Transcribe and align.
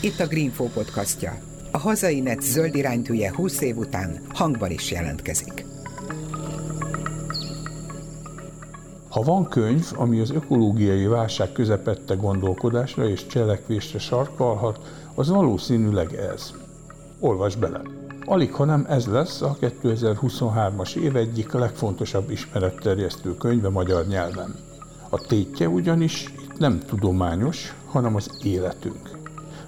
Itt 0.00 0.20
a 0.20 0.26
Greenfo 0.26 0.64
podcastja. 0.64 1.38
A 1.70 1.78
hazai 1.78 2.20
net 2.20 2.42
zöld 2.42 2.74
iránytűje 2.74 3.34
20 3.34 3.60
év 3.60 3.76
után 3.76 4.20
hangban 4.28 4.70
is 4.70 4.90
jelentkezik. 4.90 5.64
Ha 9.08 9.22
van 9.22 9.48
könyv, 9.48 9.86
ami 9.94 10.20
az 10.20 10.30
ökológiai 10.30 11.06
válság 11.06 11.52
közepette 11.52 12.14
gondolkodásra 12.14 13.08
és 13.08 13.26
cselekvésre 13.26 13.98
sarkalhat, 13.98 14.80
az 15.14 15.28
valószínűleg 15.28 16.14
ez. 16.14 16.52
Olvas 17.20 17.56
bele! 17.56 17.80
Alig, 18.24 18.52
hanem 18.52 18.86
ez 18.88 19.06
lesz 19.06 19.42
a 19.42 19.56
2023-as 19.60 20.96
év 20.96 21.16
egyik 21.16 21.52
legfontosabb 21.52 22.30
ismeretterjesztő 22.30 23.36
könyve 23.36 23.68
magyar 23.68 24.06
nyelven. 24.06 24.65
A 25.16 25.26
tétje 25.26 25.68
ugyanis 25.68 26.32
itt 26.42 26.58
nem 26.58 26.80
tudományos, 26.86 27.74
hanem 27.86 28.14
az 28.14 28.30
életünk. 28.42 29.18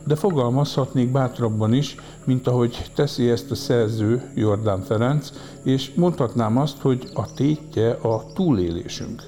De 0.04 0.16
fogalmazhatnék 0.16 1.12
bátrabban 1.12 1.74
is, 1.74 1.96
mint 2.24 2.46
ahogy 2.46 2.90
teszi 2.94 3.30
ezt 3.30 3.50
a 3.50 3.54
szerző 3.54 4.30
Jordán 4.34 4.82
Ferenc, 4.82 5.32
és 5.62 5.92
mondhatnám 5.94 6.58
azt, 6.58 6.78
hogy 6.80 7.08
a 7.14 7.34
tétje 7.34 7.90
a 7.90 8.24
túlélésünk. 8.34 9.22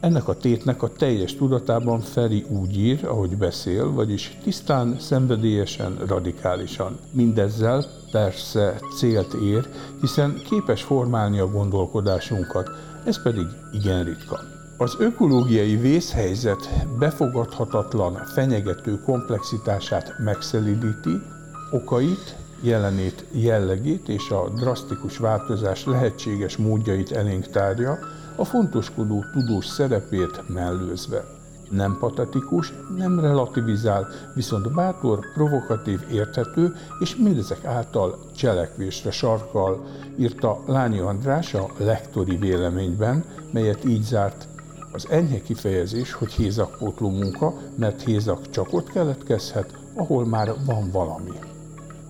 Ennek 0.00 0.28
a 0.28 0.36
tétnek 0.36 0.82
a 0.82 0.92
teljes 0.92 1.36
tudatában 1.36 2.00
Feri 2.00 2.44
úgy 2.48 2.78
ír, 2.78 3.04
ahogy 3.04 3.36
beszél, 3.36 3.92
vagyis 3.92 4.38
tisztán, 4.42 4.96
szenvedélyesen, 4.98 5.96
radikálisan. 6.06 6.98
Mindezzel 7.10 7.84
persze 8.10 8.78
célt 8.96 9.34
ér, 9.34 9.68
hiszen 10.00 10.42
képes 10.48 10.82
formálni 10.82 11.38
a 11.38 11.50
gondolkodásunkat, 11.50 12.70
ez 13.04 13.22
pedig 13.22 13.46
igen 13.72 14.04
ritka. 14.04 14.53
Az 14.76 14.96
ökológiai 14.98 15.76
vészhelyzet 15.76 16.68
befogadhatatlan, 16.98 18.14
fenyegető 18.14 19.00
komplexitását 19.00 20.14
megszelidíti, 20.18 21.22
okait, 21.70 22.36
jelenét, 22.60 23.24
jellegét 23.30 24.08
és 24.08 24.30
a 24.30 24.48
drasztikus 24.48 25.18
változás 25.18 25.84
lehetséges 25.84 26.56
módjait 26.56 27.12
elénk 27.12 27.46
tárja, 27.46 27.98
a 28.36 28.44
fontoskodó 28.44 29.24
tudós 29.32 29.66
szerepét 29.66 30.48
mellőzve. 30.48 31.24
Nem 31.70 31.96
patetikus, 32.00 32.72
nem 32.96 33.20
relativizál, 33.20 34.08
viszont 34.34 34.74
bátor, 34.74 35.18
provokatív, 35.34 36.00
érthető, 36.12 36.72
és 37.00 37.16
mindezek 37.16 37.64
által 37.64 38.18
cselekvésre 38.36 39.10
sarkal, 39.10 39.86
írta 40.16 40.62
Lányi 40.66 40.98
András 40.98 41.54
a 41.54 41.70
lektori 41.76 42.36
véleményben, 42.36 43.24
melyet 43.52 43.84
így 43.84 44.02
zárt 44.02 44.48
az 44.94 45.06
enyhe 45.10 45.42
kifejezés, 45.42 46.12
hogy 46.12 46.32
hézakpótló 46.32 47.10
munka, 47.10 47.54
mert 47.74 48.02
hézak 48.02 48.50
csak 48.50 48.72
ott 48.72 48.90
keletkezhet, 48.90 49.74
ahol 49.94 50.26
már 50.26 50.54
van 50.66 50.90
valami. 50.90 51.30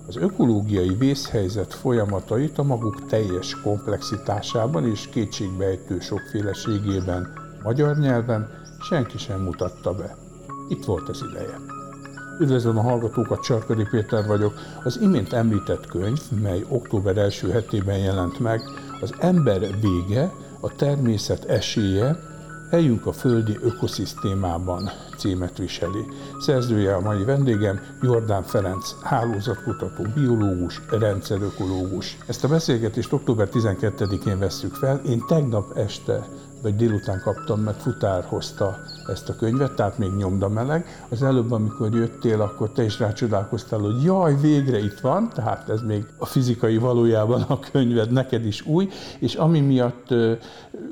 Az 0.07 0.15
ökológiai 0.15 0.95
vészhelyzet 0.95 1.73
folyamatait 1.73 2.57
a 2.57 2.63
maguk 2.63 3.05
teljes 3.05 3.61
komplexitásában 3.61 4.89
és 4.89 5.09
kétségbejtő 5.09 5.99
sokféleségében 5.99 7.33
magyar 7.63 7.97
nyelven 7.97 8.49
senki 8.89 9.17
sem 9.17 9.41
mutatta 9.41 9.93
be. 9.93 10.17
Itt 10.69 10.85
volt 10.85 11.09
az 11.09 11.23
ideje. 11.31 11.59
Üdvözlöm 12.39 12.77
a 12.77 12.81
hallgatókat, 12.81 13.43
Csarkadi 13.43 13.87
Péter 13.91 14.27
vagyok. 14.27 14.53
Az 14.83 14.99
imént 15.01 15.33
említett 15.33 15.85
könyv, 15.85 16.21
mely 16.41 16.65
október 16.67 17.17
első 17.17 17.49
hetében 17.49 17.97
jelent 17.97 18.39
meg, 18.39 18.61
az 19.01 19.13
ember 19.19 19.59
vége, 19.81 20.33
a 20.59 20.75
természet 20.75 21.45
esélye, 21.45 22.33
Helyünk 22.69 23.05
a 23.05 23.13
földi 23.13 23.57
ökoszisztémában 23.61 24.89
címet 25.17 25.57
viseli. 25.57 26.05
Szerzője 26.39 26.95
a 26.95 27.01
mai 27.01 27.23
vendégem 27.23 27.79
Jordán 28.01 28.43
Ferenc, 28.43 28.95
hálózatkutató, 29.01 30.03
biológus, 30.15 30.81
rendszerökológus. 30.89 32.17
Ezt 32.27 32.43
a 32.43 32.47
beszélgetést 32.47 33.13
október 33.13 33.49
12-én 33.51 34.39
vesszük 34.39 34.73
fel. 34.73 35.01
Én 35.05 35.23
tegnap 35.27 35.77
este 35.77 36.27
vagy 36.65 36.75
délután 36.75 37.21
kaptam 37.21 37.59
meg, 37.59 37.73
futár 37.73 38.23
hozta 38.23 38.77
ezt 39.07 39.29
a 39.29 39.35
könyvet, 39.35 39.75
tehát 39.75 39.97
még 39.97 40.11
nyomda 40.11 40.49
meleg. 40.49 41.05
Az 41.09 41.23
előbb, 41.23 41.51
amikor 41.51 41.93
jöttél, 41.93 42.41
akkor 42.41 42.71
te 42.71 42.83
is 42.83 42.99
rácsodálkoztál, 42.99 43.79
hogy 43.79 44.03
jaj, 44.03 44.35
végre 44.41 44.79
itt 44.79 44.99
van, 44.99 45.29
tehát 45.33 45.69
ez 45.69 45.81
még 45.81 46.05
a 46.17 46.25
fizikai 46.25 46.77
valójában 46.77 47.41
a 47.41 47.59
könyved 47.59 48.11
neked 48.11 48.45
is 48.45 48.65
új, 48.65 48.89
és 49.19 49.35
ami 49.35 49.59
miatt 49.59 50.11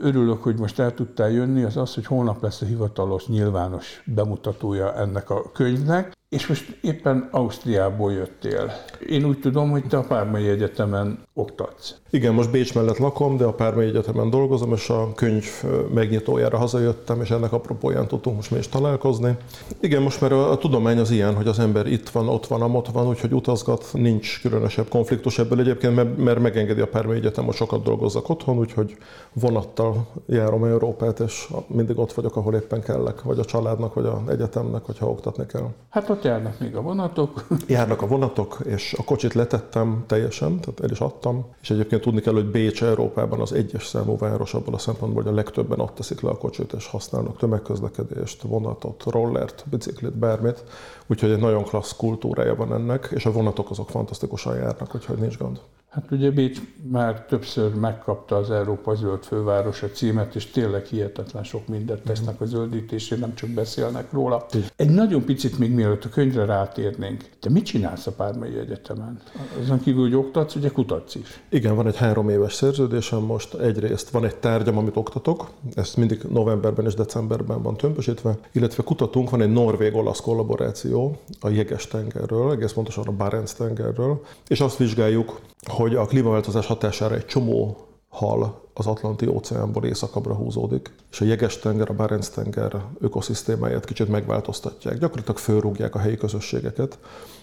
örülök, 0.01 0.43
hogy 0.43 0.59
most 0.59 0.79
el 0.79 0.93
tudtál 0.93 1.31
jönni, 1.31 1.63
az 1.63 1.77
az, 1.77 1.93
hogy 1.93 2.05
holnap 2.05 2.41
lesz 2.41 2.61
a 2.61 2.65
hivatalos, 2.65 3.27
nyilvános 3.27 4.03
bemutatója 4.05 4.95
ennek 4.95 5.29
a 5.29 5.51
könyvnek. 5.51 6.15
És 6.33 6.47
most 6.47 6.77
éppen 6.81 7.27
Ausztriából 7.31 8.11
jöttél. 8.11 8.71
Én 9.09 9.25
úgy 9.25 9.39
tudom, 9.39 9.69
hogy 9.69 9.83
te 9.87 9.97
a 9.97 10.01
Pármai 10.01 10.47
Egyetemen 10.47 11.19
oktatsz. 11.33 11.95
Igen, 12.09 12.33
most 12.33 12.51
Bécs 12.51 12.73
mellett 12.73 12.97
lakom, 12.97 13.37
de 13.37 13.43
a 13.43 13.53
Pármai 13.53 13.85
Egyetemen 13.85 14.29
dolgozom, 14.29 14.73
és 14.73 14.89
a 14.89 15.13
könyv 15.15 15.45
megnyitójára 15.93 16.57
hazajöttem, 16.57 17.21
és 17.21 17.31
ennek 17.31 17.51
apropóján 17.51 18.07
tudtunk 18.07 18.35
most 18.35 18.51
mi 18.51 18.57
is 18.57 18.67
találkozni. 18.67 19.37
Igen, 19.79 20.01
most 20.01 20.21
már 20.21 20.31
a, 20.31 20.51
a 20.51 20.57
tudomány 20.57 20.97
az 20.97 21.11
ilyen, 21.11 21.35
hogy 21.35 21.47
az 21.47 21.59
ember 21.59 21.87
itt 21.87 22.09
van, 22.09 22.29
ott 22.29 22.47
van, 22.47 22.61
amott 22.61 22.87
van, 22.87 23.07
úgyhogy 23.07 23.33
utazgat, 23.33 23.89
nincs 23.93 24.41
különösebb 24.41 24.89
konfliktus 24.89 25.39
ebből 25.39 25.59
egyébként, 25.59 25.95
mert, 25.95 26.17
mert 26.17 26.39
megengedi 26.39 26.81
a 26.81 26.87
Pármai 26.87 27.17
Egyetem, 27.17 27.45
hogy 27.45 27.55
sokat 27.55 27.83
dolgozzak 27.83 28.29
otthon, 28.29 28.57
úgyhogy 28.57 28.97
vonattal 29.33 30.07
járom 30.27 30.63
Európát, 30.63 31.19
és 31.19 31.47
mindig 31.67 31.97
ott 31.97 32.13
vagyok, 32.13 32.35
ahol 32.35 32.55
éppen 32.55 32.81
kellek, 32.81 33.21
vagy 33.21 33.39
a 33.39 33.45
családnak, 33.45 33.93
vagy 33.93 34.05
a 34.05 34.23
egyetemnek, 34.27 34.83
hogyha 34.83 35.09
oktatni 35.09 35.45
kell. 35.45 35.67
Hát 35.89 36.09
ott 36.09 36.22
járnak 36.23 36.59
még 36.59 36.75
a 36.75 36.81
vonatok. 36.81 37.47
Járnak 37.67 38.01
a 38.01 38.07
vonatok, 38.07 38.57
és 38.65 38.95
a 38.97 39.03
kocsit 39.03 39.33
letettem 39.33 40.03
teljesen, 40.07 40.59
tehát 40.59 40.79
el 40.79 40.89
is 40.89 40.99
adtam. 40.99 41.45
És 41.61 41.69
egyébként 41.69 42.01
tudni 42.01 42.21
kell, 42.21 42.33
hogy 42.33 42.51
Bécs 42.51 42.83
Európában 42.83 43.39
az 43.39 43.53
egyes 43.53 43.87
számú 43.87 44.17
város 44.17 44.53
abban 44.53 44.73
a 44.73 44.77
szempontból, 44.77 45.23
hogy 45.23 45.31
a 45.31 45.35
legtöbben 45.35 45.79
ott 45.79 45.95
teszik 45.95 46.21
le 46.21 46.29
a 46.29 46.37
kocsit, 46.37 46.73
és 46.73 46.87
használnak 46.87 47.37
tömegközlekedést, 47.37 48.41
vonatot, 48.41 49.03
rollert, 49.07 49.65
biciklit, 49.69 50.17
bármit. 50.17 50.63
Úgyhogy 51.07 51.31
egy 51.31 51.39
nagyon 51.39 51.63
klassz 51.63 51.95
kultúrája 51.95 52.55
van 52.55 52.73
ennek, 52.73 53.09
és 53.11 53.25
a 53.25 53.31
vonatok 53.31 53.69
azok 53.69 53.89
fantasztikusan 53.89 54.55
járnak, 54.55 54.95
úgyhogy 54.95 55.17
nincs 55.17 55.37
gond. 55.37 55.59
Hát 55.93 56.11
ugye 56.11 56.31
Bécs 56.31 56.59
már 56.91 57.25
többször 57.25 57.75
megkapta 57.75 58.35
az 58.35 58.51
Európa 58.51 58.95
Zöld 58.95 59.23
Fővárosa 59.23 59.87
címet, 59.87 60.35
és 60.35 60.45
tényleg 60.45 60.85
hihetetlen 60.85 61.43
sok 61.43 61.67
mindent 61.67 62.01
tesznek 62.01 62.41
a 62.41 62.45
zöldítésére, 62.45 63.21
nem 63.21 63.35
csak 63.35 63.49
beszélnek 63.49 64.11
róla. 64.11 64.45
Egy 64.75 64.89
nagyon 64.89 65.23
picit 65.25 65.59
még 65.59 65.71
mielőtt 65.71 66.03
a 66.03 66.09
könyvre 66.09 66.45
rátérnénk. 66.45 67.23
Te 67.39 67.49
mit 67.49 67.65
csinálsz 67.65 68.07
a 68.07 68.11
Pármai 68.11 68.57
Egyetemen? 68.57 69.21
Azon 69.61 69.79
kívül, 69.79 70.01
hogy 70.01 70.15
oktatsz, 70.15 70.55
ugye 70.55 70.69
kutatsz 70.69 71.15
is. 71.15 71.41
Igen, 71.49 71.75
van 71.75 71.87
egy 71.87 71.97
három 71.97 72.29
éves 72.29 72.53
szerződésem 72.53 73.21
most. 73.21 73.53
Egyrészt 73.53 74.09
van 74.09 74.25
egy 74.25 74.35
tárgyam, 74.35 74.77
amit 74.77 74.97
oktatok, 74.97 75.49
ezt 75.73 75.97
mindig 75.97 76.21
novemberben 76.29 76.85
és 76.85 76.93
decemberben 76.93 77.61
van 77.61 77.77
tömbösítve, 77.77 78.37
illetve 78.51 78.83
kutatunk, 78.83 79.29
van 79.29 79.41
egy 79.41 79.51
norvég-olasz 79.51 80.21
kollaboráció 80.21 81.17
a 81.39 81.49
Jeges-tengerről, 81.49 82.51
egész 82.51 82.71
pontosan 82.71 83.07
a 83.07 83.11
Barents-tengerről, 83.11 84.21
és 84.47 84.61
azt 84.61 84.77
vizsgáljuk, 84.77 85.39
hogy 85.65 85.95
a 85.95 86.05
klímaváltozás 86.05 86.65
hatására 86.65 87.15
egy 87.15 87.25
csomó 87.25 87.77
hal 88.09 88.61
az 88.73 88.87
Atlanti 88.87 89.27
óceánból 89.27 89.85
északabbra 89.85 90.33
húzódik, 90.33 90.93
és 91.11 91.21
a 91.21 91.25
jeges-tenger, 91.25 91.89
a 91.89 91.93
Barents-tenger 91.93 92.75
ökoszisztémáját 92.99 93.85
kicsit 93.85 94.07
megváltoztatják. 94.07 94.97
Gyakorlatilag 94.97 95.37
fölrúgják 95.37 95.95
a 95.95 95.99
helyi 95.99 96.17
közösségeket, 96.17 96.97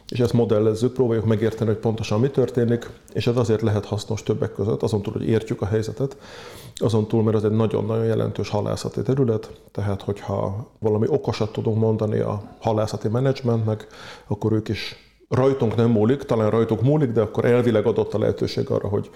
és 0.09 0.21
ezt 0.21 0.33
modellezzük, 0.33 0.93
próbáljuk 0.93 1.25
megérteni, 1.25 1.71
hogy 1.71 1.79
pontosan 1.79 2.21
mi 2.21 2.31
történik, 2.31 2.91
és 3.13 3.27
ez 3.27 3.37
azért 3.37 3.63
lehet 3.63 3.85
hasznos 3.85 4.23
többek 4.23 4.53
között, 4.53 4.83
azon 4.83 5.03
túl, 5.03 5.13
hogy 5.13 5.29
értjük 5.29 5.63
a 5.63 5.67
helyzetet, 5.67 6.17
azon 6.75 7.09
túl, 7.09 7.23
mert 7.23 7.37
ez 7.37 7.45
egy 7.45 7.51
nagyon-nagyon 7.51 8.05
jelentős 8.05 8.49
halászati 8.49 9.03
terület, 9.03 9.61
tehát 9.73 10.03
hogyha 10.03 10.71
valami 10.79 11.07
okosat 11.09 11.53
tudunk 11.53 11.79
mondani 11.79 12.19
a 12.19 12.43
halászati 12.61 13.09
menedzsmentnek, 13.09 13.87
akkor 14.27 14.53
ők 14.53 14.69
is 14.69 15.10
rajtunk 15.31 15.75
nem 15.75 15.91
múlik, 15.91 16.23
talán 16.23 16.51
rajtuk 16.51 16.83
múlik, 16.83 17.11
de 17.11 17.21
akkor 17.21 17.45
elvileg 17.45 17.87
adott 17.87 18.15
a 18.15 18.19
lehetőség 18.19 18.71
arra, 18.71 18.89
hogy 18.89 19.11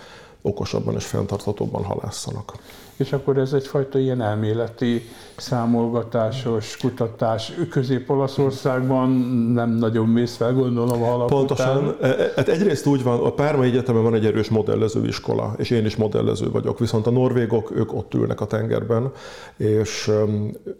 okosabban 0.46 0.94
és 0.94 1.04
fenntarthatóbban 1.06 1.84
halásszanak. 1.84 2.52
És 2.96 3.12
akkor 3.12 3.38
ez 3.38 3.52
egyfajta 3.52 3.98
ilyen 3.98 4.20
elméleti, 4.20 5.02
számolgatásos 5.36 6.76
kutatás. 6.76 7.52
Közép-Olaszországban 7.70 9.10
nem 9.54 9.70
nagyon 9.70 10.08
mész 10.08 10.36
fel, 10.36 10.52
gondolom, 10.52 11.02
a 11.02 11.06
halak 11.06 11.26
Pontosan. 11.26 11.86
Után. 11.86 12.10
E, 12.10 12.22
e, 12.22 12.32
hát 12.36 12.48
egyrészt 12.48 12.86
úgy 12.86 13.02
van, 13.02 13.20
a 13.20 13.32
Pármai 13.32 13.68
Egyetemen 13.68 14.02
van 14.02 14.14
egy 14.14 14.26
erős 14.26 14.48
modellező 14.48 15.06
iskola, 15.06 15.54
és 15.56 15.70
én 15.70 15.84
is 15.84 15.96
modellező 15.96 16.50
vagyok, 16.50 16.78
viszont 16.78 17.06
a 17.06 17.10
norvégok, 17.10 17.70
ők 17.76 17.94
ott 17.94 18.14
ülnek 18.14 18.40
a 18.40 18.46
tengerben, 18.46 19.10
és 19.56 20.10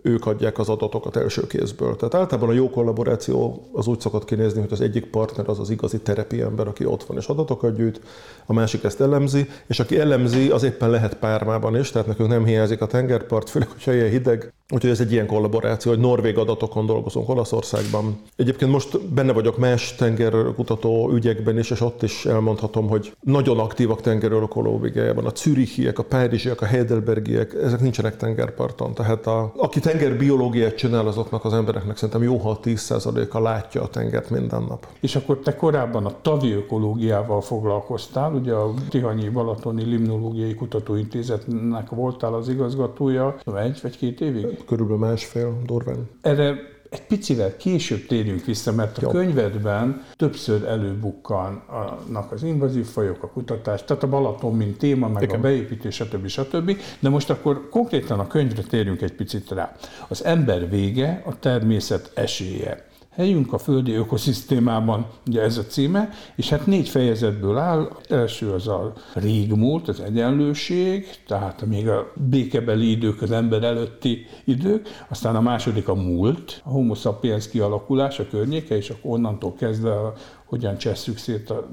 ők 0.02 0.26
adják 0.26 0.58
az 0.58 0.68
adatokat 0.68 1.16
első 1.16 1.46
kézből. 1.46 1.96
Tehát 1.96 2.14
általában 2.14 2.48
a 2.48 2.52
jó 2.52 2.70
kollaboráció 2.70 3.68
az 3.72 3.86
úgy 3.86 4.00
szokott 4.00 4.24
kinézni, 4.24 4.60
hogy 4.60 4.72
az 4.72 4.80
egyik 4.80 5.06
partner 5.06 5.48
az 5.48 5.58
az 5.58 5.70
igazi 5.70 6.00
terepi 6.00 6.40
ember, 6.40 6.68
aki 6.68 6.84
ott 6.84 7.04
van 7.04 7.16
és 7.16 7.26
adatokat 7.26 7.76
gyűjt, 7.76 8.00
a 8.46 8.52
másik 8.52 8.84
ezt 8.84 9.00
elemzi, 9.00 9.48
és 9.66 9.80
aki 9.80 9.98
elemzi, 9.98 10.48
az 10.48 10.62
éppen 10.62 10.90
lehet 10.90 11.14
Pármában 11.14 11.78
is, 11.78 11.90
tehát 11.90 12.06
nekünk 12.06 12.28
nem 12.28 12.44
hiányzik 12.44 12.80
a 12.80 12.86
tengerpart, 12.86 13.50
főleg, 13.50 13.68
hogyha 13.68 13.94
ilyen 13.94 14.10
hideg, 14.10 14.52
Úgyhogy 14.70 14.90
ez 14.90 15.00
egy 15.00 15.12
ilyen 15.12 15.26
kollaboráció, 15.26 15.90
hogy 15.90 16.00
norvég 16.00 16.38
adatokon 16.38 16.86
dolgozunk 16.86 17.28
Olaszországban. 17.28 18.20
Egyébként 18.36 18.70
most 18.70 19.00
benne 19.08 19.32
vagyok 19.32 19.58
más 19.58 19.94
tengerkutató 19.94 21.10
ügyekben 21.12 21.58
is, 21.58 21.70
és 21.70 21.80
ott 21.80 22.02
is 22.02 22.26
elmondhatom, 22.26 22.88
hogy 22.88 23.16
nagyon 23.20 23.58
aktívak 23.58 24.00
tengerökológiájában. 24.00 25.26
A 25.26 25.32
zürichiek, 25.34 25.98
a 25.98 26.02
párizsiak, 26.02 26.60
a 26.60 26.64
heidelbergiek, 26.64 27.54
ezek 27.62 27.80
nincsenek 27.80 28.16
tengerparton. 28.16 28.94
Tehát 28.94 29.26
a, 29.26 29.52
aki 29.56 29.80
tengerbiológiát 29.80 30.74
csinál, 30.74 31.06
azoknak 31.06 31.44
az 31.44 31.52
embereknek 31.52 31.96
szerintem 31.96 32.22
jó, 32.22 32.36
ha 32.36 32.58
10%-a 32.62 33.40
látja 33.40 33.82
a 33.82 33.88
tengert 33.88 34.30
minden 34.30 34.62
nap. 34.62 34.86
És 35.00 35.16
akkor 35.16 35.38
te 35.38 35.56
korábban 35.56 36.06
a 36.06 36.14
tavi 36.22 36.52
ökológiával 36.52 37.40
foglalkoztál, 37.40 38.32
ugye 38.32 38.52
a 38.52 38.74
Tihanyi 38.88 39.28
Balatoni 39.44 39.84
Limnológiai 39.84 40.54
Kutatóintézetnek 40.54 41.90
voltál 41.90 42.34
az 42.34 42.48
igazgatója 42.48 43.36
egy 43.56 43.78
vagy 43.82 43.96
két 43.96 44.20
évig? 44.20 44.64
körülbelül 44.64 45.06
másfél 45.06 45.62
durván. 45.66 46.08
Erre 46.20 46.54
egy 46.90 47.02
picivel 47.02 47.56
később 47.56 48.06
térjünk 48.06 48.44
vissza, 48.44 48.72
mert 48.72 48.98
a 48.98 49.00
Jó. 49.02 49.08
könyvedben 49.08 50.02
többször 50.16 50.64
előbukkannak 50.64 52.32
az 52.32 52.42
invazív 52.42 52.86
fajok, 52.86 53.22
a 53.22 53.28
kutatás, 53.28 53.84
tehát 53.84 54.02
a 54.02 54.08
Balaton, 54.08 54.56
mint 54.56 54.78
téma, 54.78 55.08
meg 55.08 55.22
Igen. 55.22 55.38
a 55.38 55.40
beépítés, 55.40 55.94
stb. 55.94 56.26
stb. 56.26 56.76
De 57.00 57.08
most 57.08 57.30
akkor 57.30 57.68
konkrétan 57.70 58.18
a 58.18 58.26
könyvre 58.26 58.62
térjünk 58.62 59.02
egy 59.02 59.14
picit 59.14 59.50
rá. 59.50 59.76
Az 60.08 60.24
ember 60.24 60.68
vége, 60.68 61.22
a 61.26 61.38
természet 61.38 62.10
esélye 62.14 62.88
helyünk 63.14 63.52
a 63.52 63.58
földi 63.58 63.92
ökoszisztémában, 63.92 65.06
ugye 65.26 65.42
ez 65.42 65.58
a 65.58 65.64
címe, 65.64 66.08
és 66.36 66.48
hát 66.48 66.66
négy 66.66 66.88
fejezetből 66.88 67.58
áll. 67.58 67.88
Első 68.08 68.50
az 68.50 68.68
a 68.68 68.92
régmúlt, 69.14 69.88
az 69.88 70.00
egyenlőség, 70.00 71.06
tehát 71.26 71.66
még 71.66 71.88
a 71.88 72.12
békebeli 72.14 72.90
idők, 72.90 73.22
az 73.22 73.30
ember 73.30 73.62
előtti 73.62 74.26
idők, 74.44 74.88
aztán 75.08 75.36
a 75.36 75.40
második 75.40 75.88
a 75.88 75.94
múlt, 75.94 76.60
a 76.64 76.68
homo 76.68 76.94
sapiens 76.94 77.48
kialakulás, 77.48 78.18
a 78.18 78.28
környéke, 78.30 78.76
és 78.76 78.90
akkor 78.90 79.10
onnantól 79.10 79.54
kezdve 79.54 79.92
a, 79.92 80.12
hogyan 80.44 80.78
csesszük 80.78 81.16
szét 81.16 81.50
a 81.50 81.68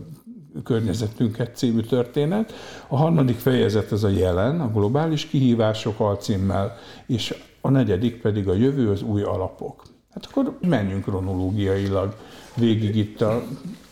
környezetünket 0.63 1.55
című 1.55 1.81
történet. 1.81 2.53
A 2.87 2.97
harmadik 2.97 3.37
fejezet 3.37 3.91
az 3.91 4.03
a 4.03 4.09
jelen, 4.09 4.61
a 4.61 4.71
globális 4.71 5.25
kihívások 5.25 5.99
alcímmel, 5.99 6.75
és 7.07 7.35
a 7.61 7.69
negyedik 7.69 8.21
pedig 8.21 8.47
a 8.47 8.53
jövő, 8.53 8.89
az 8.89 9.01
új 9.01 9.21
alapok. 9.21 9.83
Hát 10.13 10.27
akkor 10.31 10.57
menjünk 10.61 11.03
kronológiailag 11.03 12.15
végig 12.55 12.95
itt 12.95 13.21
a 13.21 13.43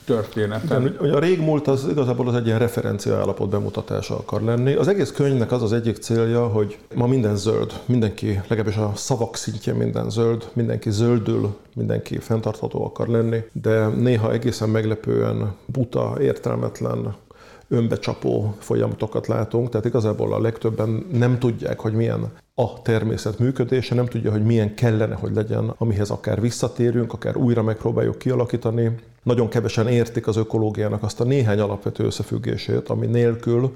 történeten. 0.06 0.98
Igen, 1.02 1.14
a 1.14 1.20
régmúlt 1.20 1.68
az 1.68 1.88
igazából 1.90 2.28
az 2.28 2.36
egy 2.36 2.46
ilyen 2.46 2.60
referencia 2.60 3.18
állapot 3.18 3.50
bemutatása 3.50 4.18
akar 4.18 4.42
lenni. 4.42 4.74
Az 4.74 4.88
egész 4.88 5.12
könyvnek 5.12 5.52
az 5.52 5.64
az 5.64 5.74
egyik 5.74 5.98
célja, 5.98 6.48
hogy 6.48 6.78
ma 6.96 7.08
minden 7.08 7.36
zöld, 7.36 7.82
mindenki, 7.86 8.42
legalábbis 8.48 8.76
a 8.76 8.92
szavak 8.96 9.36
szintjén 9.36 9.76
minden 9.76 10.10
zöld, 10.10 10.50
mindenki 10.54 10.92
zöldül, 10.92 11.56
mindenki 11.76 12.18
fenntartható 12.18 12.86
akar 12.86 13.08
lenni, 13.08 13.40
de 13.52 13.88
néha 13.88 14.32
egészen 14.32 14.70
meglepően 14.70 15.54
buta, 15.66 16.16
értelmetlen, 16.22 17.16
önbecsapó 17.68 18.56
folyamatokat 18.60 19.28
látunk, 19.28 19.70
tehát 19.70 19.86
igazából 19.86 20.34
a 20.34 20.42
legtöbben 20.42 21.06
nem 21.12 21.40
tudják, 21.40 21.80
hogy 21.80 21.94
milyen 21.94 22.32
a 22.60 22.82
természet 22.82 23.40
működése, 23.40 23.96
nem 23.96 24.06
tudja, 24.06 24.32
hogy 24.32 24.44
milyen 24.44 24.76
kellene, 24.76 25.16
hogy 25.16 25.34
legyen, 25.34 25.74
amihez 25.78 26.10
akár 26.10 26.42
visszatérünk, 26.42 27.14
akár 27.14 27.38
újra 27.38 27.64
megpróbáljuk 27.64 28.18
kialakítani. 28.18 28.96
Nagyon 29.24 29.50
kevesen 29.50 29.88
értik 29.88 30.28
az 30.28 30.38
ökológiának 30.38 31.04
azt 31.04 31.20
a 31.20 31.24
néhány 31.24 31.60
alapvető 31.60 32.04
összefüggését, 32.04 32.90
ami 32.90 33.06
nélkül 33.06 33.76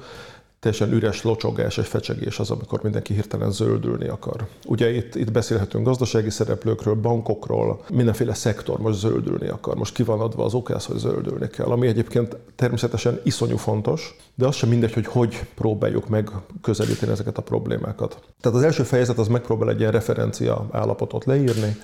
teljesen 0.64 0.94
üres 0.94 1.24
locsogás 1.24 1.78
és 1.78 1.88
fecsegés 1.88 2.40
az, 2.40 2.52
amikor 2.52 2.84
mindenki 2.84 3.14
hirtelen 3.14 3.52
zöldülni 3.52 4.08
akar. 4.08 4.48
Ugye 4.66 4.96
itt, 4.96 5.16
itt 5.16 5.32
beszélhetünk 5.32 5.86
gazdasági 5.86 6.30
szereplőkről, 6.30 6.94
bankokról, 6.94 7.84
mindenféle 7.90 8.34
szektor 8.34 8.80
most 8.80 9.00
zöldülni 9.00 9.48
akar. 9.48 9.76
Most 9.76 9.94
ki 9.94 10.04
van 10.04 10.20
adva 10.20 10.46
az 10.46 10.54
okász, 10.54 10.86
hogy 10.86 10.98
zöldülni 10.98 11.48
kell, 11.48 11.66
ami 11.66 11.88
egyébként 11.88 12.38
természetesen 12.56 13.20
iszonyú 13.24 13.58
fontos, 13.58 14.16
de 14.36 14.48
az 14.48 14.56
sem 14.56 14.70
mindegy, 14.70 14.94
hogy 14.94 15.06
hogy 15.06 15.46
próbáljuk 15.56 16.08
meg 16.08 16.30
közelíteni 16.62 17.12
ezeket 17.12 17.38
a 17.38 17.42
problémákat. 17.42 18.20
Tehát 18.42 18.58
az 18.58 18.64
első 18.64 18.84
fejezet 18.84 19.18
az 19.18 19.28
megpróbál 19.28 19.70
egy 19.70 19.80
ilyen 19.80 19.92
referencia 19.92 20.68
állapotot 20.72 21.26
leírni, 21.26 21.76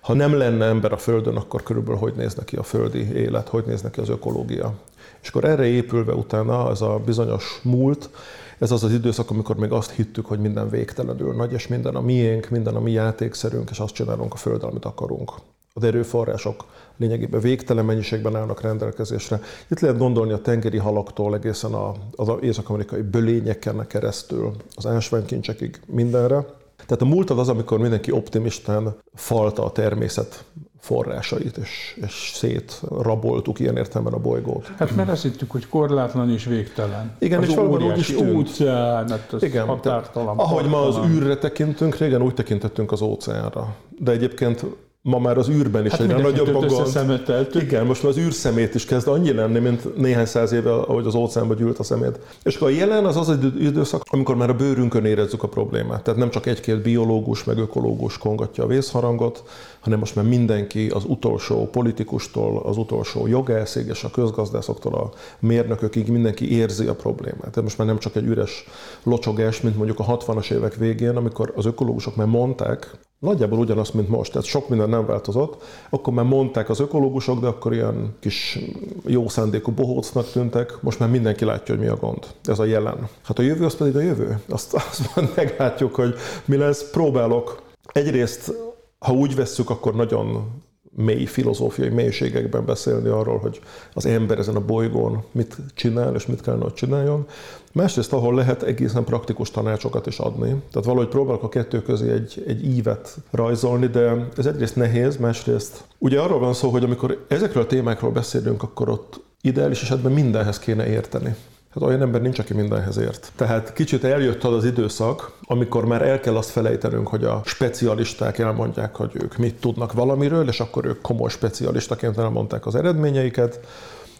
ha 0.00 0.14
nem 0.14 0.36
lenne 0.36 0.64
ember 0.64 0.92
a 0.92 0.96
Földön, 0.96 1.36
akkor 1.36 1.62
körülbelül 1.62 2.00
hogy 2.00 2.14
néz 2.16 2.34
neki 2.34 2.56
a 2.56 2.62
földi 2.62 3.12
élet, 3.12 3.48
hogy 3.48 3.64
néz 3.66 3.82
neki 3.82 4.00
az 4.00 4.08
ökológia. 4.08 4.74
És 5.24 5.30
akkor 5.30 5.44
erre 5.44 5.64
épülve 5.64 6.12
utána 6.12 6.70
ez 6.70 6.80
a 6.80 7.00
bizonyos 7.04 7.60
múlt, 7.62 8.10
ez 8.58 8.70
az 8.70 8.84
az 8.84 8.92
időszak, 8.92 9.30
amikor 9.30 9.56
még 9.56 9.72
azt 9.72 9.90
hittük, 9.90 10.26
hogy 10.26 10.38
minden 10.38 10.68
végtelenül 10.68 11.34
nagy, 11.34 11.52
és 11.52 11.66
minden 11.66 11.94
a 11.94 12.00
miénk, 12.00 12.48
minden 12.48 12.74
a 12.74 12.80
mi 12.80 12.90
játékszerünk, 12.90 13.70
és 13.70 13.78
azt 13.78 13.94
csinálunk 13.94 14.32
a 14.32 14.36
Földön, 14.36 14.68
amit 14.68 14.84
akarunk. 14.84 15.32
Az 15.72 15.84
erőforrások 15.84 16.64
lényegében 16.96 17.40
végtelen 17.40 17.84
mennyiségben 17.84 18.36
állnak 18.36 18.60
rendelkezésre. 18.60 19.40
Itt 19.70 19.80
lehet 19.80 19.98
gondolni 19.98 20.32
a 20.32 20.40
tengeri 20.40 20.78
halaktól 20.78 21.34
egészen 21.34 21.74
az 22.16 22.32
észak-amerikai 22.40 23.02
bölényeken 23.02 23.86
keresztül, 23.86 24.52
az 24.74 24.86
ásványkincsekig 24.86 25.80
mindenre. 25.86 26.44
Tehát 26.76 27.02
a 27.02 27.04
múltad 27.04 27.38
az, 27.38 27.48
amikor 27.48 27.78
mindenki 27.78 28.10
optimistán 28.10 28.96
falta 29.14 29.64
a 29.64 29.72
természet 29.72 30.44
forrásait, 30.84 31.56
és, 31.56 31.98
és 32.06 32.30
szétraboltuk 32.34 33.60
ilyen 33.60 33.76
értelemben 33.76 34.12
a 34.12 34.18
bolygót. 34.18 34.72
Hát 34.76 34.96
mert 34.96 35.08
azt 35.08 35.22
hittük, 35.22 35.50
hogy 35.50 35.68
korlátlan 35.68 36.30
és 36.30 36.44
végtelen. 36.44 37.16
Igen, 37.18 37.42
az 37.42 37.48
és 37.48 37.54
valóban 37.54 37.82
úgy 37.82 37.98
is 37.98 38.06
tűnt. 38.06 38.36
óceán, 38.36 39.08
hát 39.08 39.32
az 39.32 39.42
Igen, 39.42 39.66
határtalan. 39.66 40.38
Ahogy 40.38 40.68
ma 40.68 40.86
az 40.86 40.96
űrre 41.08 41.36
tekintünk, 41.36 41.96
régen 41.96 42.22
úgy 42.22 42.34
tekintettünk 42.34 42.92
az 42.92 43.00
óceánra. 43.00 43.74
De 43.98 44.12
egyébként 44.12 44.64
ma 45.06 45.18
már 45.18 45.38
az 45.38 45.48
űrben 45.48 45.84
is 45.84 45.90
hát 45.90 46.00
egyre 46.00 46.16
nagyobb 46.16 46.54
a 46.54 46.66
gond. 46.66 47.22
Igen, 47.54 47.86
most 47.86 48.02
már 48.02 48.12
az 48.12 48.18
űrszemét 48.18 48.74
is 48.74 48.84
kezd 48.84 49.08
annyi 49.08 49.32
lenni, 49.32 49.58
mint 49.58 49.96
néhány 49.96 50.26
száz 50.26 50.52
éve, 50.52 50.72
ahogy 50.74 51.06
az 51.06 51.14
óceánba 51.14 51.54
gyűlt 51.54 51.78
a 51.78 51.82
szemét. 51.82 52.18
És 52.42 52.56
akkor 52.56 52.68
a 52.68 52.70
jelen 52.70 53.04
az 53.04 53.16
az 53.16 53.30
egy 53.30 53.62
időszak, 53.62 54.02
amikor 54.10 54.36
már 54.36 54.50
a 54.50 54.54
bőrünkön 54.54 55.04
érezzük 55.04 55.42
a 55.42 55.48
problémát. 55.48 56.02
Tehát 56.02 56.20
nem 56.20 56.30
csak 56.30 56.46
egy-két 56.46 56.82
biológus, 56.82 57.44
meg 57.44 57.58
ökológus 57.58 58.18
kongatja 58.18 58.64
a 58.64 58.66
vészharangot, 58.66 59.42
hanem 59.80 59.98
most 59.98 60.14
már 60.14 60.24
mindenki 60.24 60.88
az 60.88 61.04
utolsó 61.06 61.68
politikustól, 61.68 62.62
az 62.64 62.76
utolsó 62.76 63.26
jogászig 63.26 63.86
és 63.86 64.04
a 64.04 64.10
közgazdászoktól 64.10 64.94
a 64.94 65.10
mérnökökig 65.38 66.08
mindenki 66.08 66.56
érzi 66.56 66.86
a 66.86 66.94
problémát. 66.94 67.38
Tehát 67.38 67.62
most 67.62 67.78
már 67.78 67.86
nem 67.86 67.98
csak 67.98 68.16
egy 68.16 68.26
üres 68.26 68.64
locsogás, 69.02 69.60
mint 69.60 69.76
mondjuk 69.76 69.98
a 69.98 70.16
60-as 70.16 70.52
évek 70.52 70.74
végén, 70.74 71.16
amikor 71.16 71.52
az 71.56 71.66
ökológusok 71.66 72.16
már 72.16 72.26
mondták, 72.26 72.98
Nagyjából 73.24 73.58
ugyanazt, 73.58 73.94
mint 73.94 74.08
most, 74.08 74.32
tehát 74.32 74.46
sok 74.46 74.68
minden 74.68 74.88
nem 74.88 75.06
változott. 75.06 75.62
Akkor 75.90 76.12
már 76.12 76.24
mondták 76.24 76.68
az 76.68 76.80
ökológusok, 76.80 77.40
de 77.40 77.46
akkor 77.46 77.72
ilyen 77.72 78.14
kis 78.20 78.58
jó 79.06 79.28
szándékú 79.28 79.72
bohócnak 79.72 80.30
tűntek. 80.30 80.78
Most 80.80 80.98
már 80.98 81.08
mindenki 81.10 81.44
látja, 81.44 81.74
hogy 81.74 81.84
mi 81.84 81.90
a 81.90 81.96
gond. 81.96 82.26
Ez 82.44 82.58
a 82.58 82.64
jelen. 82.64 83.08
Hát 83.22 83.38
a 83.38 83.42
jövő 83.42 83.64
az 83.64 83.76
pedig 83.76 83.96
a 83.96 84.00
jövő. 84.00 84.40
Azt, 84.48 84.74
azt 84.90 85.36
meglátjuk, 85.36 85.94
hogy 85.94 86.14
mi 86.44 86.56
lesz. 86.56 86.90
Próbálok 86.90 87.62
egyrészt, 87.92 88.52
ha 88.98 89.12
úgy 89.12 89.34
vesszük, 89.34 89.70
akkor 89.70 89.94
nagyon 89.94 90.50
mély 90.96 91.24
filozófiai 91.24 91.88
mélységekben 91.88 92.64
beszélni 92.64 93.08
arról, 93.08 93.38
hogy 93.38 93.60
az 93.94 94.06
ember 94.06 94.38
ezen 94.38 94.56
a 94.56 94.64
bolygón 94.64 95.24
mit 95.32 95.56
csinál 95.74 96.14
és 96.14 96.26
mit 96.26 96.40
kellene, 96.40 96.62
hogy 96.62 96.74
csináljon. 96.74 97.26
Másrészt, 97.72 98.12
ahol 98.12 98.34
lehet 98.34 98.62
egészen 98.62 99.04
praktikus 99.04 99.50
tanácsokat 99.50 100.06
is 100.06 100.18
adni. 100.18 100.48
Tehát 100.48 100.86
valahogy 100.86 101.08
próbálok 101.08 101.42
a 101.42 101.48
kettő 101.48 101.82
közé 101.82 102.10
egy, 102.10 102.44
egy 102.46 102.64
ívet 102.76 103.16
rajzolni, 103.30 103.86
de 103.86 104.28
ez 104.36 104.46
egyrészt 104.46 104.76
nehéz, 104.76 105.16
másrészt 105.16 105.84
ugye 105.98 106.20
arról 106.20 106.38
van 106.38 106.54
szó, 106.54 106.70
hogy 106.70 106.84
amikor 106.84 107.24
ezekről 107.28 107.62
a 107.62 107.66
témákról 107.66 108.10
beszélünk, 108.10 108.62
akkor 108.62 108.88
ott 108.88 109.20
ideális 109.40 109.82
esetben 109.82 110.12
mindenhez 110.12 110.58
kéne 110.58 110.86
érteni. 110.86 111.34
Hát 111.74 111.82
olyan 111.82 112.02
ember 112.02 112.20
nincs, 112.20 112.38
aki 112.38 112.54
mindenhez 112.54 112.96
ért. 112.96 113.32
Tehát 113.36 113.72
kicsit 113.72 114.04
eljött 114.04 114.44
az 114.44 114.64
időszak, 114.64 115.32
amikor 115.42 115.84
már 115.84 116.02
el 116.02 116.20
kell 116.20 116.36
azt 116.36 116.50
felejtenünk, 116.50 117.08
hogy 117.08 117.24
a 117.24 117.42
specialisták 117.44 118.38
elmondják, 118.38 118.96
hogy 118.96 119.10
ők 119.14 119.36
mit 119.36 119.54
tudnak 119.54 119.92
valamiről, 119.92 120.48
és 120.48 120.60
akkor 120.60 120.84
ők 120.84 121.00
komoly 121.00 121.30
specialistaként 121.30 122.18
elmondták 122.18 122.66
az 122.66 122.74
eredményeiket, 122.74 123.60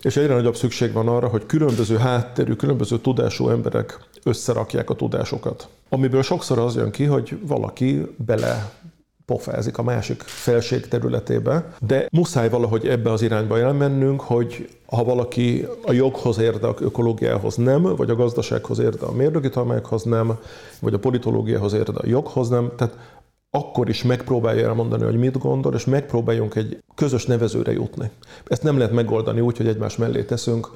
és 0.03 0.17
egyre 0.17 0.35
nagyobb 0.35 0.57
szükség 0.57 0.93
van 0.93 1.09
arra, 1.09 1.29
hogy 1.29 1.47
különböző 1.47 1.97
hátterű, 1.97 2.53
különböző 2.53 2.99
tudású 2.99 3.49
emberek 3.49 3.99
összerakják 4.23 4.91
a 4.91 4.95
tudásokat. 4.95 5.69
Amiből 5.89 6.23
sokszor 6.23 6.59
az 6.59 6.77
jön 6.77 6.91
ki, 6.91 7.05
hogy 7.05 7.39
valaki 7.47 8.15
bele 8.17 8.73
pofázik 9.27 9.79
a 9.79 9.83
másik 9.83 10.23
felség 10.23 10.89
területébe, 10.89 11.75
de 11.81 12.09
muszáj 12.13 12.49
valahogy 12.49 12.87
ebbe 12.87 13.13
az 13.13 13.23
irányba 13.23 13.59
elmennünk, 13.59 14.21
hogy 14.21 14.69
ha 14.87 15.05
valaki 15.05 15.67
a 15.85 15.93
joghoz 15.93 16.39
érde, 16.39 16.67
a 16.67 16.75
ökológiához 16.81 17.57
nem, 17.57 17.83
vagy 17.83 18.11
a 18.11 18.15
gazdasághoz 18.15 18.79
érde, 18.79 19.07
a 19.07 19.13
mérnöki 19.13 19.49
tanulmányokhoz 19.49 20.03
nem, 20.03 20.39
vagy 20.81 20.95
a 20.95 20.99
politológiához 20.99 21.73
érde, 21.73 21.99
a 22.01 22.07
joghoz 22.07 22.49
nem, 22.49 22.73
tehát 22.77 22.97
akkor 23.51 23.89
is 23.89 24.03
megpróbálja 24.03 24.67
elmondani, 24.67 25.05
hogy 25.05 25.17
mit 25.17 25.39
gondol, 25.39 25.75
és 25.75 25.85
megpróbáljunk 25.85 26.55
egy 26.55 26.83
közös 26.95 27.27
nevezőre 27.27 27.73
jutni. 27.73 28.11
Ezt 28.47 28.63
nem 28.63 28.79
lehet 28.79 28.93
megoldani 28.93 29.41
úgy, 29.41 29.57
hogy 29.57 29.67
egymás 29.67 29.97
mellé 29.97 30.23
teszünk 30.23 30.71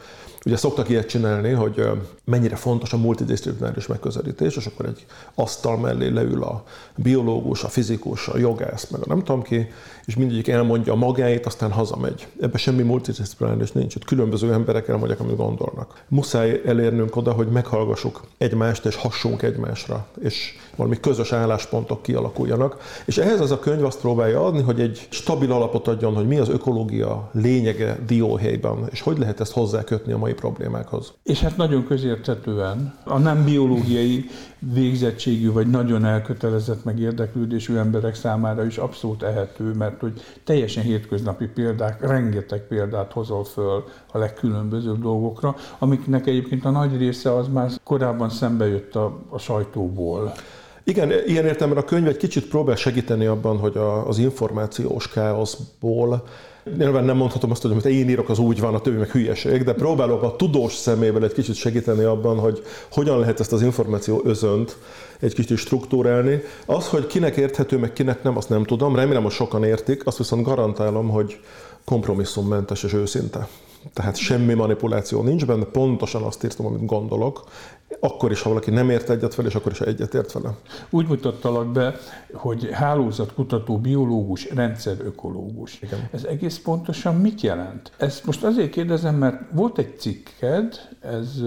Ugye 0.47 0.57
szoktak 0.57 0.89
ilyet 0.89 1.09
csinálni, 1.09 1.51
hogy 1.51 1.89
mennyire 2.25 2.57
fontos 2.57 2.93
a 2.93 2.97
multidisciplináris 2.97 3.87
megközelítés, 3.87 4.57
és 4.57 4.67
akkor 4.67 4.87
egy 4.87 5.07
asztal 5.35 5.79
mellé 5.79 6.09
leül 6.09 6.43
a 6.43 6.65
biológus, 6.97 7.65
a 7.65 7.69
fizikus, 7.69 8.29
a 8.29 8.39
jogász, 8.39 8.91
meg 8.91 9.01
a 9.01 9.05
nem 9.07 9.19
tudom 9.19 9.43
ki, 9.43 9.69
és 10.05 10.17
mindegyik 10.17 10.49
elmondja 10.49 10.93
a 10.93 10.97
magáit, 10.97 11.47
aztán 11.47 11.73
hazamegy. 11.73 12.27
Ebben 12.41 12.59
semmi 12.59 12.83
multidisciplináris 12.83 13.73
nincs, 13.73 13.97
ott 13.97 14.05
különböző 14.05 14.53
emberek 14.53 14.89
elmondják, 14.89 15.21
amit 15.21 15.37
gondolnak. 15.37 16.05
Muszáj 16.09 16.63
elérnünk 16.67 17.17
oda, 17.17 17.33
hogy 17.33 17.47
meghallgassuk 17.47 18.21
egymást, 18.39 18.85
és 18.85 18.95
hassunk 18.95 19.43
egymásra, 19.43 20.07
és 20.21 20.55
valami 20.77 21.01
közös 21.01 21.33
álláspontok 21.33 22.03
kialakuljanak. 22.03 23.03
És 23.05 23.19
ehhez 23.19 23.41
az 23.41 23.51
a 23.51 23.59
könyv 23.59 23.85
azt 23.85 24.01
próbálja 24.01 24.45
adni, 24.45 24.63
hogy 24.63 24.81
egy 24.81 25.07
stabil 25.11 25.53
alapot 25.53 25.89
adjon, 25.89 26.15
hogy 26.15 26.27
mi 26.27 26.39
az 26.39 26.49
ökológia 26.49 27.31
lényege 27.33 27.99
dióhelyben, 28.07 28.89
és 28.91 29.01
hogy 29.01 29.19
lehet 29.19 29.41
ezt 29.41 29.53
hozzákötni 29.53 30.13
a 30.13 30.19
mai 30.29 30.37
problémákhoz. 30.37 31.13
És 31.23 31.41
hát 31.41 31.57
nagyon 31.57 31.87
közérthetően 31.87 32.95
a 33.05 33.19
nem 33.19 33.45
biológiai 33.45 34.25
végzettségű 34.59 35.53
vagy 35.53 35.67
nagyon 35.67 36.05
elkötelezett 36.05 36.85
meg 36.85 36.99
érdeklődésű 36.99 37.77
emberek 37.77 38.15
számára 38.15 38.65
is 38.65 38.77
abszolút 38.77 39.23
ehető, 39.23 39.73
mert 39.73 40.01
hogy 40.01 40.21
teljesen 40.45 40.83
hétköznapi 40.83 41.47
példák, 41.47 42.01
rengeteg 42.01 42.67
példát 42.67 43.13
hozol 43.13 43.45
föl 43.45 43.85
a 44.13 44.19
legkülönbözőbb 44.19 45.03
dolgokra, 45.03 45.57
amiknek 45.79 46.27
egyébként 46.27 46.65
a 46.65 46.71
nagy 46.71 46.97
része 46.97 47.35
az 47.35 47.49
már 47.49 47.71
korábban 47.85 48.31
szembe 48.31 48.67
jött 48.67 48.95
a, 48.95 49.19
a 49.29 49.39
sajtóból. 49.39 50.33
Igen, 50.85 51.13
ilyen 51.27 51.45
értelemben 51.45 51.83
a 51.83 51.87
könyv 51.87 52.07
egy 52.07 52.17
kicsit 52.17 52.49
próbál 52.49 52.77
segíteni 52.77 53.27
abban, 53.27 53.59
hogy 53.59 53.77
a, 53.77 54.09
az 54.09 54.19
információs 54.19 55.09
káoszból 55.09 56.25
Nyilván 56.77 57.05
nem 57.05 57.17
mondhatom 57.17 57.51
azt, 57.51 57.63
hogy 57.63 57.71
amit 57.71 57.85
én 57.85 58.09
írok, 58.09 58.29
az 58.29 58.39
úgy 58.39 58.61
van, 58.61 58.75
a 58.75 58.81
többi 58.81 58.97
meg 58.97 59.11
hülyeség, 59.11 59.65
de 59.65 59.73
próbálok 59.73 60.23
a 60.23 60.37
tudós 60.37 60.75
szemével 60.75 61.25
egy 61.25 61.33
kicsit 61.33 61.55
segíteni 61.55 62.03
abban, 62.03 62.39
hogy 62.39 62.63
hogyan 62.91 63.19
lehet 63.19 63.41
ezt 63.41 63.53
az 63.53 63.63
információ 63.63 64.21
özönt 64.25 64.77
egy 65.21 65.35
kicsit 65.35 65.57
struktúrálni. 65.57 66.43
Az, 66.67 66.89
hogy 66.89 67.07
kinek 67.07 67.37
érthető, 67.37 67.79
meg 67.79 67.93
kinek 67.93 68.23
nem, 68.23 68.37
azt 68.37 68.49
nem 68.49 68.65
tudom. 68.65 68.97
Remélem, 68.97 69.23
hogy 69.23 69.33
sokan 69.33 69.65
értik, 69.65 70.07
azt 70.07 70.19
viszont 70.19 70.45
garantálom, 70.45 71.09
hogy 71.09 71.41
kompromisszummentes 71.85 72.83
és 72.83 72.93
őszinte. 72.93 73.49
Tehát 73.93 74.17
semmi 74.17 74.55
manipuláció 74.55 75.23
nincs 75.23 75.47
benne, 75.47 75.65
pontosan 75.65 76.23
azt 76.23 76.45
írtam, 76.45 76.67
amit 76.67 76.87
gondolok, 76.87 77.45
akkor 78.01 78.31
is, 78.31 78.43
ha 78.43 78.49
valaki 78.49 78.71
nem 78.71 78.91
ért 78.91 79.11
egyet 79.11 79.35
fel, 79.35 79.47
és 79.47 79.55
akkor 79.55 79.73
is, 79.73 79.79
ha 79.79 79.85
egyet 79.85 80.15
ért 80.15 80.33
vele. 80.33 80.55
Úgy 80.91 81.07
mutattalak 81.07 81.73
be, 81.73 81.95
hogy 82.33 82.69
hálózatkutató, 82.73 83.79
biológus, 83.79 84.51
rendszerökológus. 84.51 85.81
Igen. 85.83 86.09
Ez 86.13 86.25
egész 86.25 86.59
pontosan 86.59 87.17
mit 87.17 87.41
jelent? 87.41 87.93
Ezt 87.97 88.25
most 88.25 88.45
azért 88.45 88.71
kérdezem, 88.71 89.15
mert 89.15 89.41
volt 89.53 89.79
egy 89.79 89.99
cikked, 89.99 90.75
ez 91.01 91.43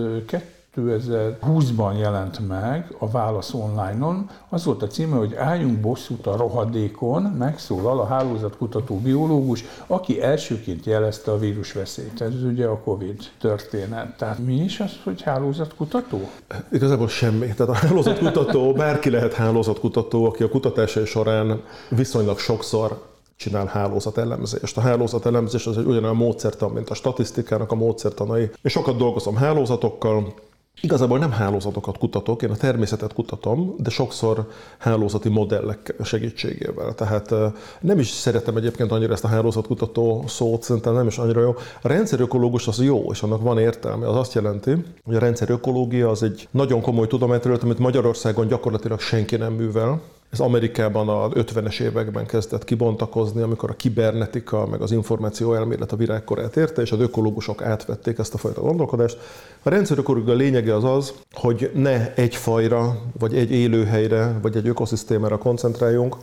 2020-ban 0.75 2.00
jelent 2.00 2.48
meg 2.48 2.96
a 3.00 3.10
Válasz 3.10 3.54
online-on. 3.54 4.30
Az 4.50 4.66
volt 4.66 4.82
a 4.82 4.88
címe, 4.88 5.16
hogy 5.16 5.36
álljunk 5.36 5.80
bosszút 5.80 6.28
a 6.28 6.38
rohadékon, 6.38 7.24
megszólal 7.24 8.00
a 8.00 8.06
hálózatkutató 8.06 8.96
biológus, 8.96 9.63
aki 9.88 10.22
elsőként 10.22 10.86
jelezte 10.86 11.32
a 11.32 11.38
vírusveszélyt. 11.38 12.22
Ez 12.22 12.44
ugye 12.44 12.66
a 12.66 12.80
COVID 12.80 13.20
történet. 13.40 14.18
Tehát 14.18 14.40
mi 14.40 14.56
is 14.56 14.80
az, 14.80 14.92
hogy 15.04 15.22
hálózatkutató? 15.22 16.30
Igazából 16.72 17.08
semmi. 17.08 17.48
Tehát 17.48 17.75
a 17.75 17.88
hálózatkutató, 17.88 18.74
bárki 18.84 19.10
lehet 19.10 19.34
hálózatkutató, 19.34 20.25
aki 20.25 20.44
a 20.44 20.50
kutatásai 20.50 21.06
során 21.06 21.62
viszonylag 21.90 22.40
sokszor 22.40 23.10
csinál 23.36 23.66
hálózatelemzést. 23.66 24.78
A 24.78 24.82
hálózatelemzés 24.82 25.66
az 25.66 25.78
egy 25.78 25.86
ugyanolyan 25.86 26.16
módszertan, 26.16 26.72
mint 26.72 26.90
a 26.90 26.94
statisztikának 26.94 27.72
a 27.72 27.75
módszertanai. 27.75 28.42
Én 28.42 28.51
sokat 28.63 28.98
dolgozom 28.98 29.36
hálózatokkal, 29.36 30.34
Igazából 30.82 31.20
nem 31.20 31.32
hálózatokat 31.32 31.98
kutatok, 31.98 32.42
én 32.42 32.50
a 32.50 32.56
természetet 32.56 33.13
kutatom, 33.13 33.75
de 33.78 33.90
sokszor 33.90 34.48
hálózati 34.78 35.30
modellek 35.30 35.96
segítségével. 36.04 36.94
Tehát 36.94 37.34
nem 37.82 38.00
is 38.00 38.10
szeretem 38.10 38.58
egyébként 38.58 38.92
annyira 38.92 39.13
ezt 39.13 39.24
a 39.24 39.28
hálózatkutató 39.28 40.24
szót, 40.28 40.63
szerintem 40.63 40.94
nem 40.94 41.08
is 41.08 41.18
annyira 41.18 41.42
jó. 41.42 41.56
A 41.82 41.88
rendszerökológus 41.88 42.68
az 42.68 42.84
jó, 42.84 43.12
és 43.12 43.22
annak 43.22 43.42
van 43.42 43.60
értelme. 43.60 44.08
Az 44.08 44.16
azt 44.16 44.34
jelenti, 44.34 44.75
hogy 45.04 45.16
a 45.16 45.20
rendszerökológia 45.20 46.10
az 46.10 46.24
egy 46.24 46.48
nagyon 46.51 46.82
komoly 46.82 47.08
tudományterület, 47.08 47.63
amit 47.63 47.80
Magyarországon 47.80 48.48
gyakorlatilag 48.48 49.00
senki 49.00 49.36
nem 49.36 49.54
művel. 49.54 50.01
Ez 50.32 50.40
Amerikában 50.40 51.10
a 51.10 51.30
50-es 51.30 51.80
években 51.80 52.26
kezdett 52.26 52.64
kibontakozni, 52.64 53.42
amikor 53.42 53.70
a 53.70 53.76
kibernetika, 53.76 54.68
meg 54.68 54.82
az 54.82 54.92
információ 54.92 55.54
elmélet 55.54 55.92
a 55.92 55.96
virágkorát 55.96 56.58
érte, 56.58 56.82
és 56.82 56.92
az 56.92 57.00
ökológusok 57.00 57.62
átvették 57.62 58.18
ezt 58.18 58.34
a 58.34 58.38
fajta 58.38 58.62
gondolkodást. 58.62 59.18
A 59.64 59.70
rendszerökológia 59.70 60.34
lényege 60.34 60.76
az 60.76 60.84
az, 60.84 61.14
hogy 61.34 61.72
ne 61.74 62.14
egy 62.14 62.36
fajra, 62.36 63.02
vagy 63.20 63.36
egy 63.36 63.52
élőhelyre, 63.52 64.40
vagy 64.42 64.56
egy 64.56 64.68
ökoszisztémára 64.68 65.38
koncentráljunk, 65.38 66.16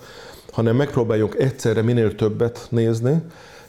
hanem 0.52 0.76
megpróbáljunk 0.76 1.34
egyszerre 1.34 1.82
minél 1.82 2.14
többet 2.14 2.66
nézni, 2.70 3.22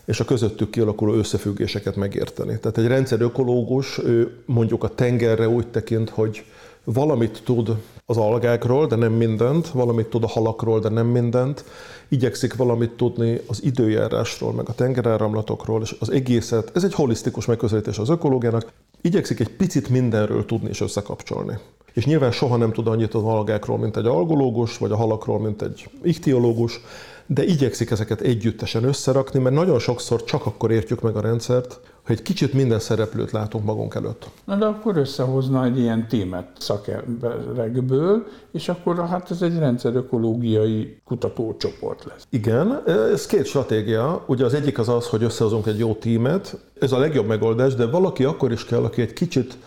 és 0.05 0.19
a 0.19 0.25
közöttük 0.25 0.69
kialakuló 0.69 1.13
összefüggéseket 1.13 1.95
megérteni. 1.95 2.59
Tehát 2.59 2.77
egy 2.77 2.87
rendszerökológus, 2.87 3.97
ő 3.97 4.31
mondjuk 4.45 4.83
a 4.83 4.87
tengerre 4.87 5.49
úgy 5.49 5.67
tekint, 5.67 6.09
hogy 6.09 6.43
valamit 6.83 7.41
tud 7.43 7.75
az 8.05 8.17
algákról, 8.17 8.87
de 8.87 8.95
nem 8.95 9.13
mindent, 9.13 9.67
valamit 9.67 10.07
tud 10.07 10.23
a 10.23 10.27
halakról, 10.27 10.79
de 10.79 10.89
nem 10.89 11.07
mindent, 11.07 11.63
igyekszik 12.07 12.55
valamit 12.55 12.91
tudni 12.91 13.41
az 13.47 13.63
időjárásról, 13.63 14.53
meg 14.53 14.69
a 14.69 14.73
tengeráramlatokról, 14.73 15.81
és 15.81 15.95
az 15.99 16.11
egészet, 16.11 16.71
ez 16.73 16.83
egy 16.83 16.93
holisztikus 16.93 17.45
megközelítés 17.45 17.97
az 17.97 18.09
ökológiának, 18.09 18.71
igyekszik 19.01 19.39
egy 19.39 19.49
picit 19.49 19.89
mindenről 19.89 20.45
tudni 20.45 20.69
és 20.69 20.81
összekapcsolni. 20.81 21.57
És 21.93 22.05
nyilván 22.05 22.31
soha 22.31 22.57
nem 22.57 22.71
tud 22.71 22.87
annyit 22.87 23.13
az 23.13 23.23
algákról, 23.23 23.77
mint 23.77 23.97
egy 23.97 24.05
algológus, 24.05 24.77
vagy 24.77 24.91
a 24.91 24.95
halakról, 24.95 25.39
mint 25.39 25.61
egy 25.61 25.89
ichtiológus, 26.03 26.81
de 27.25 27.43
igyekszik 27.43 27.91
ezeket 27.91 28.21
együttesen 28.21 28.83
összerakni, 28.83 29.39
mert 29.39 29.55
nagyon 29.55 29.79
sokszor 29.79 30.23
csak 30.23 30.45
akkor 30.45 30.71
értjük 30.71 31.01
meg 31.01 31.15
a 31.15 31.21
rendszert, 31.21 31.79
hogy 32.09 32.21
kicsit 32.21 32.53
minden 32.53 32.79
szereplőt 32.79 33.31
látunk 33.31 33.65
magunk 33.65 33.95
előtt. 33.95 34.29
Na 34.45 34.55
de 34.55 34.65
akkor 34.65 34.97
összehozna 34.97 35.65
egy 35.65 35.79
ilyen 35.79 36.07
témet 36.07 36.47
szakemberekből, 36.59 38.25
és 38.51 38.69
akkor 38.69 39.07
hát 39.07 39.31
ez 39.31 39.41
egy 39.41 39.57
rendszerökológiai 39.57 40.97
kutatócsoport 41.05 42.03
lesz. 42.05 42.27
Igen, 42.29 42.83
ez 43.13 43.25
két 43.25 43.45
stratégia. 43.45 44.23
Ugye 44.27 44.45
az 44.45 44.53
egyik 44.53 44.79
az 44.79 44.89
az, 44.89 45.07
hogy 45.07 45.23
összehozunk 45.23 45.65
egy 45.67 45.79
jó 45.79 45.93
tímet, 45.93 46.57
ez 46.79 46.91
a 46.91 46.97
legjobb 46.97 47.27
megoldás, 47.27 47.75
de 47.75 47.85
valaki 47.85 48.23
akkor 48.23 48.51
is 48.51 48.65
kell, 48.65 48.83
aki 48.83 49.01
egy 49.01 49.13
kicsit 49.13 49.57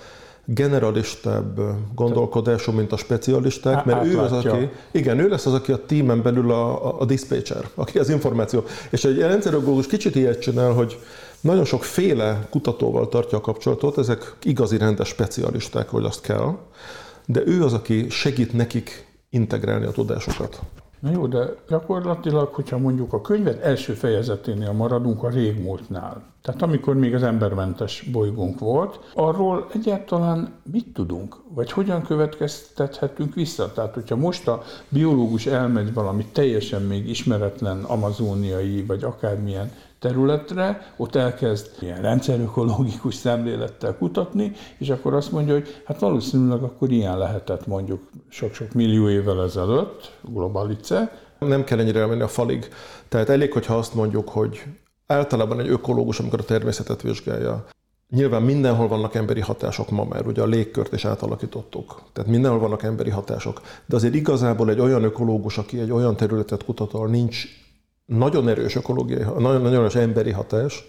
generalistább 0.44 1.60
gondolkodású, 1.94 2.72
mint 2.72 2.92
a 2.92 2.96
specialisták, 2.96 3.84
mert 3.84 4.04
ő 4.04 4.18
az, 4.18 4.32
aki, 4.32 4.70
igen, 4.90 5.18
ő 5.18 5.28
lesz 5.28 5.46
az, 5.46 5.52
aki 5.52 5.72
a 5.72 5.84
tímen 5.86 6.22
belül 6.22 6.50
a, 6.50 6.86
a, 6.86 7.00
a 7.00 7.04
dispatcher, 7.04 7.68
aki 7.74 7.98
az 7.98 8.08
információ. 8.08 8.64
És 8.90 9.04
egy 9.04 9.18
rendszerökológus 9.18 9.86
kicsit 9.86 10.14
ilyet 10.14 10.40
csinál, 10.40 10.72
hogy 10.72 10.98
nagyon 11.42 11.64
sok 11.64 11.84
féle 11.84 12.46
kutatóval 12.50 13.08
tartja 13.08 13.38
a 13.38 13.40
kapcsolatot, 13.40 13.98
ezek 13.98 14.36
igazi 14.42 14.76
rendes 14.76 15.08
specialisták, 15.08 15.88
hogy 15.88 16.04
azt 16.04 16.20
kell, 16.20 16.56
de 17.26 17.42
ő 17.46 17.64
az, 17.64 17.72
aki 17.72 18.08
segít 18.08 18.52
nekik 18.52 19.06
integrálni 19.30 19.86
a 19.86 19.90
tudásokat. 19.90 20.60
Na 21.00 21.10
jó, 21.10 21.26
de 21.26 21.54
gyakorlatilag, 21.68 22.54
hogyha 22.54 22.78
mondjuk 22.78 23.12
a 23.12 23.20
könyvet 23.20 23.62
első 23.62 23.92
fejezeténél 23.92 24.72
maradunk 24.72 25.22
a 25.22 25.28
régmúltnál, 25.28 26.22
tehát 26.42 26.62
amikor 26.62 26.94
még 26.94 27.14
az 27.14 27.22
embermentes 27.22 28.08
bolygónk 28.12 28.58
volt, 28.58 28.98
arról 29.14 29.66
egyáltalán 29.74 30.52
mit 30.72 30.86
tudunk, 30.92 31.36
vagy 31.54 31.72
hogyan 31.72 32.02
következtethetünk 32.02 33.34
vissza? 33.34 33.72
Tehát, 33.72 33.94
hogyha 33.94 34.16
most 34.16 34.48
a 34.48 34.62
biológus 34.88 35.46
elmegy 35.46 35.92
valami 35.92 36.26
teljesen 36.32 36.82
még 36.82 37.08
ismeretlen 37.08 37.82
amazóniai, 37.84 38.82
vagy 38.82 39.04
akármilyen 39.04 39.72
területre, 40.02 40.94
ott 40.96 41.14
elkezd 41.14 41.70
ilyen 41.80 42.00
rendszerökológikus 42.00 43.14
szemlélettel 43.14 43.96
kutatni, 43.96 44.52
és 44.78 44.88
akkor 44.88 45.14
azt 45.14 45.32
mondja, 45.32 45.54
hogy 45.54 45.82
hát 45.84 46.00
valószínűleg 46.00 46.62
akkor 46.62 46.90
ilyen 46.90 47.18
lehetett 47.18 47.66
mondjuk 47.66 48.02
sok-sok 48.28 48.72
millió 48.72 49.08
évvel 49.08 49.42
ezelőtt, 49.42 50.12
globalice. 50.20 51.18
Nem 51.38 51.64
kell 51.64 51.78
ennyire 51.78 52.00
elmenni 52.00 52.22
a 52.22 52.28
falig. 52.28 52.68
Tehát 53.08 53.28
elég, 53.28 53.52
hogyha 53.52 53.76
azt 53.76 53.94
mondjuk, 53.94 54.28
hogy 54.28 54.62
általában 55.06 55.60
egy 55.60 55.68
ökológus, 55.68 56.20
amikor 56.20 56.40
a 56.40 56.44
természetet 56.44 57.02
vizsgálja, 57.02 57.64
Nyilván 58.08 58.42
mindenhol 58.42 58.88
vannak 58.88 59.14
emberi 59.14 59.40
hatások 59.40 59.90
ma 59.90 60.04
már, 60.04 60.26
ugye 60.26 60.42
a 60.42 60.46
légkört 60.46 60.92
is 60.92 61.04
átalakítottuk. 61.04 62.02
Tehát 62.12 62.30
mindenhol 62.30 62.60
vannak 62.60 62.82
emberi 62.82 63.10
hatások. 63.10 63.60
De 63.86 63.96
azért 63.96 64.14
igazából 64.14 64.70
egy 64.70 64.80
olyan 64.80 65.02
ökológus, 65.02 65.58
aki 65.58 65.80
egy 65.80 65.90
olyan 65.90 66.16
területet 66.16 66.64
kutat, 66.64 66.92
ahol 66.92 67.08
nincs 67.08 67.61
nagyon 68.16 68.48
erős 68.48 68.76
ökológiai, 68.76 69.22
nagyon, 69.38 69.62
nagyon 69.62 69.80
erős 69.80 69.94
emberi 69.94 70.30
hatás, 70.30 70.86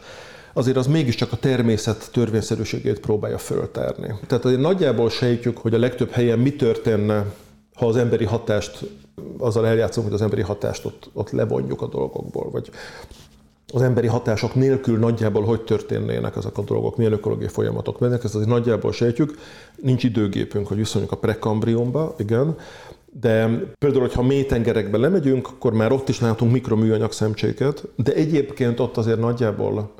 azért 0.53 0.77
az 0.77 0.87
mégiscsak 0.87 1.31
a 1.31 1.37
természet 1.37 2.09
törvényszerűségét 2.11 2.99
próbálja 2.99 3.37
föltárni. 3.37 4.15
Tehát 4.27 4.45
azért 4.45 4.61
nagyjából 4.61 5.09
sejtjük, 5.09 5.57
hogy 5.57 5.73
a 5.73 5.79
legtöbb 5.79 6.09
helyen 6.09 6.39
mi 6.39 6.55
történne 6.55 7.25
ha 7.73 7.85
az 7.85 7.95
emberi 7.95 8.25
hatást, 8.25 8.79
azzal 9.37 9.67
eljátszunk, 9.67 10.05
hogy 10.05 10.15
az 10.15 10.21
emberi 10.21 10.41
hatást 10.41 10.85
ott, 10.85 11.09
ott 11.13 11.31
levonjuk 11.31 11.81
a 11.81 11.87
dolgokból, 11.87 12.49
vagy 12.51 12.69
az 13.73 13.81
emberi 13.81 14.07
hatások 14.07 14.55
nélkül 14.55 14.97
nagyjából 14.97 15.43
hogy 15.43 15.61
történnének 15.61 16.35
ezek 16.35 16.57
a 16.57 16.61
dolgok, 16.61 16.97
milyen 16.97 17.11
ökológiai 17.11 17.49
folyamatok 17.49 17.99
mennek, 17.99 18.23
ezt 18.23 18.35
azért 18.35 18.49
nagyjából 18.49 18.91
sejtjük. 18.91 19.37
Nincs 19.81 20.03
időgépünk, 20.03 20.67
hogy 20.67 20.77
viszonyunk 20.77 21.11
a 21.11 21.17
prekambriumba, 21.17 22.15
igen, 22.17 22.57
de 23.19 23.47
például, 23.77 24.01
hogyha 24.01 24.21
mély 24.21 24.45
lemegyünk, 24.99 25.47
akkor 25.47 25.73
már 25.73 25.91
ott 25.91 26.09
is 26.09 26.19
látunk 26.19 26.51
mikroműanyag 26.51 27.11
szemcséket, 27.11 27.87
de 27.95 28.13
egyébként 28.13 28.79
ott 28.79 28.97
azért 28.97 29.19
nagyjából 29.19 29.93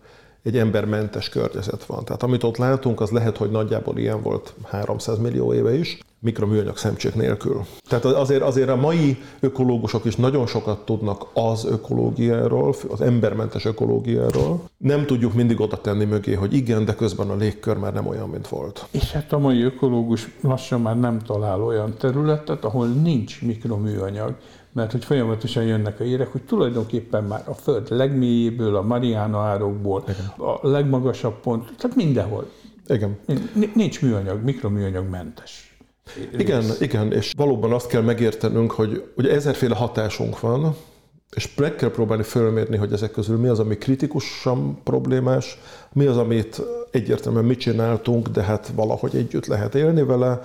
egy 0.44 0.58
embermentes 0.58 1.30
környezet 1.30 1.86
van. 1.86 2.06
Tehát 2.06 2.24
amit 2.24 2.44
ott 2.44 2.58
látunk, 2.58 3.02
az 3.02 3.10
lehet, 3.10 3.38
hogy 3.38 3.50
nagyjából 3.50 3.98
ilyen 3.98 4.22
volt 4.22 4.54
300 4.64 5.18
millió 5.18 5.54
éve 5.54 5.78
is, 5.78 6.00
mikroműanyag 6.20 6.78
szemcsék 6.78 7.16
nélkül. 7.16 7.62
Tehát 7.90 8.06
azért, 8.06 8.42
azért 8.42 8.70
a 8.70 8.76
mai 8.76 9.18
ökológusok 9.40 10.06
is 10.06 10.16
nagyon 10.16 10.48
sokat 10.48 10.86
tudnak 10.86 11.28
az 11.34 11.66
ökológiáról, 11.66 12.76
az 12.90 13.02
embermentes 13.02 13.66
ökológiáról. 13.66 14.70
Nem 14.78 15.06
tudjuk 15.06 15.34
mindig 15.34 15.60
oda 15.60 15.82
tenni 15.82 16.06
mögé, 16.06 16.34
hogy 16.34 16.54
igen, 16.54 16.86
de 16.86 16.96
közben 16.96 17.30
a 17.30 17.36
légkör 17.36 17.78
már 17.78 17.94
nem 17.94 18.08
olyan, 18.08 18.30
mint 18.30 18.48
volt. 18.48 18.86
És 18.92 19.12
hát 19.12 19.34
a 19.34 19.38
mai 19.38 19.62
ökológus 19.62 20.30
lassan 20.42 20.82
már 20.82 21.00
nem 21.00 21.20
talál 21.20 21.62
olyan 21.62 21.94
területet, 21.98 22.64
ahol 22.64 22.88
nincs 22.88 23.42
mikroműanyag, 23.42 24.36
mert 24.74 24.92
hogy 24.92 25.06
folyamatosan 25.06 25.64
jönnek 25.64 26.00
a 26.00 26.04
érek, 26.04 26.32
hogy 26.32 26.42
tulajdonképpen 26.42 27.24
már 27.24 27.44
a 27.46 27.54
Föld 27.54 27.88
legmélyéből, 27.90 28.76
a 28.76 28.82
Mariana 28.82 29.40
árokból, 29.40 30.04
Igen. 30.08 30.48
a 30.48 30.68
legmagasabb 30.68 31.40
pont, 31.40 31.72
tehát 31.78 31.96
mindenhol. 31.96 32.50
Igen. 32.88 33.18
Nincs 33.74 34.02
műanyag, 34.02 34.44
mikroműanyag 34.44 35.10
mentes. 35.10 35.78
Igen, 36.38 36.64
igen, 36.80 37.12
és 37.12 37.32
valóban 37.38 37.72
azt 37.72 37.88
kell 37.88 38.02
megértenünk, 38.02 38.72
hogy 38.72 39.04
ugye 39.16 39.32
ezerféle 39.32 39.76
hatásunk 39.76 40.40
van, 40.40 40.76
és 41.36 41.56
meg 41.56 41.76
kell 41.76 41.92
próbálni 41.92 42.24
fölmérni, 42.24 42.78
hogy 42.78 42.94
ezek 42.94 43.12
közül 43.12 43.38
mi 43.38 43.48
az, 43.48 43.60
ami 43.60 43.78
kritikusan 43.78 44.84
problémás, 44.84 45.58
mi 45.94 46.06
az, 46.06 46.18
amit 46.18 46.62
egyértelműen 46.92 47.46
mit 47.46 47.60
csináltunk, 47.60 48.28
de 48.28 48.42
hát 48.42 48.72
valahogy 48.76 49.16
együtt 49.16 49.46
lehet 49.46 49.76
élni 49.76 50.04
vele, 50.04 50.42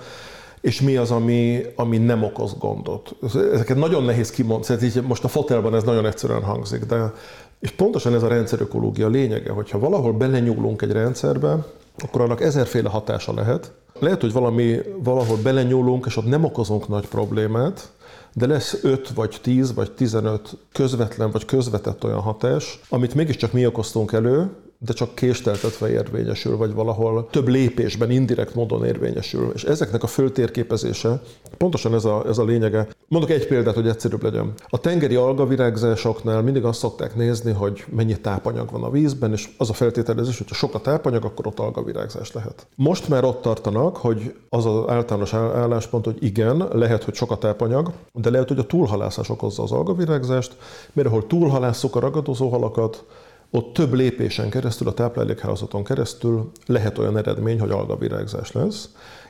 és 0.61 0.81
mi 0.81 0.97
az, 0.97 1.11
ami, 1.11 1.61
ami 1.75 1.97
nem 1.97 2.23
okoz 2.23 2.57
gondot. 2.57 3.15
Ezeket 3.53 3.77
nagyon 3.77 4.03
nehéz 4.03 4.31
kimondani, 4.31 4.85
így 4.85 5.03
most 5.03 5.23
a 5.23 5.27
fotelban 5.27 5.75
ez 5.75 5.83
nagyon 5.83 6.05
egyszerűen 6.05 6.43
hangzik, 6.43 6.85
de 6.85 7.13
és 7.59 7.71
pontosan 7.71 8.13
ez 8.13 8.23
a 8.23 8.27
rendszerökológia 8.27 9.07
lényege, 9.07 9.51
hogyha 9.51 9.79
valahol 9.79 10.13
belenyúlunk 10.13 10.81
egy 10.81 10.91
rendszerbe, 10.91 11.65
akkor 11.97 12.21
annak 12.21 12.41
ezerféle 12.41 12.89
hatása 12.89 13.33
lehet. 13.33 13.71
Lehet, 13.99 14.21
hogy 14.21 14.33
valami, 14.33 14.79
valahol 15.03 15.37
belenyúlunk, 15.43 16.05
és 16.05 16.17
ott 16.17 16.27
nem 16.27 16.43
okozunk 16.43 16.87
nagy 16.87 17.07
problémát, 17.07 17.91
de 18.33 18.47
lesz 18.47 18.79
5 18.83 19.09
vagy 19.09 19.37
10 19.41 19.73
vagy 19.73 19.91
15 19.91 20.57
közvetlen 20.71 21.31
vagy 21.31 21.45
közvetett 21.45 22.03
olyan 22.03 22.21
hatás, 22.21 22.79
amit 22.89 23.15
mégiscsak 23.15 23.53
mi 23.53 23.65
okoztunk 23.65 24.11
elő, 24.11 24.49
de 24.81 24.93
csak 24.93 25.15
késteltetve 25.15 25.89
érvényesül, 25.89 26.57
vagy 26.57 26.73
valahol 26.73 27.27
több 27.31 27.47
lépésben, 27.47 28.11
indirekt 28.11 28.55
módon 28.55 28.85
érvényesül. 28.85 29.51
És 29.53 29.63
ezeknek 29.63 30.03
a 30.03 30.07
föltérképezése, 30.07 31.21
pontosan 31.57 31.93
ez 31.93 32.05
a, 32.05 32.25
ez 32.27 32.37
a 32.37 32.43
lényege. 32.43 32.87
Mondok 33.07 33.29
egy 33.29 33.47
példát, 33.47 33.75
hogy 33.75 33.87
egyszerűbb 33.87 34.23
legyen. 34.23 34.53
A 34.67 34.79
tengeri 34.79 35.15
algavirágzásoknál 35.15 36.41
mindig 36.41 36.63
azt 36.63 36.79
szokták 36.79 37.15
nézni, 37.15 37.51
hogy 37.51 37.85
mennyi 37.89 38.17
tápanyag 38.17 38.71
van 38.71 38.83
a 38.83 38.89
vízben, 38.89 39.31
és 39.31 39.49
az 39.57 39.69
a 39.69 39.73
feltételezés, 39.73 40.37
hogy 40.37 40.47
ha 40.49 40.55
sok 40.55 40.73
a 40.73 40.79
tápanyag, 40.79 41.25
akkor 41.25 41.47
ott 41.47 41.59
algavirágzás 41.59 42.31
lehet. 42.31 42.67
Most 42.75 43.07
már 43.07 43.23
ott 43.23 43.41
tartanak, 43.41 43.97
hogy 43.97 44.35
az 44.49 44.65
az 44.65 44.87
általános 44.87 45.33
álláspont, 45.33 46.05
hogy 46.05 46.17
igen, 46.19 46.67
lehet, 46.71 47.03
hogy 47.03 47.13
sok 47.13 47.31
a 47.31 47.37
tápanyag, 47.37 47.91
de 48.13 48.29
lehet, 48.29 48.47
hogy 48.47 48.59
a 48.59 48.65
túlhalászás 48.65 49.29
okozza 49.29 49.63
az 49.63 49.71
algavirágzást, 49.71 50.57
mert 50.93 51.07
ahol 51.07 51.27
túlhalásszuk 51.27 51.95
a 51.95 51.99
ragadozó 51.99 52.49
halakat, 52.49 53.05
ott 53.51 53.73
több 53.73 53.93
lépésen 53.93 54.49
keresztül, 54.49 54.87
a 54.87 54.93
táplálékhálózaton 54.93 55.83
keresztül 55.83 56.51
lehet 56.65 56.97
olyan 56.97 57.17
eredmény, 57.17 57.59
hogy 57.59 57.71
algavirágzás 57.71 58.51
lesz, 58.51 58.89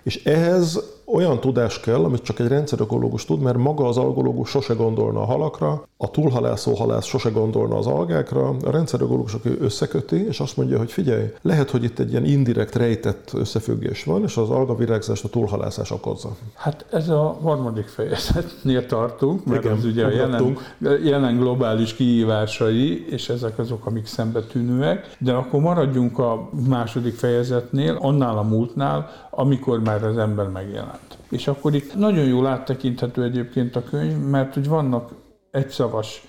és 0.10 0.24
ehhez 0.24 0.80
olyan 1.14 1.40
tudás 1.40 1.80
kell, 1.80 2.04
amit 2.04 2.22
csak 2.22 2.40
egy 2.40 2.48
rendszerökológus 2.48 3.26
tud, 3.26 3.42
mert 3.42 3.58
maga 3.58 3.88
az 3.88 3.98
algológus 3.98 4.50
sose 4.50 4.74
gondolna 4.74 5.22
a 5.22 5.26
halakra, 5.26 5.88
a 5.98 6.12
túlhalászó 6.12 6.74
halász 6.74 7.06
sose 7.06 7.30
gondolna 7.30 7.78
az 7.78 7.88
algákra, 7.88 8.48
a 8.48 8.72
rendszerökológus 8.72 9.34
aki 9.34 9.58
összeköti, 9.60 10.28
és 10.28 10.40
azt 10.40 10.58
mondja, 10.58 10.78
hogy 10.78 10.92
figyelj, 10.92 11.26
lehet, 11.42 11.70
hogy 11.70 11.84
itt 11.84 12.00
egy 12.00 12.12
ilyen 12.12 12.26
indirekt, 12.26 12.76
rejtett 12.76 13.32
összefüggés 13.34 14.04
van, 14.04 14.24
és 14.24 14.38
az 14.38 14.50
algavirágzást 14.50 15.24
a 15.24 15.28
túlhalászás 15.28 15.92
okozza. 15.92 16.36
Hát 16.54 16.86
ez 16.92 17.10
a 17.10 17.38
harmadik 17.42 17.88
fejezetnél 17.88 18.86
tartunk, 18.86 19.46
mert 19.46 19.64
Igen, 19.64 19.78
az 19.78 19.86
ugye 19.86 20.06
a 20.06 20.10
jelen, 20.10 20.58
jelen 21.04 21.38
globális 21.38 21.94
kihívásai, 21.94 23.06
és 23.10 23.30
ezek 23.30 23.60
azok, 23.60 23.86
amik 23.86 24.06
szembetűnőek, 24.06 25.16
de 25.20 25.34
akkor 25.34 25.60
maradjunk 25.60 26.20
a 26.20 26.50
második 26.68 27.16
fejezetnél, 27.16 27.98
annál 28.02 28.38
a 28.38 28.44
múltnál, 28.44 29.10
amikor 29.40 29.80
már 29.80 30.04
az 30.04 30.18
ember 30.18 30.48
megjelent. 30.48 31.18
És 31.30 31.48
akkor 31.48 31.76
itt 31.76 31.96
nagyon 31.96 32.26
jól 32.26 32.48
áttekinthető 32.48 33.24
egyébként 33.24 33.76
a 33.76 33.84
könyv, 33.84 34.18
mert 34.18 34.54
hogy 34.54 34.68
vannak 34.68 35.12
egyszavas 35.52 36.24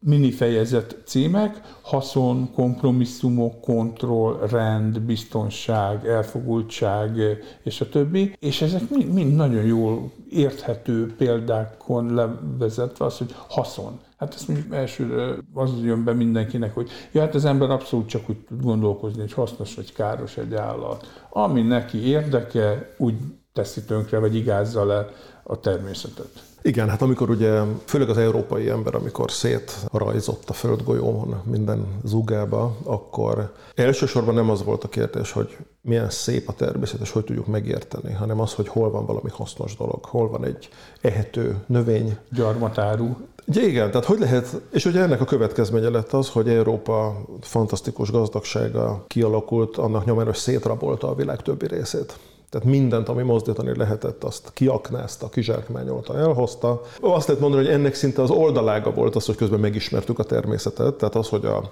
mini 0.00 0.30
fejezet 0.30 0.96
címek, 1.04 1.60
haszon, 1.80 2.52
kompromisszumok, 2.52 3.60
kontroll, 3.60 4.38
rend, 4.50 5.00
biztonság, 5.00 6.06
elfogultság 6.06 7.20
és 7.62 7.80
a 7.80 7.88
többi, 7.88 8.36
és 8.38 8.62
ezek 8.62 8.90
mind, 8.90 9.12
mind 9.12 9.34
nagyon 9.34 9.64
jól 9.64 10.12
érthető 10.30 11.14
példákon 11.16 12.14
levezetve 12.14 13.04
az, 13.04 13.18
hogy 13.18 13.34
haszon. 13.48 14.00
Hát 14.16 14.34
ezt 14.34 14.48
mondjuk 14.48 14.74
elsőre 14.74 15.34
az 15.54 15.70
jön 15.82 16.04
be 16.04 16.12
mindenkinek, 16.12 16.74
hogy 16.74 16.90
ja, 17.12 17.20
hát 17.20 17.34
az 17.34 17.44
ember 17.44 17.70
abszolút 17.70 18.08
csak 18.08 18.30
úgy 18.30 18.38
tud 18.38 18.62
gondolkozni, 18.62 19.20
hogy 19.20 19.32
hasznos 19.32 19.74
vagy 19.74 19.92
káros 19.92 20.36
egy 20.36 20.54
állat. 20.54 21.26
Ami 21.30 21.62
neki 21.62 22.06
érdeke, 22.06 22.94
úgy 22.98 23.14
teszi 23.52 23.82
tönkre, 23.82 24.18
vagy 24.18 24.34
igázza 24.34 24.84
le 24.84 25.08
a 25.42 25.60
természetet. 25.60 26.47
Igen, 26.62 26.88
hát 26.88 27.02
amikor 27.02 27.30
ugye, 27.30 27.60
főleg 27.84 28.08
az 28.08 28.16
európai 28.16 28.68
ember, 28.68 28.94
amikor 28.94 29.30
szétrajzott 29.30 30.48
a 30.48 30.52
földgolyómon 30.52 31.40
minden 31.44 31.86
zugába, 32.04 32.76
akkor 32.84 33.52
elsősorban 33.74 34.34
nem 34.34 34.50
az 34.50 34.64
volt 34.64 34.84
a 34.84 34.88
kérdés, 34.88 35.32
hogy 35.32 35.56
milyen 35.80 36.10
szép 36.10 36.48
a 36.48 36.52
természet, 36.52 37.00
és 37.00 37.10
hogy 37.10 37.24
tudjuk 37.24 37.46
megérteni, 37.46 38.12
hanem 38.12 38.40
az, 38.40 38.54
hogy 38.54 38.68
hol 38.68 38.90
van 38.90 39.06
valami 39.06 39.30
hasznos 39.30 39.76
dolog, 39.76 40.04
hol 40.04 40.28
van 40.28 40.44
egy 40.44 40.68
ehető 41.00 41.56
növény. 41.66 42.16
Gyarmatáru. 42.30 43.16
Ugye 43.46 43.66
igen, 43.66 43.90
tehát 43.90 44.06
hogy 44.06 44.18
lehet, 44.18 44.60
és 44.72 44.84
ugye 44.84 45.00
ennek 45.00 45.20
a 45.20 45.24
következménye 45.24 45.88
lett 45.88 46.12
az, 46.12 46.28
hogy 46.28 46.48
Európa 46.48 47.16
fantasztikus 47.40 48.10
gazdagsága 48.10 49.04
kialakult, 49.06 49.76
annak 49.76 50.04
nyomán, 50.04 50.24
hogy 50.24 50.34
szétrabolta 50.34 51.08
a 51.08 51.14
világ 51.14 51.42
többi 51.42 51.66
részét. 51.66 52.18
Tehát 52.50 52.66
mindent, 52.66 53.08
ami 53.08 53.22
mozdítani 53.22 53.76
lehetett, 53.76 54.24
azt 54.24 54.50
kiaknázta, 54.52 55.28
kizsákmányolta, 55.28 56.16
elhozta. 56.16 56.82
Azt 57.00 57.26
lehet 57.26 57.42
mondani, 57.42 57.64
hogy 57.64 57.74
ennek 57.74 57.94
szinte 57.94 58.22
az 58.22 58.30
oldalága 58.30 58.90
volt 58.90 59.16
az, 59.16 59.26
hogy 59.26 59.36
közben 59.36 59.60
megismertük 59.60 60.18
a 60.18 60.24
természetet, 60.24 60.94
tehát 60.94 61.14
az, 61.14 61.28
hogy 61.28 61.44
a 61.44 61.70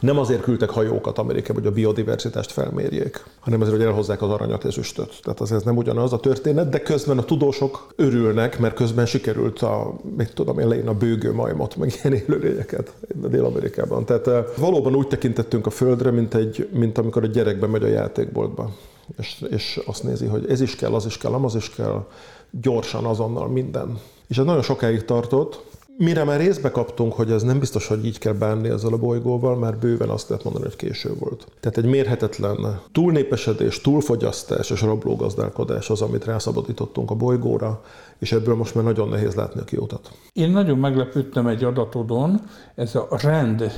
nem 0.00 0.18
azért 0.18 0.42
küldtek 0.42 0.70
hajókat 0.70 1.18
Amerikába, 1.18 1.58
hogy 1.58 1.68
a 1.68 1.72
biodiversitást 1.72 2.52
felmérjék, 2.52 3.24
hanem 3.40 3.60
azért, 3.60 3.76
hogy 3.76 3.86
elhozzák 3.86 4.22
az 4.22 4.30
aranyat, 4.30 4.64
ezüstöt. 4.64 5.18
Tehát 5.22 5.40
az 5.40 5.52
ez 5.52 5.62
nem 5.62 5.76
ugyanaz 5.76 6.12
a 6.12 6.20
történet, 6.20 6.68
de 6.68 6.80
közben 6.80 7.18
a 7.18 7.24
tudósok 7.24 7.92
örülnek, 7.96 8.58
mert 8.58 8.74
közben 8.74 9.06
sikerült 9.06 9.62
a, 9.62 9.94
mit 10.16 10.34
tudom 10.34 10.58
én, 10.58 10.88
a 10.88 10.94
bőgő 10.94 11.32
majmot, 11.32 11.76
meg 11.76 11.98
ilyen 12.02 12.16
élőlényeket 12.16 12.92
Dél-Amerikában. 13.14 14.04
Tehát 14.04 14.56
valóban 14.56 14.94
úgy 14.94 15.08
tekintettünk 15.08 15.66
a 15.66 15.70
Földre, 15.70 16.10
mint, 16.10 16.34
egy, 16.34 16.68
mint 16.72 16.98
amikor 16.98 17.22
a 17.22 17.26
gyerek 17.26 17.58
bemegy 17.58 17.82
a 17.82 17.86
játékboltba 17.86 18.70
és, 19.18 19.44
és 19.50 19.80
azt 19.86 20.02
nézi, 20.02 20.26
hogy 20.26 20.50
ez 20.50 20.60
is 20.60 20.76
kell, 20.76 20.94
az 20.94 21.06
is 21.06 21.18
kell, 21.18 21.32
az 21.32 21.54
is 21.54 21.70
kell, 21.70 22.06
gyorsan, 22.50 23.04
azonnal 23.04 23.48
minden. 23.48 23.98
És 24.26 24.38
ez 24.38 24.44
nagyon 24.44 24.62
sokáig 24.62 25.04
tartott, 25.04 25.66
Mire 26.00 26.24
már 26.24 26.40
részbe 26.40 26.70
kaptunk, 26.70 27.12
hogy 27.12 27.30
ez 27.30 27.42
nem 27.42 27.58
biztos, 27.58 27.86
hogy 27.86 28.06
így 28.06 28.18
kell 28.18 28.32
bánni 28.32 28.68
ezzel 28.68 28.92
a 28.92 28.96
bolygóval, 28.96 29.56
már 29.56 29.78
bőven 29.78 30.08
azt 30.08 30.28
lehet 30.28 30.44
mondani, 30.44 30.64
hogy 30.64 30.76
késő 30.76 31.14
volt. 31.18 31.46
Tehát 31.60 31.78
egy 31.78 31.84
mérhetetlen 31.84 32.80
túlnépesedés, 32.92 33.80
túlfogyasztás 33.80 34.70
és 34.70 34.80
rablógazdálkodás 34.80 35.90
az, 35.90 36.02
amit 36.02 36.24
rászabadítottunk 36.24 37.10
a 37.10 37.14
bolygóra, 37.14 37.82
és 38.18 38.32
ebből 38.32 38.54
most 38.54 38.74
már 38.74 38.84
nagyon 38.84 39.08
nehéz 39.08 39.34
látni 39.34 39.60
a 39.60 39.64
kiutat. 39.64 40.10
Én 40.32 40.50
nagyon 40.50 40.78
meglepődtem 40.78 41.46
egy 41.46 41.64
adatodon, 41.64 42.40
ez 42.74 42.94
a 42.94 43.18
rend 43.22 43.72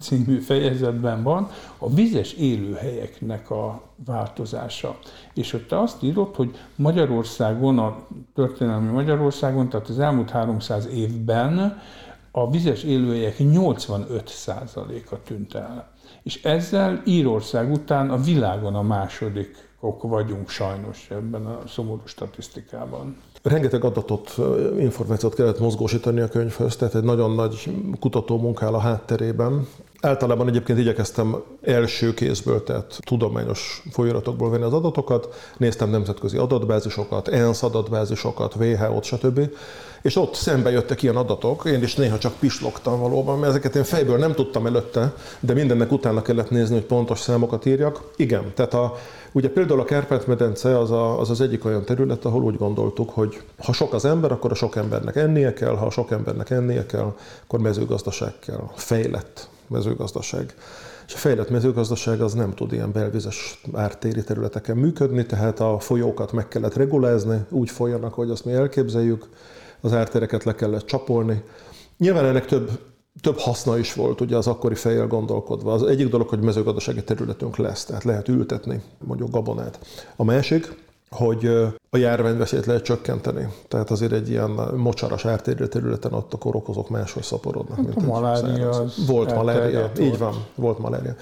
című 0.00 0.38
fejezetben 0.40 1.22
van, 1.22 1.50
a 1.78 1.94
vizes 1.94 2.32
élőhelyeknek 2.32 3.50
a 3.50 3.87
változása. 4.04 4.98
És 5.34 5.52
ott 5.52 5.72
azt 5.72 6.02
írod, 6.02 6.34
hogy 6.34 6.56
Magyarországon, 6.76 7.78
a 7.78 8.06
történelmi 8.34 8.90
Magyarországon, 8.90 9.68
tehát 9.68 9.88
az 9.88 9.98
elmúlt 9.98 10.30
300 10.30 10.86
évben 10.86 11.80
a 12.30 12.50
vizes 12.50 12.82
élőhelyek 12.82 13.36
85%-a 13.38 15.22
tűnt 15.24 15.54
el. 15.54 15.88
És 16.22 16.42
ezzel 16.42 17.02
Írország 17.04 17.70
után 17.70 18.10
a 18.10 18.16
világon 18.16 18.74
a 18.74 18.82
második 18.82 19.68
ok 19.80 20.02
vagyunk 20.02 20.48
sajnos 20.48 21.10
ebben 21.10 21.46
a 21.46 21.62
szomorú 21.66 22.00
statisztikában. 22.04 23.16
Rengeteg 23.42 23.84
adatot, 23.84 24.36
információt 24.78 25.34
kellett 25.34 25.58
mozgósítani 25.58 26.20
a 26.20 26.28
könyvhöz, 26.28 26.76
tehát 26.76 26.94
egy 26.94 27.02
nagyon 27.02 27.34
nagy 27.34 27.70
kutató 28.00 28.38
munkál 28.38 28.74
a 28.74 28.78
hátterében. 28.78 29.66
Általában 30.00 30.48
egyébként 30.48 30.78
igyekeztem 30.78 31.36
első 31.62 32.14
kézből, 32.14 32.62
tehát 32.64 32.98
tudományos 33.04 33.82
folyóiratokból 33.90 34.50
venni 34.50 34.62
az 34.62 34.72
adatokat, 34.72 35.52
néztem 35.56 35.90
nemzetközi 35.90 36.36
adatbázisokat, 36.36 37.28
ENSZ 37.28 37.62
adatbázisokat, 37.62 38.54
WHO-t, 38.54 39.04
stb. 39.04 39.40
És 40.02 40.16
ott 40.16 40.34
szembe 40.34 40.70
jöttek 40.70 41.02
ilyen 41.02 41.16
adatok, 41.16 41.64
én 41.64 41.82
is 41.82 41.94
néha 41.94 42.18
csak 42.18 42.32
pislogtam 42.38 43.00
valóban, 43.00 43.38
mert 43.38 43.50
ezeket 43.50 43.76
én 43.76 43.84
fejből 43.84 44.18
nem 44.18 44.34
tudtam 44.34 44.66
előtte, 44.66 45.14
de 45.40 45.54
mindennek 45.54 45.92
utána 45.92 46.22
kellett 46.22 46.50
nézni, 46.50 46.74
hogy 46.74 46.84
pontos 46.84 47.20
számokat 47.20 47.66
írjak. 47.66 48.10
Igen, 48.16 48.52
tehát 48.54 48.74
a, 48.74 48.94
ugye 49.32 49.48
például 49.48 49.80
a 49.80 49.84
Kárpát-medence 49.84 50.78
az, 50.78 50.90
a, 50.90 51.20
az 51.20 51.30
az 51.30 51.40
egyik 51.40 51.64
olyan 51.64 51.84
terület, 51.84 52.24
ahol 52.24 52.42
úgy 52.42 52.56
gondoltuk, 52.56 53.10
hogy 53.10 53.42
ha 53.64 53.72
sok 53.72 53.92
az 53.92 54.04
ember, 54.04 54.32
akkor 54.32 54.50
a 54.50 54.54
sok 54.54 54.76
embernek 54.76 55.16
ennie 55.16 55.52
kell, 55.52 55.76
ha 55.76 55.86
a 55.86 55.90
sok 55.90 56.10
embernek 56.10 56.50
ennie 56.50 56.86
kell, 56.86 57.14
akkor 57.44 57.60
mezőgazdaság 57.60 58.38
kell, 58.38 58.70
fejlett 58.74 59.48
mezőgazdaság. 59.68 60.54
És 61.06 61.14
a 61.14 61.16
fejlett 61.16 61.50
mezőgazdaság 61.50 62.20
az 62.20 62.32
nem 62.32 62.54
tud 62.54 62.72
ilyen 62.72 62.92
belvizes 62.92 63.60
ártéri 63.72 64.24
területeken 64.24 64.76
működni, 64.76 65.26
tehát 65.26 65.60
a 65.60 65.78
folyókat 65.78 66.32
meg 66.32 66.48
kellett 66.48 66.74
regulázni, 66.74 67.46
úgy 67.50 67.70
folyjanak, 67.70 68.14
hogy 68.14 68.30
azt 68.30 68.44
mi 68.44 68.52
elképzeljük, 68.52 69.28
az 69.80 69.92
ártereket 69.92 70.44
le 70.44 70.54
kellett 70.54 70.86
csapolni. 70.86 71.42
Nyilván 71.98 72.24
ennek 72.24 72.46
több, 72.46 72.70
több 73.20 73.38
haszna 73.38 73.78
is 73.78 73.94
volt 73.94 74.20
ugye 74.20 74.36
az 74.36 74.46
akkori 74.46 74.74
fejjel 74.74 75.06
gondolkodva. 75.06 75.72
Az 75.72 75.82
egyik 75.82 76.08
dolog, 76.08 76.28
hogy 76.28 76.40
mezőgazdasági 76.40 77.04
területünk 77.04 77.56
lesz, 77.56 77.84
tehát 77.84 78.04
lehet 78.04 78.28
ültetni 78.28 78.82
mondjuk 79.04 79.30
gabonát. 79.30 79.78
A 80.16 80.24
másik, 80.24 80.74
hogy 81.10 81.50
a 81.90 81.96
járványveszélyt 81.96 82.66
lehet 82.66 82.82
csökkenteni. 82.82 83.48
Tehát 83.68 83.90
azért 83.90 84.12
egy 84.12 84.30
ilyen 84.30 84.50
mocsaras 84.76 85.24
ártérő 85.24 85.66
területen 85.66 86.12
ott 86.12 86.32
a 86.32 86.36
korokozók 86.36 86.88
máshogy 86.88 87.22
szaporodnak. 87.22 87.76
Hát 87.76 87.86
mint 87.86 88.02
a 88.02 88.06
malária 88.06 88.84
Volt 89.06 89.34
malária, 89.34 89.90
így 90.00 90.18
van, 90.18 90.34
volt 90.54 90.78
malária. 90.78 91.14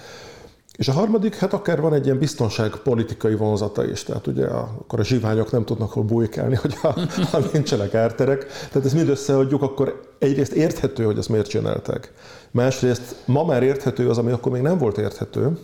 És 0.76 0.88
a 0.88 0.92
harmadik, 0.92 1.34
hát 1.34 1.52
akár 1.52 1.80
van 1.80 1.94
egy 1.94 2.04
ilyen 2.04 2.18
biztonságpolitikai 2.18 3.34
vonzata 3.34 3.84
is, 3.84 4.02
tehát 4.02 4.26
ugye 4.26 4.46
akkor 4.46 5.00
a 5.00 5.04
zsiványok 5.04 5.50
nem 5.50 5.64
tudnak 5.64 5.92
hol 5.92 6.02
bujkálni, 6.02 6.54
hogy 6.62 6.74
ha, 6.74 6.94
ha 7.30 7.38
nincsenek 7.52 7.94
árterek. 7.94 8.46
Tehát 8.46 8.84
ezt 8.84 8.94
mind 8.94 9.08
összeadjuk, 9.08 9.62
akkor 9.62 10.00
egyrészt 10.18 10.52
érthető, 10.52 11.04
hogy 11.04 11.18
ezt 11.18 11.28
miért 11.28 11.48
csinálták. 11.48 12.12
Másrészt 12.50 13.16
ma 13.24 13.44
már 13.44 13.62
érthető 13.62 14.08
az, 14.08 14.18
ami 14.18 14.30
akkor 14.30 14.52
még 14.52 14.62
nem 14.62 14.78
volt 14.78 14.98
érthető, 14.98 15.58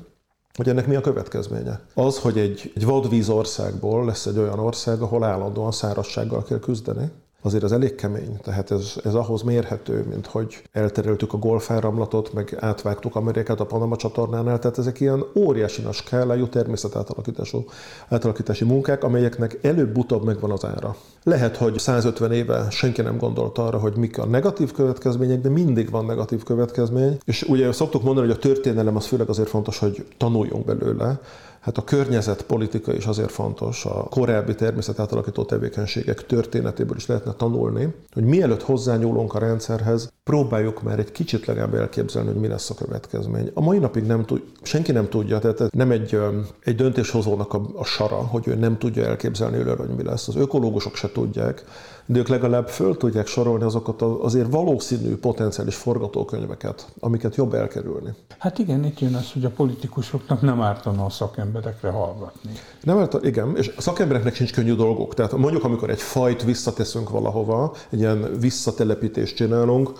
hogy 0.54 0.68
ennek 0.68 0.86
mi 0.86 0.94
a 0.94 1.00
következménye? 1.00 1.80
Az, 1.94 2.18
hogy 2.18 2.38
egy, 2.38 2.72
egy 2.74 2.84
vadvíz 2.84 3.28
országból 3.28 4.04
lesz 4.04 4.26
egy 4.26 4.38
olyan 4.38 4.58
ország, 4.58 5.00
ahol 5.00 5.24
állandóan 5.24 5.72
szárazsággal 5.72 6.42
kell 6.42 6.58
küzdeni, 6.58 7.10
azért 7.42 7.62
az 7.62 7.72
elég 7.72 7.94
kemény. 7.94 8.36
Tehát 8.42 8.70
ez, 8.70 8.94
ez 9.04 9.14
ahhoz 9.14 9.42
mérhető, 9.42 10.04
mint 10.10 10.26
hogy 10.26 10.62
eltereltük 10.72 11.32
a 11.32 11.36
golfáramlatot, 11.36 12.32
meg 12.32 12.56
átvágtuk 12.60 13.16
Amerikát 13.16 13.60
a 13.60 13.66
Panama 13.66 13.96
csatornánál. 13.96 14.58
Tehát 14.58 14.78
ezek 14.78 15.00
ilyen 15.00 15.24
óriási 15.34 15.82
nagy 15.82 15.92
skálájú 15.92 16.48
természetátalakítású 16.48 17.64
átalakítási 18.08 18.64
munkák, 18.64 19.04
amelyeknek 19.04 19.58
előbb-utóbb 19.62 20.24
megvan 20.24 20.50
az 20.50 20.64
ára. 20.64 20.96
Lehet, 21.22 21.56
hogy 21.56 21.78
150 21.78 22.32
éve 22.32 22.66
senki 22.70 23.02
nem 23.02 23.16
gondolt 23.18 23.58
arra, 23.58 23.78
hogy 23.78 23.96
mik 23.96 24.18
a 24.18 24.26
negatív 24.26 24.72
következmények, 24.72 25.40
de 25.40 25.48
mindig 25.48 25.90
van 25.90 26.04
negatív 26.04 26.42
következmény. 26.42 27.18
És 27.24 27.42
ugye 27.42 27.72
szoktuk 27.72 28.02
mondani, 28.02 28.26
hogy 28.26 28.36
a 28.36 28.40
történelem 28.40 28.96
az 28.96 29.06
főleg 29.06 29.28
azért 29.28 29.48
fontos, 29.48 29.78
hogy 29.78 30.06
tanuljunk 30.16 30.64
belőle, 30.64 31.20
Hát 31.62 31.78
a 31.78 31.84
környezetpolitika 31.84 32.94
is 32.94 33.06
azért 33.06 33.30
fontos, 33.30 33.84
a 33.84 34.06
korábbi 34.10 34.54
természetátalakító 34.54 35.44
tevékenységek 35.44 36.26
történetéből 36.26 36.96
is 36.96 37.06
lehetne 37.06 37.32
tanulni, 37.32 37.94
hogy 38.12 38.24
mielőtt 38.24 38.62
hozzányúlunk 38.62 39.34
a 39.34 39.38
rendszerhez, 39.38 40.12
próbáljuk 40.24 40.82
már 40.82 40.98
egy 40.98 41.12
kicsit 41.12 41.46
legalább 41.46 41.74
elképzelni, 41.74 42.28
hogy 42.28 42.40
mi 42.40 42.46
lesz 42.46 42.70
a 42.70 42.74
következmény. 42.74 43.50
A 43.54 43.60
mai 43.60 43.78
napig 43.78 44.04
nem 44.04 44.24
tud, 44.24 44.42
senki 44.62 44.92
nem 44.92 45.08
tudja, 45.08 45.38
tehát 45.38 45.72
nem 45.72 45.90
egy, 45.90 46.18
egy 46.60 46.74
döntéshozónak 46.74 47.54
a, 47.54 47.62
a 47.74 47.84
sara, 47.84 48.16
hogy 48.16 48.48
ő 48.48 48.54
nem 48.54 48.78
tudja 48.78 49.04
elképzelni 49.04 49.56
előre, 49.56 49.76
hogy 49.76 49.94
mi 49.96 50.02
lesz. 50.02 50.28
Az 50.28 50.36
ökológusok 50.36 50.96
se 50.96 51.12
tudják, 51.12 51.64
de 52.12 52.18
ők 52.18 52.28
legalább 52.28 52.68
föl 52.68 52.96
tudják 52.96 53.26
sorolni 53.26 53.64
azokat 53.64 54.02
azért 54.02 54.50
valószínű 54.50 55.16
potenciális 55.16 55.74
forgatókönyveket, 55.74 56.86
amiket 57.00 57.36
jobb 57.36 57.54
elkerülni. 57.54 58.10
Hát 58.38 58.58
igen, 58.58 58.84
itt 58.84 59.00
jön 59.00 59.14
az, 59.14 59.32
hogy 59.32 59.44
a 59.44 59.50
politikusoknak 59.50 60.40
nem 60.40 60.60
ártana 60.60 61.04
a 61.04 61.10
szakemberekre 61.10 61.90
hallgatni. 61.90 62.50
Nem 62.82 62.98
ártana, 62.98 63.26
igen, 63.26 63.56
és 63.56 63.72
a 63.76 63.80
szakembereknek 63.80 64.34
sincs 64.34 64.52
könnyű 64.52 64.74
dolgok. 64.74 65.14
Tehát 65.14 65.32
mondjuk, 65.36 65.64
amikor 65.64 65.90
egy 65.90 66.00
fajt 66.00 66.42
visszateszünk 66.42 67.10
valahova, 67.10 67.74
egy 67.90 67.98
ilyen 67.98 68.36
visszatelepítést 68.40 69.36
csinálunk, 69.36 69.92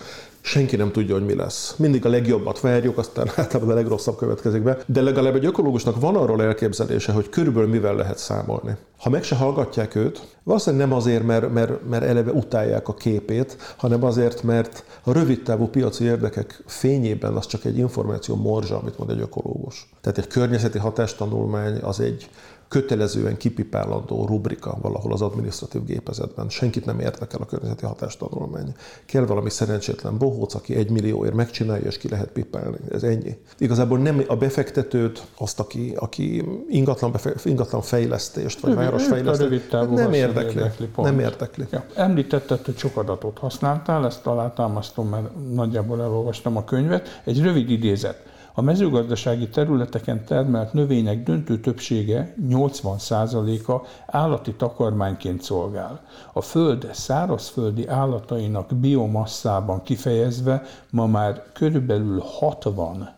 senki 0.45 0.75
nem 0.75 0.91
tudja, 0.91 1.13
hogy 1.13 1.25
mi 1.25 1.35
lesz. 1.35 1.75
Mindig 1.77 2.05
a 2.05 2.09
legjobbat 2.09 2.59
várjuk, 2.59 2.97
aztán 2.97 3.29
általában 3.35 3.71
a 3.71 3.75
legrosszabb 3.75 4.17
következik 4.17 4.61
be, 4.61 4.77
de 4.85 5.01
legalább 5.01 5.35
egy 5.35 5.45
ökológusnak 5.45 5.99
van 5.99 6.15
arról 6.15 6.43
elképzelése, 6.43 7.11
hogy 7.11 7.29
körülbelül 7.29 7.69
mivel 7.69 7.95
lehet 7.95 8.17
számolni. 8.17 8.75
Ha 8.97 9.09
meg 9.09 9.23
se 9.23 9.35
hallgatják 9.35 9.95
őt, 9.95 10.27
valószínűleg 10.43 10.87
nem 10.87 10.97
azért, 10.97 11.23
mert, 11.23 11.53
mert, 11.53 11.89
mert 11.89 12.03
eleve 12.03 12.31
utálják 12.31 12.87
a 12.87 12.93
képét, 12.93 13.57
hanem 13.77 14.03
azért, 14.03 14.43
mert 14.43 14.85
a 15.03 15.13
rövidtávú 15.13 15.67
piaci 15.67 16.03
érdekek 16.03 16.63
fényében 16.65 17.33
az 17.33 17.45
csak 17.45 17.65
egy 17.65 17.77
információ 17.77 18.35
morzsa, 18.35 18.79
amit 18.79 18.97
mond 18.97 19.09
egy 19.09 19.19
ökológus. 19.19 19.89
Tehát 20.01 20.17
egy 20.17 20.27
környezeti 20.27 20.77
hatástanulmány 20.77 21.77
az 21.81 21.99
egy 21.99 22.29
kötelezően 22.73 23.37
kipipálandó 23.37 24.25
rubrika 24.25 24.77
valahol 24.81 25.11
az 25.11 25.21
adminisztratív 25.21 25.83
gépezetben. 25.85 26.49
Senkit 26.49 26.85
nem 26.85 26.99
érdekel 26.99 27.41
a 27.41 27.45
környezeti 27.45 27.85
hatástanulmány. 27.85 28.75
Kell 29.05 29.25
valami 29.25 29.49
szerencsétlen 29.49 30.17
bohóc, 30.17 30.53
aki 30.53 30.75
egy 30.75 30.89
millióért 30.89 31.33
megcsinálja, 31.33 31.85
és 31.85 31.97
ki 31.97 32.09
lehet 32.09 32.29
pipálni. 32.31 32.77
Ez 32.91 33.03
ennyi. 33.03 33.37
Igazából 33.57 33.97
nem 33.97 34.23
a 34.27 34.35
befektetőt, 34.35 35.23
azt, 35.37 35.59
aki, 35.59 35.93
aki 35.95 36.43
ingatlan, 36.69 37.11
befe, 37.11 37.33
ingatlan 37.43 37.81
fejlesztést, 37.81 38.59
vagy 38.59 38.75
városfejlesztést, 38.75 39.71
nem 39.71 40.13
érdekli. 40.13 40.59
érdekli 40.59 40.89
nem 40.95 41.19
érdekli. 41.19 41.65
Ja. 41.71 41.85
Említetted, 41.95 42.65
hogy 42.65 42.77
sok 42.77 42.97
adatot 42.97 43.37
használtál, 43.37 44.05
ezt 44.05 44.27
alátámasztom, 44.27 45.09
mert 45.09 45.27
nagyjából 45.53 46.01
elolvastam 46.01 46.57
a 46.57 46.63
könyvet. 46.63 47.21
Egy 47.23 47.41
rövid 47.41 47.69
idézet. 47.69 48.31
A 48.55 48.61
mezőgazdasági 48.61 49.49
területeken 49.49 50.25
termelt 50.25 50.73
növények 50.73 51.23
döntő 51.23 51.59
többsége, 51.59 52.33
80%-a 52.49 53.87
állati 54.07 54.53
takarmányként 54.53 55.41
szolgál. 55.41 56.01
A 56.33 56.41
föld 56.41 56.89
szárazföldi 56.93 57.87
állatainak 57.87 58.75
biomasszában 58.75 59.83
kifejezve 59.83 60.61
ma 60.89 61.05
már 61.05 61.43
körülbelül 61.53 62.23
60 62.25 63.09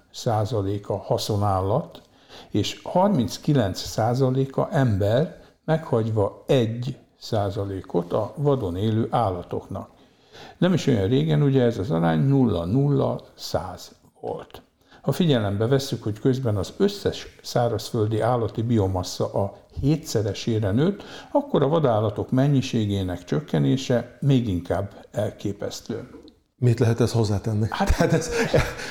a 0.88 0.98
haszonállat, 0.98 2.02
és 2.50 2.80
39 2.84 3.98
a 4.56 4.68
ember, 4.72 5.42
meghagyva 5.66 6.44
egy 6.48 6.98
százalékot 7.20 8.14
a 8.14 8.34
vadon 8.36 8.76
élő 8.76 9.08
állatoknak. 9.10 9.90
Nem 10.58 10.74
is 10.74 10.88
olyan 10.88 11.08
régen, 11.08 11.42
ugye 11.42 11.64
ez 11.64 11.78
az 11.78 11.92
arány 11.92 12.30
0-0-100 12.32 13.82
volt. 14.22 14.65
Ha 15.06 15.12
figyelembe 15.12 15.68
vesszük, 15.68 16.04
hogy 16.04 16.20
közben 16.20 16.58
az 16.58 16.74
összes 16.78 17.28
szárazföldi 17.42 18.20
állati 18.20 18.62
biomassa 18.62 19.34
a 19.34 19.54
hétszeresére 19.82 20.72
nőtt, 20.72 21.04
akkor 21.32 21.64
a 21.64 21.68
vadállatok 21.68 22.32
mennyiségének 22.32 23.24
csökkenése 23.24 24.18
még 24.22 24.48
inkább 24.48 25.06
elképesztő. 25.12 26.25
Mit 26.60 26.80
lehet 26.80 27.02
ez 27.02 27.12
hozzátenni? 27.12 27.66
Hát, 27.70 27.90
hát 27.90 28.14
ez, 28.14 28.30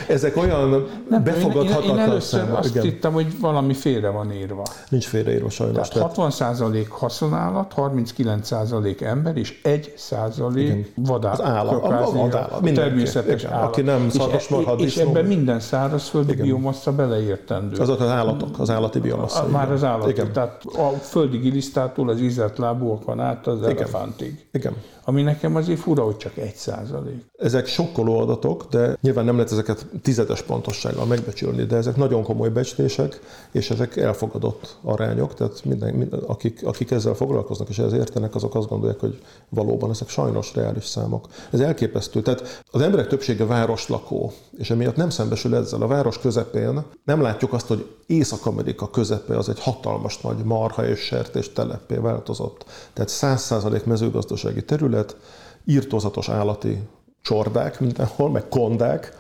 ezek 0.09 0.37
olyan 0.37 0.87
nem, 1.09 1.25
befogadhatatlan 1.25 1.97
Én, 1.97 2.03
én 2.05 2.11
először 2.11 2.41
számok. 2.41 2.59
azt 2.59 2.69
igen. 2.69 2.83
hittem, 2.83 3.13
hogy 3.13 3.41
valami 3.41 3.75
félre 3.75 4.09
van 4.09 4.33
írva. 4.33 4.63
Nincs 4.89 5.07
félreírva 5.07 5.51
sajnos. 5.51 5.89
Tehát 5.89 6.15
60% 6.17 6.87
haszonállat, 6.89 7.73
39% 7.77 9.01
ember 9.01 9.37
és 9.37 9.61
1% 9.65 10.87
vadállat. 10.95 11.41
Az 11.41 11.47
állat, 11.47 11.85
a, 11.85 12.11
vadállat, 12.13 12.73
természetes 12.75 13.43
igen, 13.43 13.55
állat. 13.55 13.69
Aki 13.69 13.81
nem 13.81 14.11
szaros 14.11 14.49
marha, 14.49 14.75
És, 14.75 14.85
és 14.85 14.97
ebben 14.97 15.25
minden 15.25 15.61
szárazföldi 15.61 16.33
igen. 16.33 16.45
biomassa 16.45 16.93
beleértendő. 16.93 17.81
Azok 17.81 18.01
az 18.01 18.09
állatok, 18.09 18.59
az 18.59 18.71
állati 18.71 18.99
biomassa. 18.99 19.43
A, 19.43 19.49
már 19.49 19.73
az 19.73 19.85
állati, 19.85 20.11
igen. 20.11 20.33
tehát 20.33 20.65
a 20.65 20.89
földi 20.89 21.37
gilisztától 21.37 22.09
az 22.09 22.21
ízelt 22.21 22.59
lábúakon 22.59 23.21
át 23.21 23.47
az 23.47 23.59
igen. 23.59 23.77
elefántig. 23.77 24.47
Igen. 24.53 24.73
Ami 25.05 25.23
nekem 25.23 25.57
azért 25.57 25.79
fura, 25.79 26.05
hogy 26.05 26.17
csak 26.17 26.33
1%. 26.37 27.01
Ez 27.39 27.54
ezek 27.55 27.67
sokkoló 27.67 28.19
adatok, 28.19 28.67
de 28.71 28.97
nyilván 29.01 29.25
nem 29.25 29.35
lehet 29.35 29.53
ezeket 29.53 29.87
tizedes 30.03 30.43
pontossággal 30.43 31.05
megbecsülni, 31.05 31.65
de 31.65 31.77
ezek 31.77 31.97
nagyon 31.97 32.23
komoly 32.23 32.49
becslések, 32.49 33.21
és 33.53 33.71
ezek 33.71 33.97
elfogadott 33.97 34.77
arányok, 34.83 35.35
tehát 35.35 35.65
minden, 35.65 35.95
minden 35.95 36.21
akik, 36.21 36.67
akik 36.67 36.91
ezzel 36.91 37.15
foglalkoznak 37.15 37.69
és 37.69 37.79
ezzel 37.79 37.99
értenek, 37.99 38.35
azok 38.35 38.55
azt 38.55 38.69
gondolják, 38.69 39.01
hogy 39.01 39.21
valóban 39.49 39.91
ezek 39.91 40.09
sajnos 40.09 40.55
reális 40.55 40.85
számok. 40.85 41.29
Ez 41.51 41.61
elképesztő. 41.61 42.23
Tehát 42.23 42.63
az 42.71 42.81
emberek 42.81 43.07
többsége 43.07 43.47
városlakó, 43.47 44.33
és 44.59 44.71
emiatt 44.71 44.97
nem 44.97 45.11
szembesül 45.11 45.55
ezzel. 45.55 45.83
A 45.83 45.87
város 45.87 46.19
közepén 46.19 46.83
nem 47.05 47.21
látjuk 47.21 47.53
azt, 47.53 47.67
hogy 47.67 47.87
Észak-Amerika 48.07 48.91
közepe 48.91 49.37
az 49.37 49.49
egy 49.49 49.61
hatalmas 49.61 50.21
nagy 50.21 50.45
marha 50.45 50.87
és 50.87 51.01
sertés 51.01 51.53
telepé 51.53 51.97
változott. 51.97 52.65
Tehát 52.93 53.11
100% 53.13 53.85
mezőgazdasági 53.85 54.65
terület, 54.65 55.17
írtózatos 55.65 56.29
állati 56.29 56.79
csordák 57.25 57.81
mindenhol, 57.81 58.31
meg 58.31 58.49
kondák, 58.49 59.17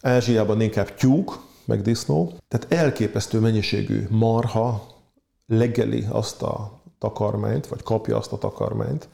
Ázsiában 0.00 0.60
inkább 0.60 0.94
tyúk, 0.94 1.42
meg 1.64 1.82
disznó. 1.82 2.32
Tehát 2.48 2.72
elképesztő 2.72 3.38
mennyiségű 3.38 4.06
marha 4.10 4.86
legeli 5.46 6.06
azt 6.08 6.42
a 6.42 6.80
takarmányt, 6.98 7.66
vagy 7.66 7.82
kapja 7.82 8.16
azt 8.16 8.32
a 8.32 8.38
takarmányt, 8.38 9.08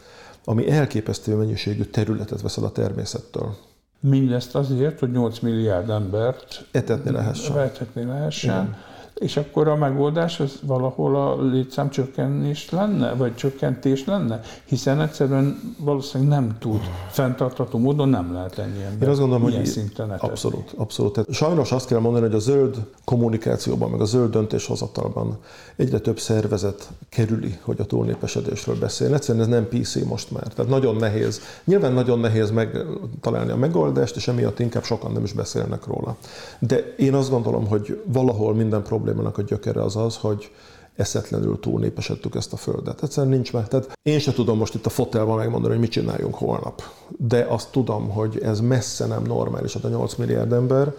ami 0.44 0.70
elképesztő 0.70 1.35
mennyiségű 1.35 1.83
területet 1.83 2.40
veszel 2.40 2.64
a 2.64 2.72
természettől. 2.72 3.57
Mindezt 4.01 4.55
azért, 4.55 4.99
hogy 4.99 5.11
8 5.11 5.38
milliárd 5.38 5.90
embert 5.90 6.66
etetni 6.70 7.11
lehessen. 7.11 7.59
Etetni 7.59 8.05
lehessen. 8.05 8.64
Igen 8.64 8.77
és 9.20 9.37
akkor 9.37 9.68
a 9.68 9.76
megoldás 9.76 10.40
az 10.40 10.59
valahol 10.62 11.16
a 11.16 11.42
létszám 11.42 11.90
csökkenés 11.90 12.70
lenne, 12.70 13.14
vagy 13.14 13.35
csökkentés 13.35 14.05
lenne, 14.05 14.40
hiszen 14.64 15.00
egyszerűen 15.00 15.74
valószínűleg 15.79 16.38
nem 16.38 16.57
tud 16.59 16.81
fenntartható 17.11 17.79
módon 17.79 18.09
nem 18.09 18.33
lehet 18.33 18.59
ennyi 18.59 18.83
ember. 18.83 19.02
Én 19.02 19.09
azt 19.09 19.20
gondolom, 19.20 19.42
hogy 19.42 19.66
szinten 19.66 20.11
abszolút, 20.11 20.72
abszolút. 20.76 21.12
Tehát 21.12 21.33
sajnos 21.33 21.72
azt 21.72 21.87
kell 21.87 21.98
mondani, 21.98 22.26
hogy 22.26 22.35
a 22.35 22.38
zöld 22.38 22.76
kommunikációban, 23.05 23.90
meg 23.90 24.00
a 24.00 24.05
zöld 24.05 24.31
döntéshozatalban 24.31 25.38
egyre 25.76 25.98
több 25.98 26.18
szervezet 26.18 26.88
kerüli, 27.09 27.59
hogy 27.62 27.81
a 27.81 27.85
túlnépesedésről 27.85 28.79
beszél. 28.79 29.14
Egyszerűen 29.14 29.44
ez 29.44 29.50
nem 29.50 29.68
PC 29.68 29.94
most 29.94 30.31
már. 30.31 30.46
Tehát 30.46 30.70
nagyon 30.70 30.96
nehéz. 30.96 31.40
Nyilván 31.64 31.92
nagyon 31.92 32.18
nehéz 32.18 32.50
megtalálni 32.50 33.50
a 33.50 33.57
megoldást, 33.57 34.16
és 34.16 34.29
emiatt 34.29 34.59
inkább 34.59 34.85
sokan 34.85 35.12
nem 35.12 35.24
is 35.24 35.33
beszélnek 35.33 35.87
róla. 35.87 36.16
De 36.59 36.94
én 36.96 37.14
azt 37.14 37.31
gondolom, 37.31 37.66
hogy 37.66 38.02
valahol 38.05 38.55
minden 38.55 38.83
probléma 38.83 39.05
problémának 39.07 39.38
a 39.38 39.42
gyökere 39.42 39.83
az 39.83 39.97
az, 39.97 40.16
hogy 40.16 40.51
eszetlenül 40.97 41.61
túlnépesedtük 41.61 42.35
ezt 42.35 42.53
a 42.53 42.57
földet. 42.57 43.03
Egyszerűen 43.03 43.33
nincs 43.33 43.53
meg. 43.53 43.69
Tehát 43.69 43.99
én 44.03 44.19
sem 44.19 44.35
tudom 44.35 44.59
most 44.59 44.75
itt 44.75 44.87
a 44.87 44.90
fotelban 44.90 45.37
megmondani, 45.37 45.73
hogy 45.73 45.83
mit 45.83 45.90
csináljunk 45.90 46.35
holnap. 46.35 46.83
De 47.19 47.47
azt 47.49 47.71
tudom, 47.71 48.11
hogy 48.11 48.38
ez 48.42 48.61
messze 48.61 49.07
nem 49.07 49.23
normális, 49.23 49.73
hát 49.73 49.85
a 49.85 49.88
8 49.88 50.14
milliárd 50.14 50.53
ember, 50.53 50.95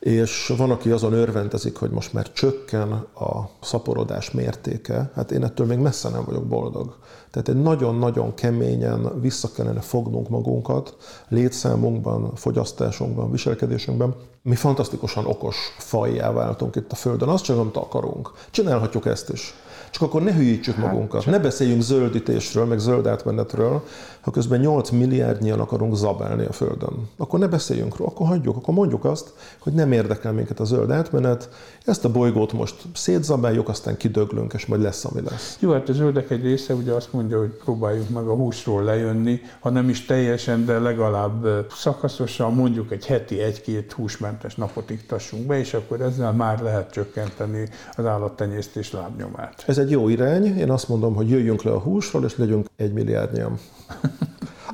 és 0.00 0.52
van, 0.56 0.70
aki 0.70 0.90
azon 0.90 1.12
örvendezik, 1.12 1.76
hogy 1.76 1.90
most 1.90 2.12
már 2.12 2.32
csökken 2.32 2.92
a 3.14 3.48
szaporodás 3.60 4.30
mértéke, 4.30 5.10
hát 5.14 5.30
én 5.30 5.44
ettől 5.44 5.66
még 5.66 5.78
messze 5.78 6.08
nem 6.08 6.24
vagyok 6.24 6.46
boldog. 6.46 6.96
Tehát 7.30 7.48
egy 7.48 7.62
nagyon-nagyon 7.62 8.34
keményen 8.34 9.20
vissza 9.20 9.50
kellene 9.56 9.80
fognunk 9.80 10.28
magunkat 10.28 10.96
létszámunkban, 11.28 12.34
fogyasztásunkban, 12.34 13.30
viselkedésünkben. 13.30 14.14
Mi 14.42 14.54
fantasztikusan 14.54 15.26
okos 15.26 15.56
fajjá 15.78 16.32
váltunk 16.32 16.76
itt 16.76 16.92
a 16.92 16.94
Földön, 16.94 17.28
azt 17.28 17.44
csak 17.44 17.58
amit 17.58 17.76
akarunk. 17.76 18.32
Csinálhatjuk 18.50 19.06
ezt 19.06 19.30
is. 19.30 19.54
Csak 19.90 20.02
akkor 20.02 20.22
ne 20.22 20.34
hülyítsük 20.34 20.74
hát, 20.74 20.86
magunkat, 20.86 21.26
ne 21.26 21.38
beszéljünk 21.38 21.82
zöldítésről, 21.82 22.64
meg 22.64 22.78
zöld 22.78 23.06
átmenetről, 23.06 23.82
ha 24.20 24.30
közben 24.30 24.60
8 24.60 24.90
milliárdnyian 24.90 25.60
akarunk 25.60 25.96
zabálni 25.96 26.44
a 26.44 26.52
Földön. 26.52 27.08
Akkor 27.16 27.38
ne 27.38 27.46
beszéljünk 27.46 27.96
róla, 27.96 28.10
akkor 28.10 28.26
hagyjuk, 28.26 28.56
akkor 28.56 28.74
mondjuk 28.74 29.04
azt, 29.04 29.32
hogy 29.58 29.72
nem 29.72 29.92
érdekel 29.92 30.32
minket 30.32 30.60
a 30.60 30.64
zöld 30.64 30.90
átmenet, 30.90 31.48
ezt 31.84 32.04
a 32.04 32.10
bolygót 32.10 32.52
most 32.52 32.74
szétzabáljuk, 32.94 33.68
aztán 33.68 33.96
kidöglünk, 33.96 34.52
és 34.52 34.66
majd 34.66 34.82
lesz, 34.82 35.04
ami 35.04 35.20
lesz. 35.30 35.56
Jó, 35.60 35.72
hát 35.72 35.88
a 35.88 35.92
zöldek 35.92 36.30
egy 36.30 36.42
része 36.42 36.74
ugye 36.74 36.92
azt 36.92 37.12
mondja, 37.12 37.38
hogy 37.38 37.50
próbáljuk 37.64 38.08
meg 38.08 38.26
a 38.26 38.34
húsról 38.34 38.82
lejönni, 38.82 39.40
ha 39.60 39.70
nem 39.70 39.88
is 39.88 40.06
teljesen, 40.06 40.64
de 40.64 40.78
legalább 40.78 41.46
szakaszosan, 41.70 42.54
mondjuk 42.54 42.92
egy 42.92 43.06
heti 43.06 43.40
egy-két 43.40 43.92
húsmentes 43.92 44.54
napot 44.54 44.90
iktassunk 44.90 45.46
be, 45.46 45.58
és 45.58 45.74
akkor 45.74 46.00
ezzel 46.00 46.32
már 46.32 46.62
lehet 46.62 46.90
csökkenteni 46.90 47.68
az 47.96 48.04
állattenyésztés 48.04 48.92
lábnyomát. 48.92 49.64
Ez 49.66 49.78
egy 49.78 49.90
jó 49.90 50.08
irány, 50.08 50.44
én 50.44 50.70
azt 50.70 50.88
mondom, 50.88 51.14
hogy 51.14 51.30
jöjjünk 51.30 51.62
le 51.62 51.70
a 51.70 51.78
húsról, 51.78 52.24
és 52.24 52.36
legyünk 52.36 52.66
egy 52.76 52.92
milliárdnyian. 52.92 53.58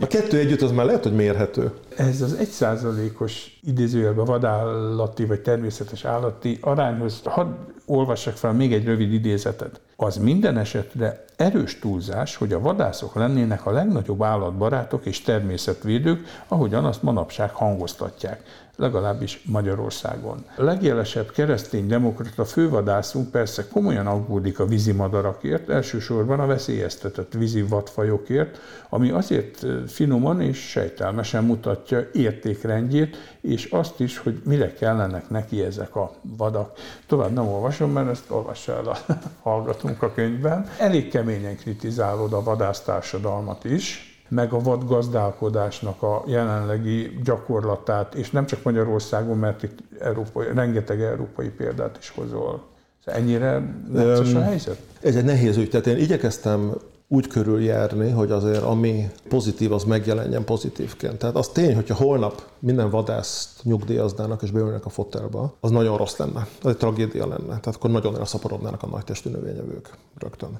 A 0.01 0.07
kettő 0.07 0.39
együtt 0.39 0.61
az 0.61 0.73
már 0.73 0.87
lehet, 0.87 1.03
hogy 1.03 1.15
mérhető. 1.15 1.73
Ez 1.97 2.21
az 2.21 2.33
egy 2.33 2.49
százalékos 2.49 3.59
idézőjelben 3.63 4.25
vadállati 4.25 5.25
vagy 5.25 5.41
természetes 5.41 6.05
állati 6.05 6.59
arányhoz, 6.61 7.21
hadd 7.25 7.47
olvassak 7.87 8.37
fel 8.37 8.53
még 8.53 8.73
egy 8.73 8.85
rövid 8.85 9.13
idézetet. 9.13 9.81
Az 9.97 10.17
minden 10.17 10.59
esetre 10.59 11.25
erős 11.37 11.79
túlzás, 11.79 12.37
hogy 12.37 12.53
a 12.53 12.61
vadászok 12.61 13.15
lennének 13.15 13.67
a 13.67 13.71
legnagyobb 13.71 14.23
állatbarátok 14.23 15.07
és 15.07 15.23
természetvédők, 15.23 16.27
ahogyan 16.49 16.85
azt 16.85 17.03
manapság 17.03 17.51
hangoztatják 17.51 18.43
legalábbis 18.77 19.43
Magyarországon. 19.45 20.45
A 20.57 20.63
legjelesebb 20.63 21.31
keresztény 21.31 21.87
demokrata 21.87 22.45
fővadászunk 22.45 23.31
persze 23.31 23.69
komolyan 23.69 24.07
aggódik 24.07 24.59
a 24.59 24.67
vízimadarakért, 24.67 25.69
elsősorban 25.69 26.41
a 26.41 26.47
veszélyeztetett 26.47 27.33
vízi 27.33 27.63
vadfajokért, 27.63 28.59
ami 28.89 29.11
azért 29.11 29.67
finoman 29.87 30.41
és 30.41 30.59
sejtelmesen 30.59 31.45
mutatja 31.45 32.09
értékrendjét, 32.13 33.17
és 33.41 33.65
azt 33.65 34.01
is, 34.01 34.19
hogy 34.19 34.41
mire 34.45 34.73
kellenek 34.73 35.31
neki 35.31 35.63
ezek 35.63 35.97
a 35.97 36.13
vadak. 36.23 36.79
Tovább 37.07 37.33
nem 37.33 37.49
olvasom, 37.49 37.93
mert 37.93 38.11
ezt 38.11 38.31
olvassa 38.31 38.73
el 38.73 38.89
a 38.89 38.97
hallgatunk 39.49 40.03
a 40.03 40.13
könyvben. 40.13 40.71
Elég 40.79 41.11
keményen 41.11 41.57
kritizálod 41.57 42.33
a 42.33 42.43
vadásztársadalmat 42.43 43.65
is, 43.65 44.16
meg 44.29 44.53
a 44.53 44.59
vadgazdálkodásnak 44.59 46.03
a 46.03 46.23
jelenlegi 46.27 47.19
gyakorlatát, 47.25 48.15
és 48.15 48.31
nem 48.31 48.47
csak 48.47 48.63
Magyarországon, 48.63 49.39
mert 49.39 49.63
itt 49.63 49.79
európai, 50.01 50.47
rengeteg 50.55 51.03
európai 51.03 51.49
példát 51.49 51.97
is 52.01 52.09
hozol. 52.11 52.63
Ennyire 53.05 53.75
necces 53.93 54.35
a 54.35 54.43
helyzet? 54.43 54.79
Ez 55.01 55.17
egy 55.17 55.25
nehéz 55.25 55.57
ügy. 55.57 55.71
Tehát 55.71 55.87
én 55.87 55.97
igyekeztem 55.97 56.75
úgy 57.09 57.27
körüljárni, 57.27 58.11
hogy 58.11 58.31
azért 58.31 58.63
ami 58.63 59.11
pozitív, 59.29 59.73
az 59.73 59.85
megjelenjen 59.85 60.45
pozitívként. 60.45 61.19
Tehát 61.19 61.37
az 61.37 61.49
tény, 61.49 61.75
hogyha 61.75 61.95
holnap 61.95 62.43
minden 62.59 62.91
vadászt 62.91 63.65
nyugdíjaznának 63.65 64.43
és 64.43 64.51
beülnek 64.51 64.87
a 64.87 64.89
fotelba, 64.89 65.55
az 65.61 65.71
nagyon 65.71 65.97
rossz 65.97 66.17
lenne. 66.17 66.47
Az 66.63 66.71
egy 66.71 66.77
tragédia 66.77 67.27
lenne. 67.27 67.47
Tehát 67.47 67.75
akkor 67.75 67.91
nagyon 67.91 68.17
elszaporodnának 68.17 68.83
a 68.83 68.87
nagy 68.87 69.05
testű 69.05 69.31
növényevők 69.31 69.91
rögtön. 70.19 70.59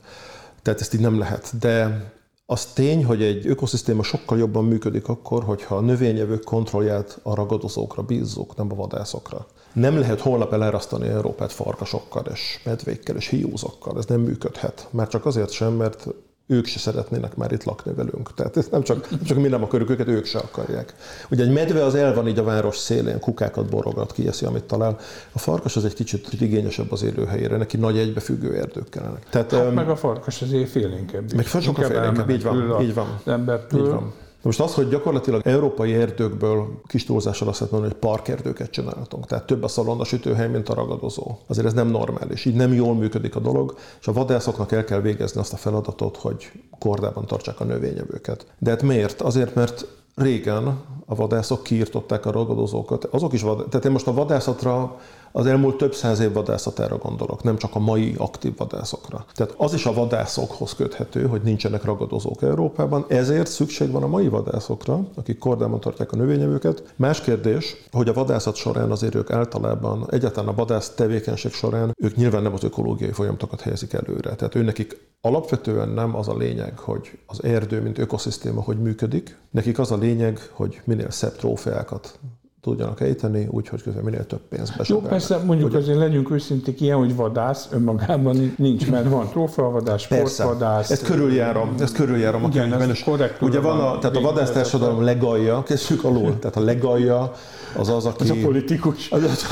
Tehát 0.63 0.81
ezt 0.81 0.95
így 0.95 1.01
nem 1.01 1.19
lehet. 1.19 1.59
De 1.61 2.05
az 2.47 2.67
tény, 2.67 3.05
hogy 3.05 3.23
egy 3.23 3.47
ökoszisztéma 3.47 4.03
sokkal 4.03 4.39
jobban 4.39 4.65
működik 4.65 5.09
akkor, 5.09 5.45
hogyha 5.45 5.77
a 5.77 5.81
növényevők 5.81 6.45
kontrollját 6.45 7.19
a 7.23 7.35
ragadozókra 7.35 8.03
bízzuk, 8.03 8.57
nem 8.57 8.73
a 8.73 8.75
vadászokra. 8.75 9.47
Nem 9.73 9.99
lehet 9.99 10.21
holnap 10.21 10.53
elerasztani 10.53 11.09
Európát 11.09 11.53
farkasokkal 11.53 12.25
és 12.33 12.61
medvékkel 12.65 13.17
és 13.17 13.29
hiúzokkal, 13.29 13.99
ez 13.99 14.07
nem 14.07 14.21
működhet. 14.21 14.89
Már 14.91 15.09
csak 15.09 15.27
azért 15.27 15.51
sem, 15.51 15.73
mert 15.73 16.07
ők 16.47 16.67
se 16.67 16.79
szeretnének 16.79 17.37
már 17.37 17.53
itt 17.53 17.65
lakni 17.65 17.93
velünk. 17.93 18.35
Tehát 18.35 18.57
ez 18.57 18.67
nem 18.71 18.83
csak, 18.83 19.11
nem 19.11 19.23
csak 19.23 19.39
mi 19.39 19.49
nem 19.49 19.63
akarjuk 19.63 19.91
őket, 19.91 20.09
ők 20.09 20.25
se 20.25 20.39
akarják. 20.39 20.95
Ugye 21.31 21.45
egy 21.45 21.53
medve 21.53 21.85
az 21.85 21.95
el 21.95 22.15
van 22.15 22.29
így 22.29 22.39
a 22.39 22.45
város 22.45 22.77
szélén, 22.77 23.21
kukákat 23.21 23.71
borogat, 23.71 24.13
kieszi, 24.13 24.45
amit 24.45 24.65
talál. 24.65 24.99
A 25.33 25.39
farkas 25.39 25.77
az 25.77 25.85
egy 25.85 25.95
kicsit 25.95 26.41
igényesebb 26.41 26.93
az 26.93 27.03
élőhelyére, 27.03 27.57
neki 27.57 27.77
nagy 27.77 27.99
egybefüggő 27.99 28.57
erdők 28.57 28.89
kellene. 28.89 29.19
Tehát, 29.31 29.53
hát 29.53 29.67
um, 29.69 29.75
meg 29.75 29.89
a 29.89 29.97
farkas 29.97 30.43
azért 30.43 30.69
félénkebb. 30.69 31.33
Meg 31.35 31.47
sokkal 31.47 31.85
félénkebb, 31.85 32.31
így 32.31 32.43
van. 32.43 32.83
Így 32.83 32.95
van. 32.95 33.21
Embertől. 33.25 33.81
Így 33.81 33.91
van. 33.91 34.13
Most 34.47 34.61
az, 34.61 34.75
hogy 34.75 34.89
gyakorlatilag 34.89 35.47
európai 35.47 35.95
erdőkből 35.95 36.81
kis 36.87 37.05
túlzással 37.05 37.49
azt 37.49 37.59
lehet 37.59 37.73
mondani, 37.73 37.93
hogy 37.93 38.11
parkerdőket 38.11 38.71
csináltunk. 38.71 39.27
Tehát 39.27 39.47
több 39.47 39.63
a 39.63 39.69
szalonna 39.69 40.05
sütőhely, 40.05 40.49
mint 40.49 40.69
a 40.69 40.75
ragadozó. 40.75 41.39
Azért 41.47 41.67
ez 41.67 41.73
nem 41.73 41.89
normális. 41.89 42.45
Így 42.45 42.55
nem 42.55 42.73
jól 42.73 42.95
működik 42.95 43.37
a 43.37 43.41
dolog, 43.41 43.77
és 44.01 44.07
a 44.07 44.13
vadászoknak 44.13 44.73
el 44.73 44.85
kell 44.85 45.01
végezni 45.01 45.41
azt 45.41 45.53
a 45.53 45.57
feladatot, 45.57 46.17
hogy 46.17 46.53
kordában 46.79 47.27
tartsák 47.27 47.61
a 47.61 47.65
növényevőket. 47.65 48.47
De 48.59 48.71
hát 48.71 48.83
miért? 48.83 49.21
Azért, 49.21 49.55
mert 49.55 49.87
régen 50.15 50.81
a 51.07 51.15
vadászok 51.15 51.63
kiirtották 51.63 52.27
a 52.27 52.31
ragadozókat. 52.31 53.05
Azok 53.05 53.33
is 53.33 53.43
vad... 53.43 53.67
Tehát 53.69 53.85
én 53.85 53.93
most 53.93 54.07
a 54.07 54.15
vadászatra 54.15 54.97
az 55.33 55.47
elmúlt 55.47 55.77
több 55.77 55.95
száz 55.95 56.21
év 56.21 56.33
vadászatára 56.33 56.99
gondolok, 56.99 57.43
nem 57.43 57.57
csak 57.57 57.75
a 57.75 57.79
mai 57.79 58.15
aktív 58.19 58.57
vadászokra. 58.57 59.25
Tehát 59.35 59.55
az 59.57 59.75
is 59.75 59.87
a 59.87 59.93
vadászokhoz 59.93 60.75
köthető, 60.75 61.27
hogy 61.27 61.43
nincsenek 61.43 61.85
ragadozók 61.85 62.43
Európában, 62.43 63.05
ezért 63.09 63.47
szükség 63.47 63.91
van 63.91 64.03
a 64.03 64.07
mai 64.07 64.29
vadászokra, 64.29 65.01
akik 65.15 65.39
kordában 65.39 65.81
tartják 65.81 66.13
a 66.13 66.17
növényevőket. 66.17 66.83
Más 66.97 67.21
kérdés, 67.21 67.77
hogy 67.93 68.09
a 68.09 68.13
vadászat 68.13 68.55
során 68.55 68.91
azért 68.91 69.15
ők 69.15 69.31
általában, 69.31 70.07
egyáltalán 70.11 70.49
a 70.49 70.55
vadász 70.55 70.91
tevékenység 70.95 71.53
során, 71.53 71.95
ők 72.03 72.17
nyilván 72.17 72.43
nem 72.43 72.53
az 72.53 72.65
ökológiai 72.65 73.13
folyamatokat 73.13 73.61
helyezik 73.61 73.93
előre. 73.93 74.35
Tehát 74.35 74.55
ő 74.55 74.63
nekik 74.63 75.15
alapvetően 75.21 75.89
nem 75.89 76.17
az 76.17 76.29
a 76.29 76.37
lényeg, 76.37 76.79
hogy 76.79 77.19
az 77.27 77.45
erdő, 77.45 77.83
mint 77.83 77.99
ökoszisztéma, 77.99 78.63
hogy 78.63 78.79
működik. 78.79 79.37
Nekik 79.51 79.79
az 79.79 79.91
a 79.91 79.97
lényeg, 79.97 80.51
hogy 80.53 80.81
minél 80.97 81.11
szebb 81.11 81.37
trófeákat 81.37 82.19
tudjanak 82.67 83.01
ejteni, 83.01 83.49
úgyhogy 83.51 83.83
közben 83.83 84.05
minél 84.05 84.27
több 84.27 84.41
pénzt 84.49 84.89
Jó, 84.89 85.01
persze, 85.01 85.39
mondjuk 85.39 85.71
hogy... 85.71 85.83
azért 85.83 85.99
legyünk 85.99 86.31
őszinték, 86.31 86.81
ilyen, 86.81 86.97
hogy 86.97 87.17
vadász 87.17 87.69
önmagában 87.73 88.55
nincs, 88.59 88.91
mert 88.91 89.09
van 89.09 89.29
trófeavadász, 89.29 90.01
sportvadász. 90.01 90.91
Ezt 90.91 91.05
körüljárom, 91.05 91.75
ezt 91.79 91.95
körüljárom 91.95 92.45
a 92.45 92.49
Igen, 92.49 92.73
ez 92.73 93.03
Ugye 93.41 93.61
van 93.61 93.81
a, 93.81 93.99
tehát 93.99 94.17
a 94.17 94.21
vadásztársadalom 94.21 95.03
legalja, 95.03 95.63
kezdjük 95.63 96.05
alul, 96.05 96.39
tehát 96.41 96.57
a 96.57 96.61
legalja 96.61 97.33
az 97.77 97.89
az, 97.89 98.05
aki... 98.05 98.23
Az 98.23 98.31
a 98.31 98.35
politikus. 98.43 99.11
Az, 99.17 99.23
az, 99.25 99.47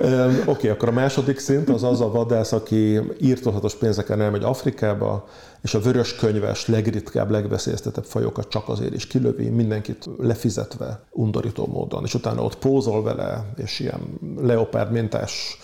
Oké, 0.00 0.40
okay, 0.46 0.70
akkor 0.70 0.88
a 0.88 0.92
második 0.92 1.38
szint 1.38 1.68
az 1.68 1.82
az 1.82 2.00
a 2.00 2.10
vadász, 2.10 2.52
aki 2.52 3.00
írtózatos 3.20 3.74
pénzeken 3.74 4.20
elmegy 4.20 4.42
Afrikába, 4.42 5.28
és 5.62 5.74
a 5.74 5.80
vörös 5.80 6.14
könyves, 6.14 6.66
legritkább, 6.66 7.30
legveszélyeztetebb 7.30 8.04
fajokat 8.04 8.48
csak 8.48 8.68
azért 8.68 8.94
is 8.94 9.06
kilövi, 9.06 9.48
mindenkit 9.48 10.08
lefizetve, 10.18 11.04
undorító 11.10 11.66
módon, 11.66 12.04
és 12.04 12.14
utána 12.14 12.42
ott 12.42 12.58
pózol 12.58 13.02
vele, 13.02 13.52
és 13.56 13.80
ilyen 13.80 14.00
leopárd 14.36 14.92
mintás 14.92 15.58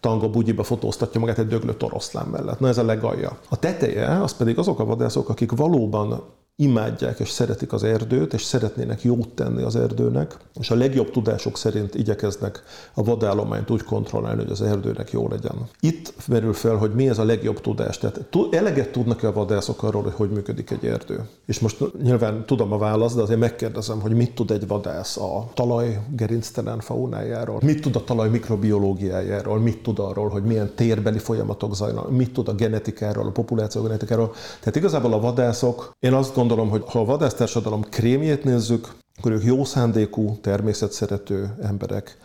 tanga 0.00 0.30
bugyiba 0.30 0.62
fotóztatja 0.62 1.20
magát 1.20 1.38
egy 1.38 1.46
döglött 1.46 1.82
oroszlán 1.82 2.26
mellett. 2.26 2.60
Na 2.60 2.68
ez 2.68 2.78
a 2.78 2.84
legalja. 2.84 3.38
A 3.48 3.58
teteje, 3.58 4.22
az 4.22 4.36
pedig 4.36 4.58
azok 4.58 4.80
a 4.80 4.84
vadászok, 4.84 5.28
akik 5.28 5.52
valóban 5.52 6.22
imádják 6.56 7.18
és 7.18 7.28
szeretik 7.28 7.72
az 7.72 7.84
erdőt, 7.84 8.34
és 8.34 8.42
szeretnének 8.42 9.02
jót 9.02 9.28
tenni 9.28 9.62
az 9.62 9.76
erdőnek, 9.76 10.36
és 10.60 10.70
a 10.70 10.74
legjobb 10.74 11.10
tudások 11.10 11.56
szerint 11.56 11.94
igyekeznek 11.94 12.62
a 12.94 13.02
vadállományt 13.02 13.70
úgy 13.70 13.82
kontrollálni, 13.82 14.42
hogy 14.42 14.50
az 14.50 14.62
erdőnek 14.62 15.10
jó 15.10 15.28
legyen. 15.28 15.68
Itt 15.80 16.12
merül 16.28 16.52
fel, 16.52 16.76
hogy 16.76 16.94
mi 16.94 17.08
ez 17.08 17.18
a 17.18 17.24
legjobb 17.24 17.60
tudás. 17.60 17.98
Tehát 17.98 18.28
eleget 18.50 18.92
tudnak-e 18.92 19.26
a 19.26 19.32
vadászok 19.32 19.82
arról, 19.82 20.02
hogy 20.02 20.12
hogy 20.12 20.30
működik 20.30 20.70
egy 20.70 20.86
erdő? 20.86 21.28
És 21.46 21.58
most 21.58 22.02
nyilván 22.02 22.44
tudom 22.46 22.72
a 22.72 22.78
választ, 22.78 23.16
de 23.16 23.22
azért 23.22 23.38
megkérdezem, 23.38 24.00
hogy 24.00 24.12
mit 24.12 24.34
tud 24.34 24.50
egy 24.50 24.66
vadász 24.66 25.16
a 25.16 25.50
talaj 25.54 26.00
gerinctelen 26.16 26.80
faunájáról, 26.80 27.58
mit 27.62 27.80
tud 27.80 27.96
a 27.96 28.04
talaj 28.04 28.28
mikrobiológiájáról, 28.28 29.58
mit 29.58 29.82
tud 29.82 29.98
arról, 29.98 30.28
hogy 30.28 30.42
milyen 30.42 30.70
térbeli 30.74 31.18
folyamatok 31.18 31.74
zajlanak, 31.74 32.10
mit 32.10 32.32
tud 32.32 32.48
a 32.48 32.54
genetikáról, 32.54 33.26
a 33.26 33.30
populáció 33.30 33.82
genetikáról. 33.82 34.32
Tehát 34.58 34.76
igazából 34.76 35.12
a 35.12 35.20
vadászok, 35.20 35.92
én 35.98 36.12
azt 36.12 36.26
gondolom, 36.28 36.43
hogy 36.48 36.82
ha 36.86 37.00
a 37.00 37.04
vadásztársadalom 37.04 37.82
krémjét 37.82 38.44
nézzük, 38.44 38.92
akkor 39.18 39.32
ők 39.32 39.44
jó 39.44 39.64
szándékú, 39.64 40.38
természetszerető 40.40 41.54
emberek, 41.62 42.16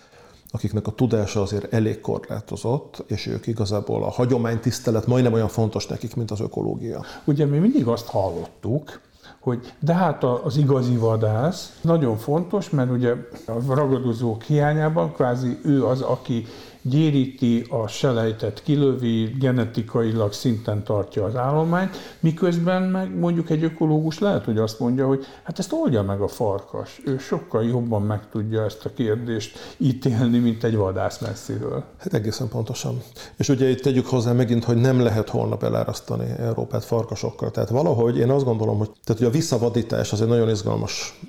akiknek 0.52 0.88
a 0.88 0.92
tudása 0.92 1.42
azért 1.42 1.74
elég 1.74 2.00
korlátozott, 2.00 3.04
és 3.08 3.26
ők 3.26 3.48
igazából 3.48 4.04
a 4.04 4.10
hagyománytisztelet 4.10 5.08
majdnem 5.08 5.34
olyan 5.34 5.48
fontos 5.48 5.88
nekik, 5.88 6.16
mint 6.16 6.32
az 6.32 6.40
ökológia. 6.40 7.04
Ugye 7.26 7.46
mi 7.46 7.58
mindig 7.58 7.88
azt 7.88 8.08
hallottuk, 8.08 9.02
hogy 9.40 9.74
de 9.80 9.94
hát 9.94 10.24
az 10.24 10.58
igazi 10.58 10.96
vadász 10.96 11.80
nagyon 11.82 12.18
fontos, 12.18 12.70
mert 12.70 12.92
ugye 12.92 13.16
a 13.46 13.74
ragadozók 13.76 14.44
hiányában 14.44 15.14
kvázi 15.14 15.60
ő 15.64 15.86
az, 15.86 16.02
aki 16.02 16.46
gyéríti, 16.82 17.66
a 17.70 17.88
selejtet 17.88 18.64
kilövi, 18.64 19.36
genetikailag 19.40 20.34
szinten 20.34 20.84
tartja 20.84 21.24
az 21.24 21.36
állományt, 21.36 22.18
miközben 22.20 22.82
meg 22.82 23.18
mondjuk 23.18 23.50
egy 23.50 23.64
ökológus 23.64 24.20
lehet, 24.20 24.46
hogy 24.46 24.58
azt 24.58 24.80
mondja, 24.80 25.08
hogy 25.08 25.26
hát 25.44 25.60
ezt 25.60 25.74
oldja 25.74 26.04
meg 26.04 26.22
a 26.22 26.28
farkas. 26.28 27.02
Ő 27.06 27.18
sokkal 27.18 27.64
jobban 27.64 28.02
meg 28.02 28.30
tudja 28.30 28.64
ezt 28.64 28.86
a 28.86 28.94
kérdést 28.94 29.76
ítélni, 29.78 30.38
mint 30.38 30.64
egy 30.64 30.76
vadász 30.76 31.20
messziről. 31.20 31.84
Hát 31.98 32.14
egészen 32.14 32.48
pontosan. 32.48 33.02
És 33.38 33.50
ugye 33.50 33.70
itt 33.70 33.82
tegyük 33.82 34.06
hozzá 34.06 34.32
megint, 34.32 34.64
hogy 34.64 34.78
nem 34.78 35.00
lehet 35.00 35.30
holnap 35.30 35.64
elárasztani 35.64 36.26
Európát 36.38 36.84
farkasokkal. 36.84 37.52
Tehát 37.52 37.70
valahogy 37.70 38.18
én 38.18 38.30
azt 38.30 38.46
gondolom, 38.46 38.78
hogy, 38.78 38.90
tehát, 39.04 39.22
hogy 39.22 39.30
a 39.30 39.34
visszavadítás 39.38 40.12
az 40.12 40.22
egy 40.22 40.28
nagyon 40.28 40.50
izgalmas 40.50 41.20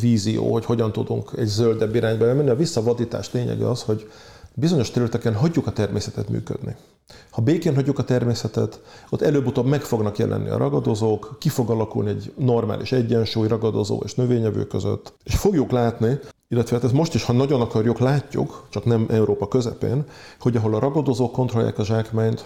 vízió, 0.00 0.52
hogy 0.52 0.64
hogyan 0.64 0.92
tudunk 0.92 1.30
egy 1.36 1.46
zöldebb 1.46 1.94
irányba 1.94 2.26
elmenni. 2.26 2.48
A 2.48 2.56
visszavadítás 2.56 3.32
lényege 3.32 3.68
az, 3.70 3.82
hogy 3.82 4.10
bizonyos 4.54 4.90
területeken 4.90 5.34
hagyjuk 5.34 5.66
a 5.66 5.72
természetet 5.72 6.28
működni. 6.28 6.76
Ha 7.30 7.42
békén 7.42 7.74
hagyjuk 7.74 7.98
a 7.98 8.04
természetet, 8.04 8.80
ott 9.10 9.22
előbb-utóbb 9.22 9.66
meg 9.66 9.80
fognak 9.82 10.18
jelenni 10.18 10.48
a 10.48 10.56
ragadozók, 10.56 11.36
ki 11.38 11.48
fog 11.48 11.70
alakulni 11.70 12.10
egy 12.10 12.32
normális 12.36 12.92
egyensúly 12.92 13.48
ragadozó 13.48 14.02
és 14.04 14.14
növényevő 14.14 14.66
között, 14.66 15.14
és 15.24 15.34
fogjuk 15.34 15.70
látni, 15.70 16.18
illetve 16.48 16.76
hát 16.76 16.84
ezt 16.84 16.94
most 16.94 17.14
is, 17.14 17.24
ha 17.24 17.32
nagyon 17.32 17.60
akarjuk, 17.60 17.98
látjuk, 17.98 18.66
csak 18.70 18.84
nem 18.84 19.06
Európa 19.10 19.48
közepén, 19.48 20.04
hogy 20.40 20.56
ahol 20.56 20.74
a 20.74 20.78
ragadozók 20.78 21.32
kontrollálják 21.32 21.78
a 21.78 21.84
zsákmányt, 21.84 22.44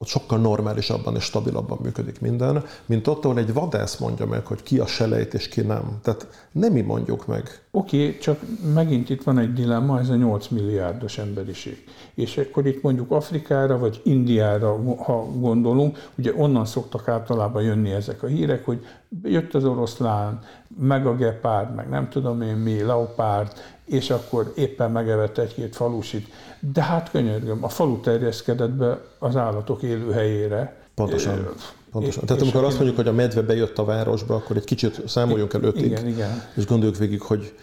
ott 0.00 0.08
sokkal 0.08 0.38
normálisabban 0.38 1.14
és 1.14 1.22
stabilabban 1.22 1.78
működik 1.82 2.20
minden, 2.20 2.64
mint 2.86 3.06
ott, 3.06 3.24
ahol 3.24 3.38
egy 3.38 3.52
vadász 3.52 3.98
mondja 3.98 4.26
meg, 4.26 4.46
hogy 4.46 4.62
ki 4.62 4.78
a 4.78 4.86
selejt 4.86 5.34
és 5.34 5.48
ki 5.48 5.60
nem. 5.60 5.98
Tehát 6.02 6.48
nem 6.52 6.72
mi 6.72 6.80
mondjuk 6.80 7.26
meg. 7.26 7.62
Oké, 7.70 8.06
okay, 8.06 8.18
csak 8.18 8.40
megint 8.74 9.10
itt 9.10 9.22
van 9.22 9.38
egy 9.38 9.52
dilemma, 9.52 9.98
ez 9.98 10.08
a 10.08 10.14
8 10.14 10.48
milliárdos 10.48 11.18
emberiség. 11.18 11.84
És 12.14 12.36
akkor 12.36 12.66
itt 12.66 12.82
mondjuk 12.82 13.10
Afrikára 13.10 13.78
vagy 13.78 14.00
Indiára, 14.04 14.94
ha 15.02 15.26
gondolunk, 15.34 16.10
ugye 16.14 16.32
onnan 16.36 16.64
szoktak 16.64 17.08
általában 17.08 17.62
jönni 17.62 17.90
ezek 17.90 18.22
a 18.22 18.26
hírek, 18.26 18.64
hogy 18.64 18.86
jött 19.22 19.54
az 19.54 19.64
oroszlán, 19.64 20.40
meg 20.78 21.06
a 21.06 21.16
gepárd, 21.16 21.74
meg 21.74 21.88
nem 21.88 22.08
tudom 22.08 22.42
én 22.42 22.56
mi, 22.56 22.82
leopárd, 22.82 23.52
és 23.84 24.10
akkor 24.10 24.52
éppen 24.56 24.90
megevett 24.90 25.38
egy-két 25.38 25.76
falusit. 25.76 26.28
De 26.60 26.82
hát 26.82 27.10
könyörgöm, 27.10 27.64
a 27.64 27.68
falu 27.68 28.00
terjeszkedett 28.00 28.70
be 28.70 29.00
az 29.18 29.36
állatok 29.36 29.82
élőhelyére. 29.82 30.76
Pontosan. 30.94 31.48
Pontosan. 31.90 32.24
Tehát 32.26 32.42
amikor 32.42 32.64
azt 32.64 32.76
mondjuk, 32.76 32.96
hogy 32.96 33.08
a 33.08 33.12
medve 33.12 33.42
bejött 33.42 33.78
a 33.78 33.84
városba, 33.84 34.34
akkor 34.34 34.56
egy 34.56 34.64
kicsit 34.64 35.08
számoljunk 35.08 35.54
el 35.54 35.62
ötig, 35.62 35.84
igen, 35.84 36.06
igen. 36.06 36.42
és 36.56 36.66
gondoljuk 36.66 36.96
végig, 36.96 37.20
hogy 37.20 37.54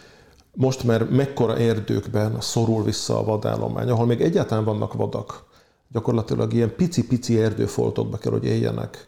most 0.55 0.83
már 0.83 1.03
mekkora 1.09 1.57
erdőkben 1.57 2.41
szorul 2.41 2.83
vissza 2.83 3.19
a 3.19 3.23
vadállomány, 3.23 3.89
ahol 3.89 4.05
még 4.05 4.21
egyáltalán 4.21 4.63
vannak 4.63 4.93
vadak. 4.93 5.43
Gyakorlatilag 5.91 6.53
ilyen 6.53 6.75
pici-pici 6.75 7.41
erdőfoltokba 7.41 8.17
kell, 8.17 8.31
hogy 8.31 8.45
éljenek 8.45 9.07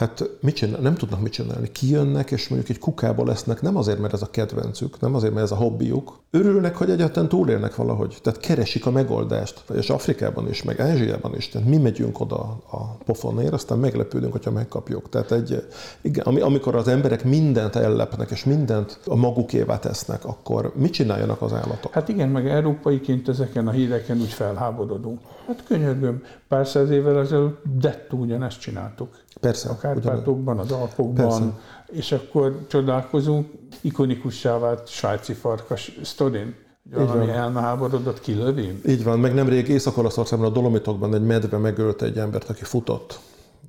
hát 0.00 0.30
mit 0.40 0.54
csinál, 0.54 0.80
nem 0.80 0.94
tudnak 0.94 1.20
mit 1.20 1.32
csinálni. 1.32 1.72
Kijönnek, 1.72 2.30
és 2.30 2.48
mondjuk 2.48 2.70
egy 2.70 2.78
kukába 2.78 3.24
lesznek, 3.24 3.62
nem 3.62 3.76
azért, 3.76 3.98
mert 3.98 4.12
ez 4.12 4.22
a 4.22 4.30
kedvencük, 4.30 5.00
nem 5.00 5.14
azért, 5.14 5.32
mert 5.32 5.44
ez 5.44 5.50
a 5.50 5.56
hobbiuk. 5.56 6.18
Örülnek, 6.30 6.76
hogy 6.76 6.90
egyáltalán 6.90 7.28
túlélnek 7.28 7.74
valahogy. 7.74 8.16
Tehát 8.22 8.40
keresik 8.40 8.86
a 8.86 8.90
megoldást. 8.90 9.62
És 9.74 9.90
Afrikában 9.90 10.48
is, 10.48 10.62
meg 10.62 10.80
Ázsiában 10.80 11.36
is. 11.36 11.48
Tehát 11.48 11.68
mi 11.68 11.76
megyünk 11.76 12.20
oda 12.20 12.38
a 12.70 12.96
pofonért, 13.04 13.52
aztán 13.52 13.78
meglepődünk, 13.78 14.32
hogyha 14.32 14.50
megkapjuk. 14.50 15.08
Tehát 15.08 15.32
egy, 15.32 15.66
igen, 16.00 16.24
amikor 16.24 16.74
az 16.74 16.88
emberek 16.88 17.24
mindent 17.24 17.76
ellepnek, 17.76 18.30
és 18.30 18.44
mindent 18.44 19.00
a 19.06 19.16
magukévá 19.16 19.78
tesznek, 19.78 20.24
akkor 20.24 20.72
mit 20.76 20.92
csináljanak 20.92 21.42
az 21.42 21.52
állatok? 21.52 21.92
Hát 21.92 22.08
igen, 22.08 22.28
meg 22.28 22.48
európaiként 22.48 23.28
ezeken 23.28 23.68
a 23.68 23.70
híreken 23.70 24.20
úgy 24.20 24.32
felháborodunk. 24.32 25.20
Hát 25.46 25.64
könyörgöm, 25.66 26.22
pár 26.48 26.66
száz 26.66 26.90
évvel 26.90 27.18
ezelőtt 27.18 27.62
dettó 27.80 28.18
ugyanezt 28.18 28.60
csináltuk. 28.60 29.08
Persze. 29.40 29.68
A 29.68 29.76
Kárpátokban, 29.76 30.58
az 30.58 30.70
Alpokban, 30.72 31.14
Persze. 31.14 31.58
és 31.92 32.12
akkor 32.12 32.66
csodálkozunk, 32.68 33.48
ikonikussá 33.80 34.58
vált 34.58 34.88
svájci 34.88 35.32
farkas 35.32 35.98
sztorin. 36.02 36.54
Valami 36.82 37.30
elmeháborodott 37.30 38.20
kilövi? 38.20 38.80
Így 38.86 39.04
van, 39.04 39.18
meg 39.18 39.34
nemrég 39.34 39.68
Észak-Olaszországban 39.68 40.48
a 40.48 40.52
Dolomitokban 40.52 41.14
egy 41.14 41.24
medve 41.24 41.58
megölte 41.58 42.06
egy 42.06 42.18
embert, 42.18 42.48
aki 42.48 42.64
futott. 42.64 43.20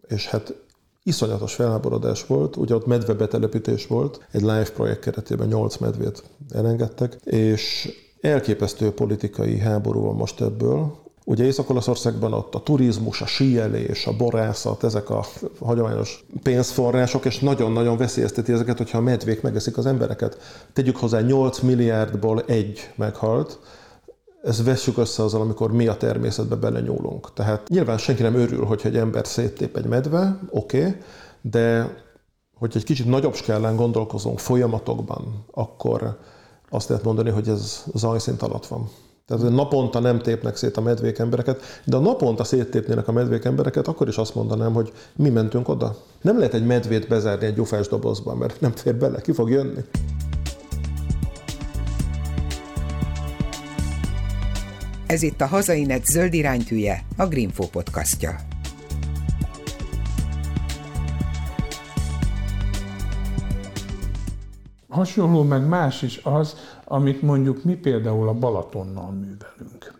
És 0.08 0.28
hát 0.28 0.54
iszonyatos 1.04 1.54
felháborodás 1.54 2.26
volt, 2.26 2.56
ugye 2.56 2.76
ott 2.76 2.86
medve 2.86 3.14
betelepítés 3.14 3.88
volt, 3.88 4.28
egy 4.32 4.42
live 4.42 4.70
projekt 4.74 5.00
keretében 5.00 5.48
8 5.48 5.78
medvét 5.78 6.24
elengedtek, 6.50 7.14
és 7.24 7.90
elképesztő 8.22 8.92
politikai 8.92 9.58
háború 9.60 10.02
van 10.02 10.16
most 10.16 10.42
ebből, 10.42 11.00
Ugye 11.26 11.44
Észak-Olaszországban 11.44 12.34
ott 12.34 12.56
a 12.56 12.60
turizmus, 12.60 13.22
a 13.22 13.26
síelés, 13.26 14.08
a 14.08 14.16
borászat, 14.16 14.84
ezek 14.84 15.10
a 15.10 15.26
hagyományos 15.60 16.26
pénzforrások, 16.44 17.26
és 17.26 17.40
nagyon-nagyon 17.40 17.98
veszélyezteti 17.98 18.52
ezeket, 18.52 18.78
hogyha 18.78 18.98
a 18.98 19.02
medvék 19.02 19.42
megeszik 19.42 19.78
az 19.78 19.86
embereket. 19.86 20.38
Tegyük 20.74 20.98
hozzá 20.98 21.20
8 21.20 21.60
milliárdból 21.60 22.42
egy 22.42 22.92
meghalt, 22.96 23.60
ez 24.44 24.64
vessük 24.64 24.98
össze 24.98 25.24
azzal, 25.24 25.42
amikor 25.42 25.72
mi 25.72 25.88
a 25.88 25.98
természetbe 25.98 26.56
belenyúlunk. 26.56 27.34
Tehát 27.34 27.68
nyilván 27.68 27.98
senki 27.98 28.22
nem 28.22 28.36
örül, 28.36 28.66
hogyha 28.66 28.88
egy 28.88 28.98
ember 28.98 29.28
széttép 29.28 29.78
egy 29.78 29.86
medve, 29.86 30.40
oké, 30.50 30.80
okay, 30.80 30.96
de 31.42 31.96
hogy 32.56 32.72
egy 32.76 32.84
kicsit 32.84 33.06
nagyobb 33.06 33.34
skálán 33.34 33.76
gondolkozunk 33.76 34.40
folyamatokban, 34.40 35.46
akkor 35.52 36.18
azt 36.70 36.90
lehet 36.90 37.04
mondani, 37.04 37.30
hogy 37.30 37.48
ez 37.48 37.84
zajszint 37.94 38.42
alatt 38.42 38.66
van. 38.66 38.90
Tehát 39.38 39.50
naponta 39.50 40.00
nem 40.00 40.20
tépnek 40.20 40.56
szét 40.56 40.78
a 40.78 40.82
medvék 40.82 41.18
embereket, 41.18 41.82
de 41.84 41.96
a 41.96 42.00
naponta 42.00 42.44
széttépnének 42.44 43.08
a 43.08 43.12
medvék 43.12 43.46
embereket, 43.46 43.88
akkor 43.88 44.08
is 44.08 44.18
azt 44.18 44.36
mondanám, 44.36 44.74
hogy 44.74 44.92
mi 45.16 45.30
mentünk 45.30 45.70
oda. 45.70 45.96
Nem 46.22 46.38
lehet 46.38 46.54
egy 46.54 46.66
medvét 46.66 47.08
bezárni 47.08 47.46
egy 47.46 47.54
gyufás 47.54 47.88
dobozba, 47.88 48.36
mert 48.36 48.62
nem 48.62 48.72
fér 48.72 48.96
bele, 48.96 49.22
ki 49.22 49.32
fog 49.32 49.50
jönni. 49.50 49.82
Ez 55.08 55.22
itt 55.22 55.42
a 55.42 55.48
Hazainet 55.48 56.06
zöld 56.06 56.34
iránytűje, 56.34 57.06
a 57.18 57.26
Greenfo 57.26 57.68
podcastja. 57.68 58.36
Hasonló 64.90 65.44
meg 65.44 65.68
más 65.68 66.02
is 66.02 66.20
az, 66.24 66.56
amit 66.92 67.22
mondjuk 67.22 67.64
mi 67.64 67.76
például 67.76 68.28
a 68.28 68.34
Balatonnal 68.34 69.12
művelünk. 69.12 69.94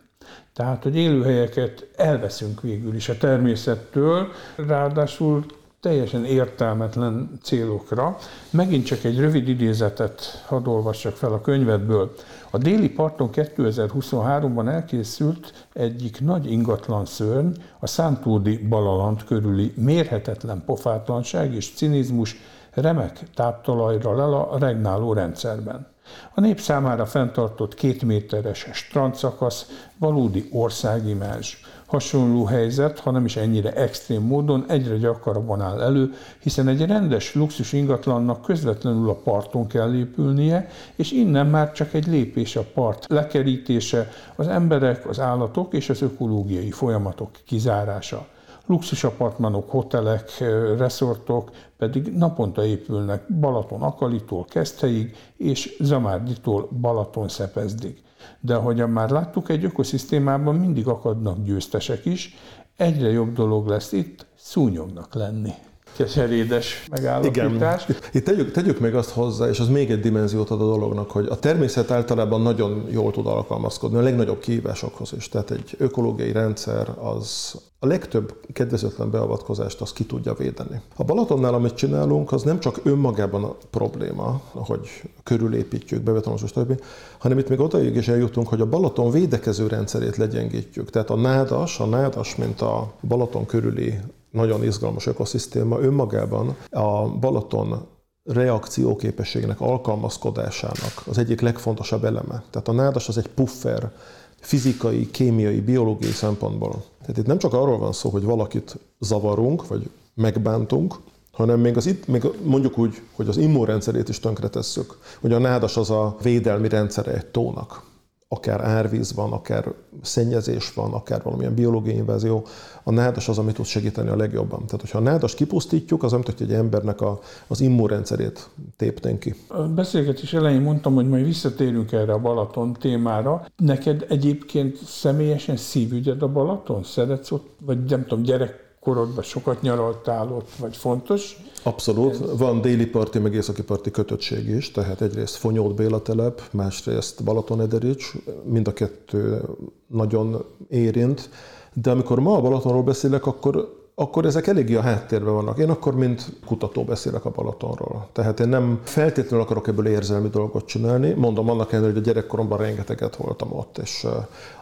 Tehát, 0.54 0.84
hogy 0.84 0.96
élőhelyeket 0.96 1.88
elveszünk 1.96 2.62
végül 2.62 2.96
is 2.96 3.10
a 3.10 3.18
természettől, 3.18 4.28
ráadásul 4.56 5.46
teljesen 5.80 6.26
értelmetlen 6.26 7.32
célokra. 7.44 8.18
Megint 8.50 8.86
csak 8.86 9.04
egy 9.04 9.20
rövid 9.20 9.48
idézetet 9.48 10.44
hadd 10.46 10.68
olvassak 10.68 11.16
fel 11.16 11.34
a 11.34 11.42
könyvedből. 11.42 12.14
A 12.50 12.58
déli 12.58 12.90
parton 12.90 13.30
2023-ban 13.34 14.68
elkészült 14.70 15.68
egyik 15.74 16.22
nagy 16.22 16.52
ingatlan 16.52 17.06
szörny, 17.06 17.52
a 17.80 17.88
Szántódi 17.88 18.58
Balalant 18.58 19.24
körüli 19.24 19.74
mérhetetlen 19.76 20.64
pofátlanság 20.66 21.54
és 21.54 21.74
cinizmus 21.74 22.36
remek 22.74 23.20
táptalajra 23.36 24.16
lel 24.16 24.34
a 24.34 24.58
regnáló 24.60 25.14
rendszerben. 25.14 25.91
A 26.34 26.40
nép 26.40 26.60
számára 26.60 27.06
fenntartott 27.06 27.74
két 27.74 28.04
méteres 28.04 28.68
strandszakasz 28.74 29.66
valódi 29.98 30.50
országimázs. 30.52 31.56
Hasonló 31.86 32.46
helyzet, 32.46 33.00
ha 33.00 33.12
nem 33.12 33.26
is 33.26 33.36
ennyire 33.36 33.74
extrém 33.74 34.22
módon 34.22 34.66
egyre 34.68 34.98
gyakrabban 34.98 35.62
áll 35.62 35.82
elő, 35.82 36.14
hiszen 36.40 36.68
egy 36.68 36.86
rendes 36.86 37.36
luxus 37.36 37.74
ingatlannak 37.74 38.42
közvetlenül 38.42 39.10
a 39.10 39.14
parton 39.14 39.68
kell 39.68 39.94
épülnie, 39.94 40.70
és 40.96 41.12
innen 41.12 41.48
már 41.48 41.72
csak 41.72 41.94
egy 41.94 42.08
lépés 42.08 42.56
a 42.56 42.66
part 42.74 43.06
lekerítése, 43.10 44.10
az 44.36 44.48
emberek, 44.48 45.10
az 45.10 45.20
állatok 45.20 45.74
és 45.74 45.90
az 45.90 46.02
ökológiai 46.02 46.72
folyamatok 46.72 47.30
kizárása 47.46 48.28
luxusapartmanok, 48.66 49.70
hotelek, 49.70 50.44
reszortok 50.78 51.52
pedig 51.82 52.14
naponta 52.18 52.66
épülnek 52.66 53.34
Balaton 53.40 53.82
Akalitól 53.82 54.46
Keszthelyig 54.46 55.16
és 55.38 55.76
Zamárditól 55.80 56.68
Balaton 56.82 57.28
Szepezdig. 57.28 58.02
De 58.40 58.56
ahogyan 58.56 58.90
már 58.90 59.10
láttuk, 59.10 59.50
egy 59.50 59.64
ökoszisztémában 59.64 60.56
mindig 60.56 60.88
akadnak 60.88 61.44
győztesek 61.44 62.06
is, 62.06 62.36
egyre 62.76 63.10
jobb 63.10 63.34
dolog 63.34 63.68
lesz 63.68 63.92
itt 63.92 64.26
szúnyognak 64.36 65.14
lenni 65.14 65.54
keserédes 65.96 66.86
megállapítás. 66.92 67.84
Igen. 67.88 68.02
Itt 68.12 68.26
tegyük, 68.26 68.52
tegyük 68.52 68.80
még 68.80 68.96
azt 68.96 69.10
hozzá, 69.10 69.48
és 69.48 69.60
az 69.60 69.68
még 69.68 69.92
egy 69.92 70.00
dimenziót 70.00 70.50
ad 70.50 70.62
a 70.62 70.66
dolognak, 70.66 71.12
hogy 71.12 71.28
a 71.30 71.40
természet 71.40 71.92
általában 71.92 72.42
nagyon 72.42 72.86
jól 72.90 73.12
tud 73.12 73.28
alkalmazkodni 73.28 73.98
a 73.98 74.02
legnagyobb 74.02 74.40
kihívásokhoz 74.40 75.14
is. 75.18 75.30
Tehát 75.30 75.52
egy 75.52 75.76
ökológiai 75.78 76.32
rendszer 76.32 76.90
az 77.00 77.56
a 77.84 77.88
legtöbb 77.88 78.36
kedvezőtlen 78.54 79.12
beavatkozást 79.12 79.82
az 79.82 79.94
ki 79.94 80.06
tudja 80.06 80.34
védeni. 80.34 80.82
A 80.96 81.04
Balatonnál, 81.04 81.54
amit 81.54 81.74
csinálunk, 81.74 82.32
az 82.32 82.44
nem 82.44 82.60
csak 82.60 82.80
önmagában 82.84 83.44
a 83.44 83.56
probléma, 83.70 84.42
hogy 84.52 84.90
körülépítjük, 85.24 86.02
bebetonozus, 86.02 86.50
stb., 86.50 86.82
hanem 87.18 87.38
itt 87.38 87.50
még 87.50 87.60
odaig 87.60 87.96
is 87.96 88.08
eljutunk, 88.08 88.48
hogy 88.48 88.62
a 88.62 88.66
Balaton 88.66 89.12
védekező 89.12 89.68
rendszerét 89.68 90.18
legyengítjük. 90.18 90.90
Tehát 90.90 91.10
a 91.10 91.16
nádas, 91.16 91.80
a 91.80 91.86
nádas, 91.86 92.36
mint 92.36 92.62
a 92.62 92.94
Balaton 93.08 93.46
körüli 93.46 94.00
nagyon 94.32 94.64
izgalmas 94.64 95.06
ökoszisztéma 95.06 95.80
önmagában 95.80 96.56
a 96.70 97.08
Balaton 97.08 97.88
reakcióképességének, 98.24 99.62
alkalmazkodásának 99.62 101.04
az 101.06 101.18
egyik 101.18 101.42
legfontosabb 101.42 102.04
eleme. 102.04 102.44
Tehát 102.50 102.68
a 102.68 102.72
nádas 102.72 103.08
az 103.08 103.18
egy 103.18 103.28
puffer 103.28 103.92
fizikai, 104.40 105.12
kémiai, 105.12 105.62
biológiai 105.62 106.12
szempontból. 106.12 106.84
Tehát 107.02 107.18
itt 107.18 107.26
nem 107.26 107.38
csak 107.38 107.54
arról 107.54 107.78
van 107.78 107.94
szó, 107.94 108.10
hogy 108.10 108.24
valakit 108.24 108.78
zavarunk, 109.00 109.68
vagy 109.68 109.90
megbántunk, 110.14 110.96
hanem 111.32 111.60
még, 111.60 111.78
az 111.78 111.86
itt, 111.86 112.08
még 112.08 112.26
mondjuk 112.44 112.78
úgy, 112.78 113.02
hogy 113.16 113.28
az 113.28 113.38
immunrendszerét 113.38 114.10
is 114.10 114.20
tönkretesszük. 114.20 114.98
Ugye 115.22 115.36
a 115.36 115.40
nádas 115.40 115.78
az 115.78 115.90
a 115.90 116.18
védelmi 116.22 116.70
rendszere 116.70 117.14
egy 117.14 117.26
tónak 117.26 117.90
akár 118.34 118.62
árvíz 118.62 119.14
van, 119.14 119.32
akár 119.32 119.74
szennyezés 120.02 120.74
van, 120.74 120.94
akár 120.94 121.24
valamilyen 121.24 121.54
biológiai 121.54 121.96
invázió, 121.96 122.46
a 122.84 122.92
nádas 122.92 123.30
az, 123.30 123.38
ami 123.38 123.52
tud 123.52 123.66
segíteni 123.66 124.10
a 124.10 124.16
legjobban. 124.16 124.66
Tehát, 124.66 124.82
hogyha 124.82 124.98
a 124.98 125.02
nádas 125.02 125.36
kipusztítjuk, 125.36 126.04
az 126.04 126.12
nem 126.12 126.22
hogy 126.26 126.36
egy 126.40 126.54
embernek 126.54 127.02
a, 127.02 127.20
az 127.48 127.62
immunrendszerét 127.62 128.50
tépnénk 128.78 129.20
ki. 129.20 129.36
A 129.48 129.62
beszélgetés 129.62 130.34
elején 130.34 130.62
mondtam, 130.62 130.94
hogy 130.94 131.10
majd 131.10 131.26
visszatérünk 131.26 131.92
erre 131.92 132.14
a 132.14 132.20
Balaton 132.20 132.74
témára. 132.74 133.46
Neked 133.58 134.06
egyébként 134.10 134.78
személyesen 134.86 135.58
szívügyed 135.58 136.22
a 136.22 136.28
Balaton? 136.28 136.84
Szeretsz 136.84 137.32
ott, 137.32 137.50
vagy 137.60 137.84
nem 137.84 138.06
tudom, 138.06 138.24
gyerek 138.24 138.71
korodban 138.82 139.24
sokat 139.24 139.62
nyaraltál 139.62 140.32
ott, 140.32 140.50
vagy 140.60 140.78
fontos? 140.78 141.38
Abszolút. 141.64 142.14
Ez... 142.14 142.38
Van 142.38 142.62
déli 142.62 142.86
parti, 142.86 143.20
meg 143.20 143.34
északi 143.34 143.64
parti 143.64 143.92
kötöttség 143.92 144.50
is, 144.50 144.72
tehát 144.72 145.02
egyrészt 145.02 145.36
Fonyód 145.36 145.74
Béla 145.74 146.02
telep, 146.02 146.42
másrészt 146.52 147.24
Balaton-Ederics, 147.24 148.14
mind 148.44 148.68
a 148.68 148.74
kettő 148.74 149.42
nagyon 149.88 150.46
érint. 150.70 151.30
De 151.74 151.92
amikor 151.92 152.20
ma 152.20 152.36
a 152.36 152.42
Balatonról 152.42 152.84
beszélek, 152.84 153.26
akkor 153.26 153.80
akkor 153.96 154.26
ezek 154.26 154.48
eléggé 154.48 154.76
a 154.76 154.82
háttérben 154.82 155.34
vannak. 155.34 155.58
Én 155.58 155.70
akkor, 155.70 155.96
mint 155.96 156.34
kutató 156.46 156.84
beszélek 156.84 157.26
a 157.26 157.30
Balatonról. 157.30 158.08
Tehát 158.12 158.40
én 158.40 158.48
nem 158.48 158.80
feltétlenül 158.84 159.46
akarok 159.46 159.68
ebből 159.68 159.88
érzelmi 159.88 160.30
dolgot 160.30 160.66
csinálni. 160.66 161.14
Mondom 161.14 161.50
annak 161.50 161.72
ellenére, 161.72 161.94
hogy 161.94 162.02
a 162.02 162.06
gyerekkoromban 162.06 162.58
rengeteget 162.58 163.16
voltam 163.16 163.52
ott, 163.52 163.78
és 163.78 164.04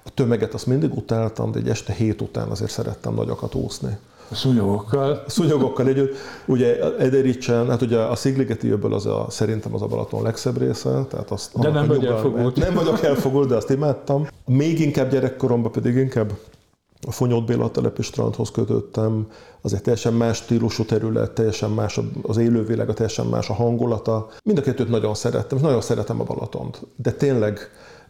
a 0.04 0.10
tömeget 0.14 0.54
azt 0.54 0.68
mindig 0.68 0.94
utáltam, 0.94 1.52
de 1.52 1.60
egy 1.60 1.70
este 1.70 1.94
hét 1.94 2.22
után 2.22 2.50
azért 2.50 2.72
szerettem 2.72 3.14
nagyokat 3.14 3.56
úszni. 3.56 3.98
A 4.32 4.36
szúnyogokkal. 4.36 5.12
A 5.12 5.30
szúnyogokkal 5.30 5.88
együtt. 5.88 6.16
Ugye 6.46 6.96
Edericsen, 6.98 7.70
hát 7.70 7.82
ugye 7.82 7.98
a 7.98 8.16
Szigligeti 8.16 8.70
öbből 8.70 8.94
az 8.94 9.06
a, 9.06 9.26
szerintem 9.30 9.74
az 9.74 9.82
a 9.82 9.88
Balaton 9.88 10.24
legszebb 10.24 10.58
része. 10.58 11.06
Tehát 11.10 11.32
azt, 11.32 11.60
de 11.60 11.70
nem 11.70 11.88
vagy 11.88 12.06
elfogult. 12.06 12.56
Nem 12.56 12.74
vagyok 12.74 13.04
elfogult, 13.04 13.50
de 13.50 13.56
azt 13.56 13.70
imádtam. 13.70 14.28
Még 14.46 14.80
inkább 14.80 15.12
gyerekkoromban 15.12 15.72
pedig 15.72 15.96
inkább 15.96 16.32
a 17.08 17.12
Fonyód 17.12 17.46
Béla 17.46 17.72
telepi 17.72 18.02
strandhoz 18.02 18.52
kötöttem, 18.52 19.28
az 19.62 19.74
egy 19.74 19.82
teljesen 19.82 20.14
más 20.14 20.38
stílusú 20.38 20.86
terület, 20.86 21.32
teljesen 21.32 21.72
más 21.72 22.00
az 22.22 22.38
élővilága, 22.38 22.94
teljesen 22.94 23.26
más 23.26 23.50
a 23.50 23.54
hangulata. 23.54 24.30
Mind 24.44 24.58
a 24.58 24.62
kettőt 24.62 24.90
nagyon 24.90 25.14
szerettem, 25.14 25.58
és 25.58 25.64
nagyon 25.64 25.82
szeretem 25.82 26.22
a 26.22 26.24
Balatont. 26.24 26.82
De 26.96 27.12
tényleg 27.12 27.60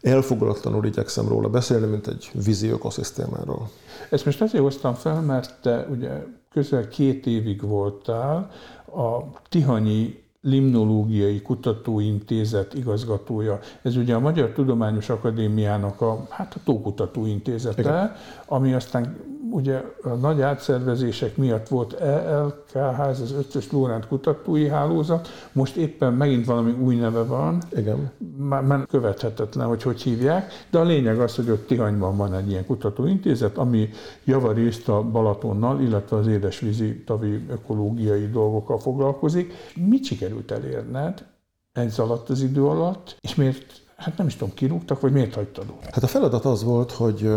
elfogulatlanul 0.02 0.86
igyekszem 0.86 1.28
róla 1.28 1.50
beszélni, 1.50 1.86
mint 1.86 2.08
egy 2.08 2.32
vízi 2.46 2.70
ökoszisztémáról. 2.70 3.70
Ezt 4.10 4.26
most 4.26 4.42
azért 4.42 4.64
hoztam 4.64 4.94
fel, 4.94 5.22
mert 5.22 5.62
te 5.62 5.88
ugye 5.90 6.24
közel 6.52 6.88
két 6.88 7.26
évig 7.26 7.62
voltál 7.62 8.50
a 8.86 9.40
Tihanyi 9.50 10.24
Limnológiai 10.42 11.42
Kutatóintézet 11.42 12.74
igazgatója. 12.74 13.60
Ez 13.82 13.96
ugye 13.96 14.16
a 14.16 14.20
Magyar 14.20 14.50
Tudományos 14.50 15.10
Akadémiának 15.10 16.02
a, 16.02 16.26
hát 16.30 16.54
a 16.56 16.60
Tókutató 16.64 17.26
Intézete, 17.26 17.82
Igen. 17.82 18.16
ami 18.46 18.74
aztán 18.74 19.18
ugye 19.52 19.84
a 20.04 20.10
nagy 20.10 20.42
átszervezések 20.42 21.38
miatt 21.38 21.68
volt 21.68 21.94
ELKH, 21.94 23.00
az 23.00 23.32
ötös 23.38 23.72
Lórend 23.72 24.08
kutatói 24.08 24.68
hálózat, 24.68 25.28
most 25.52 25.76
éppen 25.76 26.14
megint 26.14 26.46
valami 26.46 26.72
új 26.72 26.96
neve 26.96 27.24
van. 27.24 27.62
Igen. 27.76 28.12
Már, 28.38 28.64
már 28.64 28.86
követhetetlen, 28.86 29.68
hogy 29.68 29.82
hogy 29.82 30.02
hívják, 30.02 30.52
de 30.70 30.78
a 30.78 30.84
lényeg 30.84 31.20
az, 31.20 31.36
hogy 31.36 31.50
ott 31.50 31.68
Tihanyban 31.68 32.18
van 32.18 32.34
egy 32.34 32.50
ilyen 32.50 32.66
kutatóintézet, 32.66 33.58
ami 33.58 33.90
javarészt 34.24 34.90
a 34.90 35.02
Balatonnal, 35.04 35.82
illetve 35.82 36.18
az 36.18 36.28
édesvízi 36.28 37.04
tavi 37.04 37.46
ökológiai 37.50 38.30
dolgokkal 38.30 38.80
foglalkozik. 38.80 39.54
Mit 39.76 40.08
sikerült 40.30 40.52
elérned 40.52 41.26
ez 41.72 42.00
alatt 42.00 42.30
az 42.30 42.42
idő 42.42 42.66
alatt, 42.66 43.18
és 43.22 43.36
miért 43.36 43.82
hát 43.96 44.18
nem 44.18 44.28
is 44.28 44.36
tudom, 44.36 44.54
kirúgtak, 44.54 45.00
vagy 45.00 45.12
miért 45.12 45.34
hagytad 45.34 45.70
ott? 45.70 45.84
Hát 45.84 46.04
a 46.04 46.08
feladat 46.08 46.46
az 46.46 46.64
volt, 46.64 46.92
hogy 46.92 47.30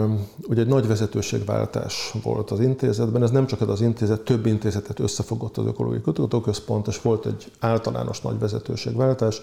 ugye 0.48 0.60
egy 0.60 0.66
nagy 0.66 0.86
vezetőségváltás 0.86 2.14
volt 2.22 2.50
az 2.50 2.60
intézetben, 2.60 3.22
ez 3.22 3.30
nem 3.30 3.46
csak 3.46 3.60
ez 3.60 3.68
az 3.68 3.80
intézet, 3.80 4.20
több 4.20 4.46
intézetet 4.46 4.98
összefogott 4.98 5.56
az 5.56 5.66
Ökológiai 5.66 6.00
Kutatóközpont, 6.00 6.86
és 6.86 7.02
volt 7.02 7.26
egy 7.26 7.50
általános 7.58 8.20
nagy 8.20 8.38
vezetőségváltás, 8.38 9.42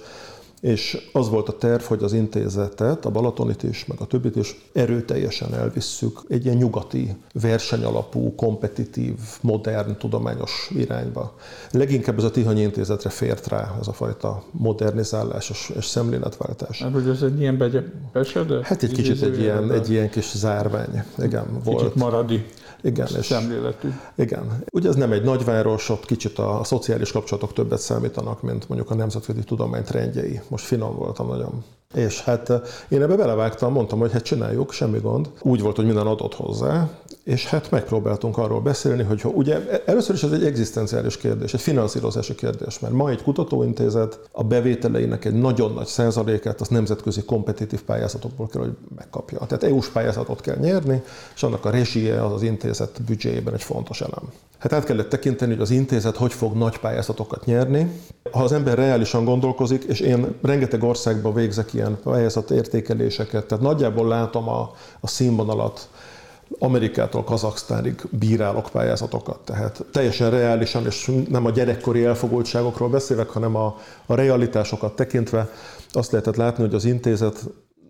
és 0.61 1.09
az 1.13 1.29
volt 1.29 1.49
a 1.49 1.57
terv, 1.57 1.81
hogy 1.81 2.03
az 2.03 2.13
intézetet, 2.13 3.05
a 3.05 3.09
Balatonit 3.09 3.63
is, 3.63 3.85
meg 3.85 3.99
a 4.01 4.05
többit 4.05 4.35
is 4.35 4.55
erőteljesen 4.73 5.53
elvisszük 5.53 6.19
egy 6.27 6.45
ilyen 6.45 6.57
nyugati, 6.57 7.15
versenyalapú, 7.33 8.35
kompetitív, 8.35 9.15
modern, 9.41 9.97
tudományos 9.97 10.71
irányba. 10.75 11.35
Leginkább 11.71 12.17
ez 12.17 12.23
a 12.23 12.31
Tihanyi 12.31 12.61
intézetre 12.61 13.09
fért 13.09 13.47
rá 13.47 13.75
ez 13.81 13.87
a 13.87 13.93
fajta 13.93 14.43
modernizálás 14.51 15.49
és, 15.49 15.71
és 15.77 15.85
szemléletváltás. 15.85 16.81
Hát, 16.81 16.93
hogy 16.93 17.07
ez 17.09 17.21
egy 17.21 17.39
ilyen 17.39 17.57
begyepesedett? 17.57 18.63
Hát 18.63 18.83
egy 18.83 18.91
kicsit 18.91 19.21
egy 19.21 19.39
ilyen, 19.39 19.71
egy 19.71 19.89
ilyen 19.89 20.09
kis 20.09 20.31
zárvány, 20.35 21.03
igen, 21.17 21.45
kicsit 21.45 21.63
volt. 21.63 21.77
Kicsit 21.77 21.95
maradi. 21.95 22.45
Igen, 22.81 23.07
és 23.17 23.25
szemléletű. 23.25 23.89
Igen. 24.15 24.63
Ugye 24.71 24.89
ez 24.89 24.95
nem 24.95 25.11
egy 25.11 25.23
nagyváros, 25.23 25.89
ott 25.89 26.05
kicsit 26.05 26.37
a, 26.37 26.59
a 26.59 26.63
szociális 26.63 27.11
kapcsolatok 27.11 27.53
többet 27.53 27.79
számítanak, 27.79 28.41
mint 28.41 28.67
mondjuk 28.69 28.91
a 28.91 28.95
nemzetközi 28.95 29.43
tudomány 29.43 29.83
trendjei. 29.83 30.41
Most 30.47 30.65
finom 30.65 30.95
voltam 30.95 31.27
nagyon. 31.27 31.63
És 31.95 32.21
hát 32.21 32.51
én 32.89 33.01
ebbe 33.01 33.15
belevágtam, 33.15 33.73
mondtam, 33.73 33.99
hogy 33.99 34.11
hát 34.11 34.23
csináljuk, 34.23 34.71
semmi 34.71 34.99
gond. 34.99 35.29
Úgy 35.41 35.61
volt, 35.61 35.75
hogy 35.75 35.85
minden 35.85 36.07
adott 36.07 36.33
hozzá, 36.33 36.89
és 37.23 37.45
hát 37.45 37.71
megpróbáltunk 37.71 38.37
arról 38.37 38.61
beszélni, 38.61 39.03
hogy 39.03 39.21
ugye 39.25 39.83
először 39.85 40.15
is 40.15 40.23
ez 40.23 40.31
egy 40.31 40.45
egzisztenciális 40.45 41.17
kérdés, 41.17 41.53
egy 41.53 41.61
finanszírozási 41.61 42.35
kérdés, 42.35 42.79
mert 42.79 42.93
ma 42.93 43.09
egy 43.09 43.23
kutatóintézet 43.23 44.19
a 44.31 44.43
bevételeinek 44.43 45.25
egy 45.25 45.33
nagyon 45.33 45.73
nagy 45.73 45.85
százalékát 45.85 46.61
az 46.61 46.67
nemzetközi 46.67 47.23
kompetitív 47.23 47.83
pályázatokból 47.83 48.47
kell, 48.47 48.61
hogy 48.61 48.75
megkapja. 48.95 49.37
Tehát 49.37 49.63
EU-s 49.63 49.87
pályázatot 49.87 50.41
kell 50.41 50.57
nyerni, 50.57 51.01
és 51.35 51.43
annak 51.43 51.65
a 51.65 51.69
rezsie 51.69 52.25
az 52.25 52.31
az 52.31 52.41
intézet 52.41 53.01
büdzséjében 53.05 53.53
egy 53.53 53.63
fontos 53.63 54.01
elem. 54.01 54.31
Hát 54.59 54.73
át 54.73 54.83
kellett 54.83 55.09
tekinteni, 55.09 55.51
hogy 55.51 55.61
az 55.61 55.71
intézet 55.71 56.15
hogy 56.15 56.33
fog 56.33 56.55
nagy 56.55 56.77
pályázatokat 56.77 57.45
nyerni. 57.45 57.91
Ha 58.31 58.43
az 58.43 58.51
ember 58.51 58.77
reálisan 58.77 59.25
gondolkozik, 59.25 59.83
és 59.83 59.99
én 59.99 60.35
rengeteg 60.41 60.83
országban 60.83 61.33
végzek 61.33 61.73
ilyen 61.79 61.97
pályázat 62.03 62.51
értékeléseket, 62.51 63.45
tehát 63.45 63.63
nagyjából 63.63 64.07
látom 64.07 64.49
a, 64.49 64.71
a 64.99 65.07
színvonalat, 65.07 65.89
Amerikától 66.59 67.23
Kazaksztánig 67.23 68.01
bírálok 68.09 68.69
pályázatokat. 68.71 69.39
Tehát 69.39 69.85
teljesen 69.91 70.29
reálisan, 70.29 70.85
és 70.85 71.11
nem 71.29 71.45
a 71.45 71.49
gyerekkori 71.49 72.03
elfogultságokról 72.03 72.89
beszélek, 72.89 73.29
hanem 73.29 73.55
a, 73.55 73.77
a 74.05 74.15
realitásokat 74.15 74.95
tekintve 74.95 75.49
azt 75.91 76.11
lehetett 76.11 76.35
látni, 76.35 76.63
hogy 76.63 76.73
az 76.73 76.85
intézet 76.85 77.43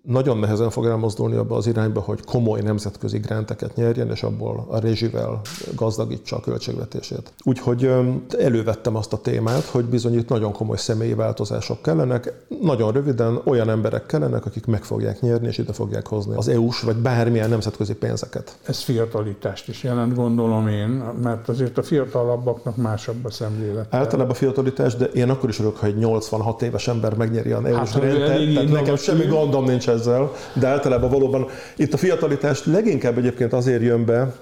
nagyon 0.03 0.37
nehezen 0.37 0.69
fog 0.69 0.85
elmozdulni 0.85 1.35
abba 1.35 1.55
az 1.55 1.67
irányba, 1.67 1.99
hogy 1.99 2.23
komoly 2.25 2.61
nemzetközi 2.61 3.17
granteket 3.17 3.75
nyerjen, 3.75 4.09
és 4.09 4.23
abból 4.23 4.65
a 4.69 4.79
rezsivel 4.79 5.41
gazdagítsa 5.75 6.35
a 6.35 6.39
költségvetését. 6.39 7.33
Úgyhogy 7.43 7.91
elővettem 8.39 8.95
azt 8.95 9.13
a 9.13 9.17
témát, 9.17 9.63
hogy 9.63 9.85
bizony 9.85 10.17
itt 10.17 10.29
nagyon 10.29 10.51
komoly 10.51 10.77
személyi 10.77 11.13
változások 11.13 11.81
kellenek, 11.81 12.33
nagyon 12.61 12.91
röviden 12.91 13.41
olyan 13.43 13.69
emberek 13.69 14.05
kellenek, 14.05 14.45
akik 14.45 14.65
meg 14.65 14.83
fogják 14.83 15.21
nyerni, 15.21 15.47
és 15.47 15.57
ide 15.57 15.73
fogják 15.73 16.07
hozni 16.07 16.35
az 16.35 16.47
EU-s 16.47 16.81
vagy 16.81 16.95
bármilyen 16.95 17.49
nemzetközi 17.49 17.93
pénzeket. 17.93 18.57
Ez 18.65 18.79
fiatalitást 18.79 19.67
is 19.67 19.83
jelent, 19.83 20.15
gondolom 20.15 20.67
én, 20.67 20.89
mert 21.23 21.49
azért 21.49 21.77
a 21.77 21.83
fiatalabbaknak 21.83 22.75
másabb 22.75 23.25
a 23.25 23.31
szemlélet. 23.31 23.93
Általában 23.93 24.31
a 24.31 24.35
fiatalitás, 24.35 24.95
de 24.95 25.05
én 25.05 25.29
akkor 25.29 25.49
is 25.49 25.59
örök, 25.59 25.77
ha 25.77 25.85
egy 25.85 25.97
86 25.97 26.61
éves 26.61 26.87
ember 26.87 27.15
megnyeri 27.15 27.51
a 27.51 27.61
EU-s 27.65 27.91
hát, 27.91 28.01
rendet, 28.01 28.53
tehát 28.53 28.69
nekem 28.69 28.95
semmi 28.95 29.25
gondom 29.25 29.65
nincs 29.65 29.88
ezzel, 29.89 30.31
de 30.53 30.67
általában 30.67 31.09
valóban 31.09 31.47
itt 31.75 31.93
a 31.93 31.97
fiatalitás 31.97 32.65
leginkább 32.65 33.17
egyébként 33.17 33.53
azért 33.53 33.81
jön 33.81 34.05
be, 34.05 34.35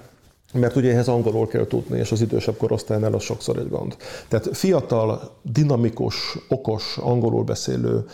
mert 0.52 0.76
ugye 0.76 0.90
ehhez 0.90 1.08
angolul 1.08 1.46
kell 1.46 1.66
tudni, 1.66 1.98
és 1.98 2.12
az 2.12 2.20
idősebb 2.20 2.56
korosztálynál 2.56 3.14
az 3.14 3.22
sokszor 3.22 3.58
egy 3.58 3.68
gond. 3.68 3.96
Tehát 4.28 4.48
fiatal, 4.52 5.36
dinamikus, 5.42 6.38
okos, 6.48 6.96
angolul 7.00 7.44
beszélő, 7.44 8.04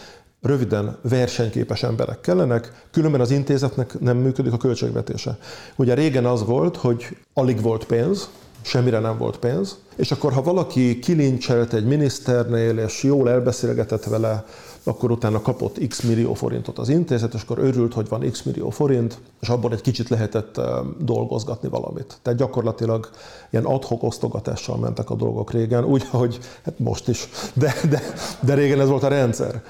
röviden 0.42 0.96
versenyképes 1.02 1.82
emberek 1.82 2.20
kellenek, 2.20 2.72
különben 2.90 3.20
az 3.20 3.30
intézetnek 3.30 4.00
nem 4.00 4.16
működik 4.16 4.52
a 4.52 4.56
költségvetése. 4.56 5.38
Ugye 5.76 5.94
régen 5.94 6.26
az 6.26 6.44
volt, 6.44 6.76
hogy 6.76 7.16
alig 7.34 7.60
volt 7.60 7.84
pénz, 7.84 8.28
semmire 8.62 8.98
nem 8.98 9.18
volt 9.18 9.38
pénz, 9.38 9.78
és 9.96 10.10
akkor 10.10 10.32
ha 10.32 10.42
valaki 10.42 10.98
kilincselt 10.98 11.72
egy 11.72 11.84
miniszternél, 11.84 12.78
és 12.78 13.02
jól 13.02 13.30
elbeszélgetett 13.30 14.04
vele, 14.04 14.44
akkor 14.84 15.10
utána 15.10 15.42
kapott 15.42 15.86
x 15.88 16.00
millió 16.00 16.34
forintot 16.34 16.78
az 16.78 16.88
intézet, 16.88 17.34
és 17.34 17.42
akkor 17.42 17.58
örült, 17.58 17.94
hogy 17.94 18.08
van 18.08 18.30
x 18.30 18.42
millió 18.42 18.70
forint, 18.70 19.18
és 19.40 19.48
abból 19.48 19.72
egy 19.72 19.80
kicsit 19.80 20.08
lehetett 20.08 20.60
dolgozgatni 20.98 21.68
valamit. 21.68 22.18
Tehát 22.22 22.38
gyakorlatilag 22.38 23.10
ilyen 23.50 23.64
adhok 23.64 24.02
osztogatással 24.02 24.76
mentek 24.76 25.10
a 25.10 25.14
dolgok 25.14 25.50
régen, 25.50 25.84
úgy, 25.84 26.08
ahogy 26.10 26.38
hát 26.64 26.78
most 26.78 27.08
is, 27.08 27.28
de, 27.54 27.74
de, 27.90 28.02
de 28.40 28.54
régen 28.54 28.80
ez 28.80 28.88
volt 28.88 29.02
a 29.02 29.08
rendszer. 29.08 29.62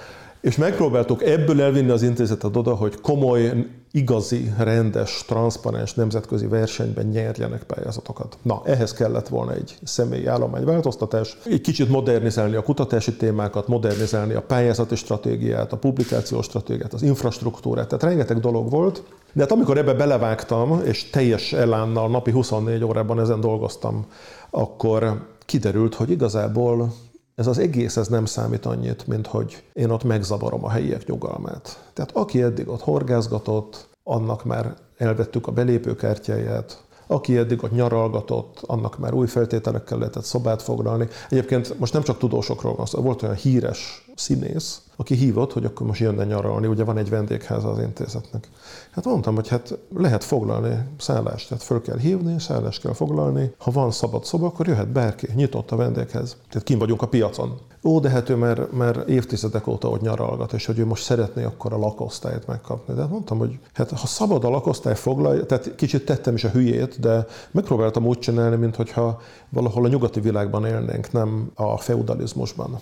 És 0.45 0.57
megpróbáltuk 0.57 1.23
ebből 1.23 1.63
elvinni 1.63 1.91
az 1.91 2.03
intézetet 2.03 2.57
oda, 2.57 2.75
hogy 2.75 3.01
komoly, 3.01 3.67
igazi, 3.93 4.53
rendes, 4.59 5.25
transzparens 5.27 5.95
nemzetközi 5.95 6.47
versenyben 6.47 7.07
nyerjenek 7.07 7.63
pályázatokat. 7.63 8.39
Na, 8.43 8.63
ehhez 8.65 8.93
kellett 8.93 9.29
volna 9.29 9.53
egy 9.53 9.77
személyi 9.83 10.27
állományváltoztatás, 10.27 11.37
egy 11.45 11.61
kicsit 11.61 11.89
modernizálni 11.89 12.55
a 12.55 12.63
kutatási 12.63 13.17
témákat, 13.17 13.69
modernizálni 13.69 14.35
a 14.35 14.43
pályázati 14.43 14.95
stratégiát, 14.95 15.73
a 15.73 15.77
publikációs 15.77 16.45
stratégiát, 16.45 16.93
az 16.93 17.03
infrastruktúrát, 17.03 17.89
tehát 17.89 18.05
rengeteg 18.05 18.41
dolog 18.41 18.71
volt. 18.71 19.03
De 19.33 19.41
hát 19.41 19.53
amikor 19.53 19.79
ebbe 19.79 19.95
belevágtam, 19.95 20.81
és 20.85 21.11
teljes 21.11 21.53
elánnal 21.53 22.09
napi 22.09 22.31
24 22.31 22.85
órában 22.85 23.21
ezen 23.21 23.41
dolgoztam, 23.41 24.07
akkor 24.51 25.27
kiderült, 25.47 25.95
hogy 25.95 26.11
igazából 26.11 26.93
ez 27.35 27.47
az 27.47 27.59
egész 27.59 27.97
ez 27.97 28.09
nem 28.09 28.25
számít 28.25 28.67
annyit, 28.67 29.07
mint 29.07 29.27
hogy 29.27 29.63
én 29.73 29.91
ott 29.91 30.05
megzavarom 30.05 30.65
a 30.65 30.71
helyiek 30.71 31.07
nyugalmát. 31.07 31.91
Tehát 31.93 32.11
aki 32.17 32.43
eddig 32.43 32.69
ott 32.69 32.83
horgázgatott, 32.83 33.89
annak 34.03 34.45
már 34.45 34.75
elvettük 34.97 35.47
a 35.47 35.53
belépőkártyáját, 35.53 36.83
aki 37.07 37.37
eddig 37.37 37.63
ott 37.63 37.73
nyaralgatott, 37.73 38.61
annak 38.67 38.99
már 38.99 39.15
új 39.15 39.27
feltételekkel 39.27 39.99
lehetett 39.99 40.25
szobát 40.25 40.63
foglalni. 40.63 41.09
Egyébként 41.31 41.79
most 41.79 41.93
nem 41.93 42.03
csak 42.03 42.19
tudósokról 42.19 42.75
van 42.75 42.87
szó, 42.87 43.01
volt 43.01 43.23
olyan 43.23 43.35
híres 43.35 44.05
színész, 44.15 44.81
aki 44.97 45.15
hívott, 45.15 45.53
hogy 45.53 45.65
akkor 45.65 45.87
most 45.87 46.01
jönne 46.01 46.25
nyaralni, 46.25 46.67
ugye 46.67 46.85
van 46.85 46.99
egy 46.99 47.11
vendégháza 47.11 47.71
az 47.71 47.79
intézetnek. 47.79 48.49
Hát 48.91 49.05
mondtam, 49.05 49.35
hogy 49.35 49.49
hát 49.49 49.79
lehet 49.97 50.25
foglalni 50.25 50.79
szállást, 50.99 51.49
tehát 51.49 51.65
föl 51.65 51.83
kell 51.83 51.99
hívni, 51.99 52.41
szállást 52.41 52.81
kell 52.81 52.93
foglalni. 52.93 53.55
Ha 53.59 53.71
van 53.71 53.91
szabad 53.91 54.25
szoba, 54.25 54.47
akkor 54.47 54.67
jöhet 54.67 54.89
bárki, 54.89 55.29
nyitott 55.35 55.71
a 55.71 55.77
vendéghez. 55.77 56.37
Tehát 56.49 56.67
kim 56.67 56.79
vagyunk 56.79 57.03
a 57.03 57.09
piacon. 57.09 57.59
Ó, 57.87 58.01
de 58.01 58.09
hát 58.09 58.29
ő 58.29 58.35
már, 58.35 58.67
már 58.71 59.05
évtizedek 59.07 59.67
óta 59.67 59.89
ott 59.89 60.01
nyaralgat, 60.01 60.53
és 60.53 60.67
hogy 60.67 60.79
ő 60.79 60.87
most 60.87 61.03
szeretné 61.03 61.45
akkor 61.45 61.73
a 61.73 61.79
lakosztályt 61.79 62.47
megkapni. 62.47 62.95
De 62.95 63.01
hát 63.01 63.11
mondtam, 63.11 63.39
hogy 63.39 63.59
hát 63.73 63.91
ha 63.91 64.07
szabad 64.07 64.45
a 64.45 64.49
lakosztály 64.49 64.95
foglalja, 64.97 65.47
tehát 65.47 65.75
kicsit 65.75 66.05
tettem 66.05 66.35
is 66.35 66.45
a 66.45 66.49
hülyét, 66.49 67.01
de 67.01 67.27
megpróbáltam 67.51 68.07
úgy 68.07 68.19
csinálni, 68.19 68.57
mintha 68.57 69.21
valahol 69.49 69.85
a 69.85 69.89
nyugati 69.89 70.21
világban 70.21 70.67
élnénk, 70.67 71.13
nem 71.13 71.51
a 71.55 71.77
feudalizmusban. 71.79 72.79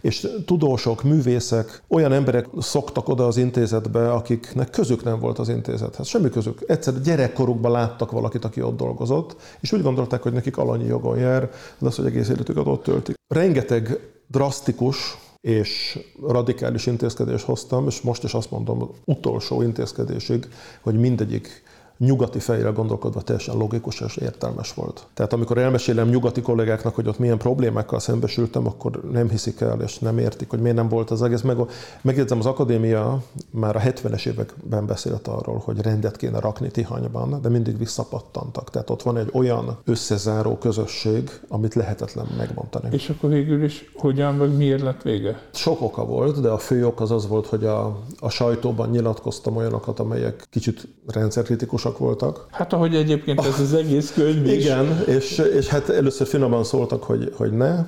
És 0.00 0.28
tudósok, 0.46 1.02
művészek, 1.02 1.53
olyan 1.88 2.12
emberek 2.12 2.46
szoktak 2.58 3.08
oda 3.08 3.26
az 3.26 3.36
intézetbe, 3.36 4.12
akiknek 4.12 4.70
közük 4.70 5.04
nem 5.04 5.18
volt 5.18 5.38
az 5.38 5.48
intézethez. 5.48 6.06
Semmi 6.06 6.28
közük. 6.28 6.58
Egyszer 6.66 7.00
gyerekkorukban 7.00 7.72
láttak 7.72 8.10
valakit, 8.10 8.44
aki 8.44 8.62
ott 8.62 8.76
dolgozott, 8.76 9.36
és 9.60 9.72
úgy 9.72 9.82
gondolták, 9.82 10.22
hogy 10.22 10.32
nekik 10.32 10.56
alanyi 10.56 10.86
jogon 10.86 11.18
jár, 11.18 11.50
de 11.78 11.86
az, 11.86 11.96
hogy 11.96 12.06
egész 12.06 12.28
életüket 12.28 12.66
ott 12.66 12.82
töltik. 12.82 13.14
Rengeteg 13.34 13.98
drasztikus 14.26 15.16
és 15.40 15.98
radikális 16.26 16.86
intézkedést 16.86 17.44
hoztam, 17.44 17.86
és 17.86 18.00
most 18.00 18.24
is 18.24 18.34
azt 18.34 18.50
mondom, 18.50 18.90
utolsó 19.04 19.62
intézkedésig, 19.62 20.48
hogy 20.80 20.94
mindegyik 20.94 21.62
nyugati 22.04 22.38
fejre 22.38 22.70
gondolkodva 22.70 23.20
teljesen 23.20 23.56
logikus 23.56 24.00
és 24.00 24.16
értelmes 24.16 24.74
volt. 24.74 25.06
Tehát 25.14 25.32
amikor 25.32 25.58
elmesélem 25.58 26.08
nyugati 26.08 26.40
kollégáknak, 26.42 26.94
hogy 26.94 27.08
ott 27.08 27.18
milyen 27.18 27.38
problémákkal 27.38 27.98
szembesültem, 27.98 28.66
akkor 28.66 29.00
nem 29.12 29.30
hiszik 29.30 29.60
el, 29.60 29.80
és 29.80 29.98
nem 29.98 30.18
értik, 30.18 30.50
hogy 30.50 30.60
miért 30.60 30.76
nem 30.76 30.88
volt 30.88 31.10
az 31.10 31.22
egész. 31.22 31.40
Meg, 31.40 31.56
megjegyzem, 32.02 32.38
az 32.38 32.46
akadémia 32.46 33.22
már 33.50 33.76
a 33.76 33.80
70-es 33.80 34.26
években 34.26 34.86
beszélt 34.86 35.28
arról, 35.28 35.62
hogy 35.64 35.80
rendet 35.80 36.16
kéne 36.16 36.40
rakni 36.40 36.70
Tihanyban, 36.70 37.40
de 37.42 37.48
mindig 37.48 37.78
visszapattantak. 37.78 38.70
Tehát 38.70 38.90
ott 38.90 39.02
van 39.02 39.16
egy 39.16 39.30
olyan 39.32 39.78
összezáró 39.84 40.56
közösség, 40.58 41.30
amit 41.48 41.74
lehetetlen 41.74 42.26
megmondani. 42.36 42.88
És 42.90 43.08
akkor 43.08 43.30
végül 43.30 43.64
is 43.64 43.92
hogyan, 43.94 44.38
vagy 44.38 44.56
miért 44.56 44.82
lett 44.82 45.02
vége? 45.02 45.42
Sok 45.52 45.80
oka 45.80 46.04
volt, 46.04 46.40
de 46.40 46.48
a 46.48 46.58
fő 46.58 46.86
ok 46.86 47.00
az 47.00 47.10
az 47.10 47.28
volt, 47.28 47.46
hogy 47.46 47.64
a, 47.64 47.98
a 48.18 48.28
sajtóban 48.28 48.90
nyilatkoztam 48.90 49.56
olyanokat, 49.56 50.00
amelyek 50.00 50.46
kicsit 50.50 50.88
rendszerkritikus 51.06 51.84
kritikusak 51.94 51.98
voltak. 51.98 52.46
Hát 52.50 52.72
ahogy 52.72 52.94
egyébként 52.94 53.40
ez 53.40 53.60
az 53.60 53.74
egész 53.74 54.12
könyv 54.12 54.46
is. 54.46 54.64
Igen, 54.64 55.02
és, 55.06 55.38
és 55.38 55.68
hát 55.68 55.88
először 55.88 56.26
finoman 56.26 56.64
szóltak, 56.64 57.02
hogy, 57.02 57.32
hogy 57.36 57.52
ne, 57.52 57.84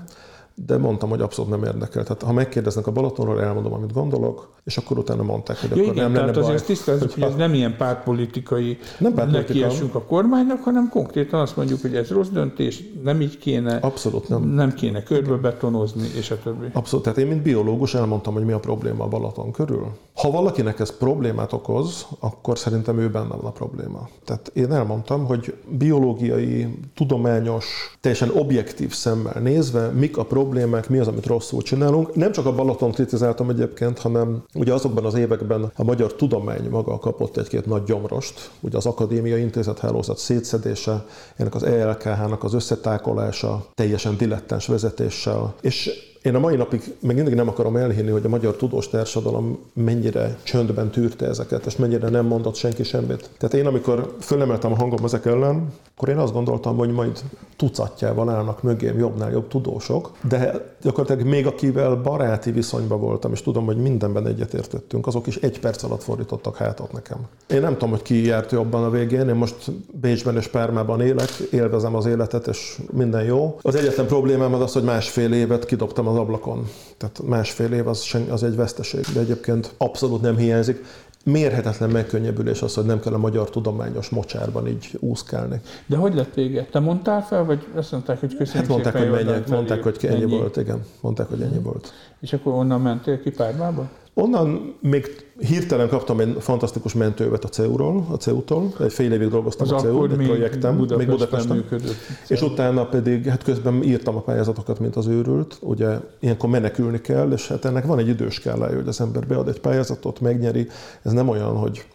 de 0.65 0.77
mondtam, 0.77 1.09
hogy 1.09 1.21
abszolút 1.21 1.51
nem 1.51 1.65
érdekel. 1.65 2.03
Tehát 2.03 2.23
ha 2.23 2.33
megkérdeznek 2.33 2.87
a 2.87 2.93
Balatonról, 2.93 3.43
elmondom, 3.43 3.73
amit 3.73 3.93
gondolok, 3.93 4.55
és 4.65 4.77
akkor 4.77 4.99
utána 4.99 5.23
mondták, 5.23 5.61
hogy 5.61 5.71
ja, 5.71 5.83
akkor 5.83 5.93
igen, 5.93 6.05
nem 6.05 6.15
lenne 6.15 6.33
tehát 6.33 6.49
azért 6.49 6.67
tisztázzuk, 6.67 7.13
hogy 7.13 7.23
ez 7.23 7.35
nem 7.35 7.55
ilyen 7.55 7.77
pártpolitikai 7.77 8.79
nem 8.99 9.31
nekiesünk 9.31 9.95
a 9.95 10.03
kormánynak, 10.03 10.63
hanem 10.63 10.89
konkrétan 10.89 11.41
azt 11.41 11.57
mondjuk, 11.57 11.81
hogy 11.81 11.97
ez 11.97 12.11
rossz 12.11 12.29
döntés, 12.29 12.83
nem 13.03 13.21
így 13.21 13.39
kéne, 13.39 13.77
Abszolút 13.77 14.29
nem. 14.29 14.43
nem 14.43 14.75
kéne 14.75 15.03
körbebetonozni, 15.03 16.09
és 16.17 16.31
a 16.31 16.39
többi. 16.43 16.67
Abszolút, 16.73 17.05
tehát 17.05 17.19
én 17.19 17.27
mint 17.27 17.43
biológus 17.43 17.95
elmondtam, 17.95 18.35
hogy 18.35 18.45
mi 18.45 18.53
a 18.53 18.59
probléma 18.59 19.05
a 19.05 19.09
Balaton 19.09 19.53
körül. 19.53 19.87
Ha 20.15 20.31
valakinek 20.31 20.81
ez 20.81 20.97
problémát 20.97 21.53
okoz, 21.53 22.07
akkor 22.21 22.59
szerintem 22.59 22.99
ő 22.99 23.11
benne 23.11 23.35
van 23.35 23.45
a 23.45 23.51
probléma. 23.51 24.09
Tehát 24.25 24.51
én 24.55 24.73
elmondtam, 24.73 25.27
hogy 25.27 25.55
biológiai, 25.69 26.79
tudományos, 26.95 27.97
teljesen 28.01 28.31
objektív 28.35 28.93
szemmel 28.93 29.41
nézve, 29.41 29.89
mik 29.89 30.17
a 30.17 30.25
problémák, 30.25 30.45
mi 30.89 30.99
az, 30.99 31.09
amit 31.09 31.27
rosszul 31.27 31.63
csinálunk. 31.63 32.15
Nem 32.15 32.33
csak 32.33 32.47
a 32.47 32.55
Balaton 32.55 32.93
kritizáltam 32.93 33.51
egyébként, 33.51 33.99
hanem 33.99 34.45
Ugye 34.55 34.73
azokban 34.73 35.05
az 35.05 35.15
években 35.15 35.73
a 35.77 35.85
magyar 35.85 36.15
tudomány 36.15 36.69
maga 36.71 36.99
kapott 36.99 37.37
egy-két 37.37 37.67
nagy 37.67 37.83
gyomrost, 37.83 38.51
ugye 38.61 38.77
az 38.77 38.87
Akadémia 38.87 39.37
Intézet 39.37 39.79
hálózat 39.79 40.19
szétszedése, 40.19 41.05
ennek 41.37 41.55
az 41.55 41.63
ELKH-nak 41.63 42.45
az 42.45 42.55
összetákolása, 42.55 43.67
teljesen 43.75 44.17
dilettáns 44.17 44.67
vezetéssel, 44.67 45.55
és 45.61 45.91
Én 46.27 46.35
a 46.35 46.39
mai 46.39 46.57
napig 46.57 46.95
még 47.01 47.17
mindig 47.17 47.35
nem 47.35 47.49
akarom 47.49 47.77
elhinni, 47.77 48.11
hogy 48.11 48.25
a 48.25 48.29
magyar 48.29 48.57
tudós 48.57 48.89
társadalom 48.89 49.59
mennyire 49.73 50.39
csöndben 50.43 50.91
tűrte 50.91 51.27
ezeket, 51.27 51.67
és 51.67 51.77
mennyire 51.77 52.09
nem 52.09 52.27
mondott 52.27 52.55
senki 52.55 52.83
semmit. 52.83 53.31
Tehát 53.39 53.55
én, 53.55 53.67
amikor 53.67 54.17
fölemeltem 54.21 54.73
a 54.73 54.77
hangom 54.77 55.05
ezek 55.05 55.27
ellen, 55.27 55.73
akkor 55.97 56.09
én 56.09 56.17
azt 56.17 56.33
gondoltam, 56.33 56.77
hogy 56.77 56.91
majd 56.91 57.21
tucatjával 57.57 58.31
állnak 58.31 58.63
mögém 58.63 58.99
jobbnál 58.99 59.31
jobb 59.31 59.49
tudósok, 59.49 60.11
de 60.29 60.75
gyakorlatilag 60.83 61.31
még 61.31 61.47
akivel 61.47 61.95
baráti 61.95 62.51
viszonyban 62.51 63.01
voltam, 63.01 63.33
és 63.33 63.43
tudom, 63.43 63.65
hogy 63.65 63.77
mindenben 63.77 64.27
egyetértettünk, 64.27 65.07
azok 65.07 65.27
is 65.27 65.37
egy 65.37 65.61
perc 65.61 65.83
alatt 65.83 66.03
fordítottak 66.03 66.57
hátat 66.57 66.93
nekem. 66.93 67.19
Én 67.47 67.61
nem 67.61 67.73
tudom, 67.73 67.91
hogy 67.91 68.03
ki 68.03 68.25
járt 68.25 68.53
jobban 68.53 68.85
a 68.85 68.91
végén, 68.91 69.29
én 69.29 69.35
most 69.35 69.73
Bécsben 70.01 70.37
és 70.37 70.47
Pármában 70.47 71.01
élek, 71.01 71.31
élvezem 71.51 71.95
az 71.95 72.07
életet, 72.07 72.47
és 72.47 72.79
minden 72.93 73.25
jó. 73.25 73.59
Az 73.63 73.75
egyetlen 73.75 74.07
problémám 74.07 74.55
az 74.55 74.61
az, 74.61 74.73
hogy 74.73 74.83
másfél 74.83 75.33
évet 75.33 75.67
kidobtam 75.67 76.09
az 76.09 76.16
ablakon. 76.17 76.69
Tehát 76.97 77.23
másfél 77.23 77.73
év 77.73 77.89
az, 77.89 78.17
az 78.31 78.43
egy 78.43 78.57
veszteség, 78.57 79.05
de 79.15 79.21
egyébként 79.21 79.75
abszolút 79.77 80.21
nem 80.21 80.37
hiányzik 80.37 80.85
mérhetetlen 81.27 81.91
megkönnyebbülés 81.91 82.63
az, 82.63 82.75
hogy 82.75 82.85
nem 82.85 83.01
kell 83.01 83.13
a 83.13 83.19
magyar 83.19 83.51
tudományos 83.51 84.09
mocsárban 84.09 84.67
így 84.67 84.97
úszkálni. 85.01 85.61
De 85.87 85.97
hogy 85.97 86.15
lett 86.15 86.35
vége? 86.35 86.67
Te 86.71 86.79
mondtál 86.79 87.23
fel, 87.23 87.45
vagy 87.45 87.67
azt 87.75 87.93
mondták, 87.93 88.21
hogy 88.21 88.37
köszönjük 88.37 88.55
hát 88.55 88.69
mondták, 88.69 88.97
hogy 88.97 89.11
menjek, 89.11 89.49
mondták, 89.49 89.83
hogy 89.83 89.97
ennyi, 90.03 90.23
ennyi 90.23 90.25
volt, 90.25 90.57
igen. 90.57 90.85
Mondták, 91.01 91.29
hogy 91.29 91.41
ennyi 91.41 91.59
volt. 91.59 91.93
És 92.21 92.33
akkor 92.33 92.53
onnan 92.53 92.81
mentél 92.81 93.21
ki 93.21 93.31
Pármába? 93.31 93.89
Onnan 94.15 94.77
még 94.81 95.26
hirtelen 95.39 95.89
kaptam 95.89 96.21
egy 96.21 96.37
fantasztikus 96.41 96.95
mentővet 96.95 97.45
a 97.45 97.49
CEU-ról, 97.49 98.07
a 98.11 98.15
CEU-tól. 98.15 98.73
Egy 98.81 98.93
fél 98.93 99.13
évig 99.13 99.29
dolgoztam 99.29 99.67
Az 99.67 99.73
a 99.73 99.79
CEU, 99.79 100.05
egy 100.05 100.27
projektem, 100.27 100.77
Budapesten 100.77 100.99
még 100.99 101.07
Budapesten. 101.07 101.57
Működött. 101.57 101.95
És 102.29 102.43
utána 102.43 102.87
pedig, 102.87 103.27
hát 103.27 103.43
közben 103.43 103.83
írtam 103.83 104.17
a 104.17 104.21
pályázatokat, 104.21 104.79
mint 104.79 104.97
az 104.97 105.07
őrült. 105.07 105.59
Ugye 105.61 105.99
ilyenkor 106.21 106.51
menekülni 106.51 107.01
kell, 107.01 107.33
és 107.33 107.49
hát 107.49 107.65
ennek 107.65 107.87
van 107.87 107.99
egy 107.99 108.09
időskálája, 108.09 108.77
hogy 108.77 108.89
az 108.89 109.01
ember 109.01 109.27
bead 109.27 109.49
egy 109.49 109.61
pályázatot, 109.61 110.21
megnyeri. 110.21 110.69
Ez 111.03 111.13
nem 111.13 111.29
olyan, 111.29 111.57
hogy 111.57 111.87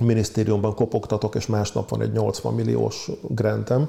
minisztériumban 0.00 0.74
kopogtatok, 0.74 1.34
és 1.34 1.46
másnap 1.46 1.88
van 1.88 2.02
egy 2.02 2.12
80 2.12 2.54
milliós 2.54 3.10
grantem, 3.28 3.88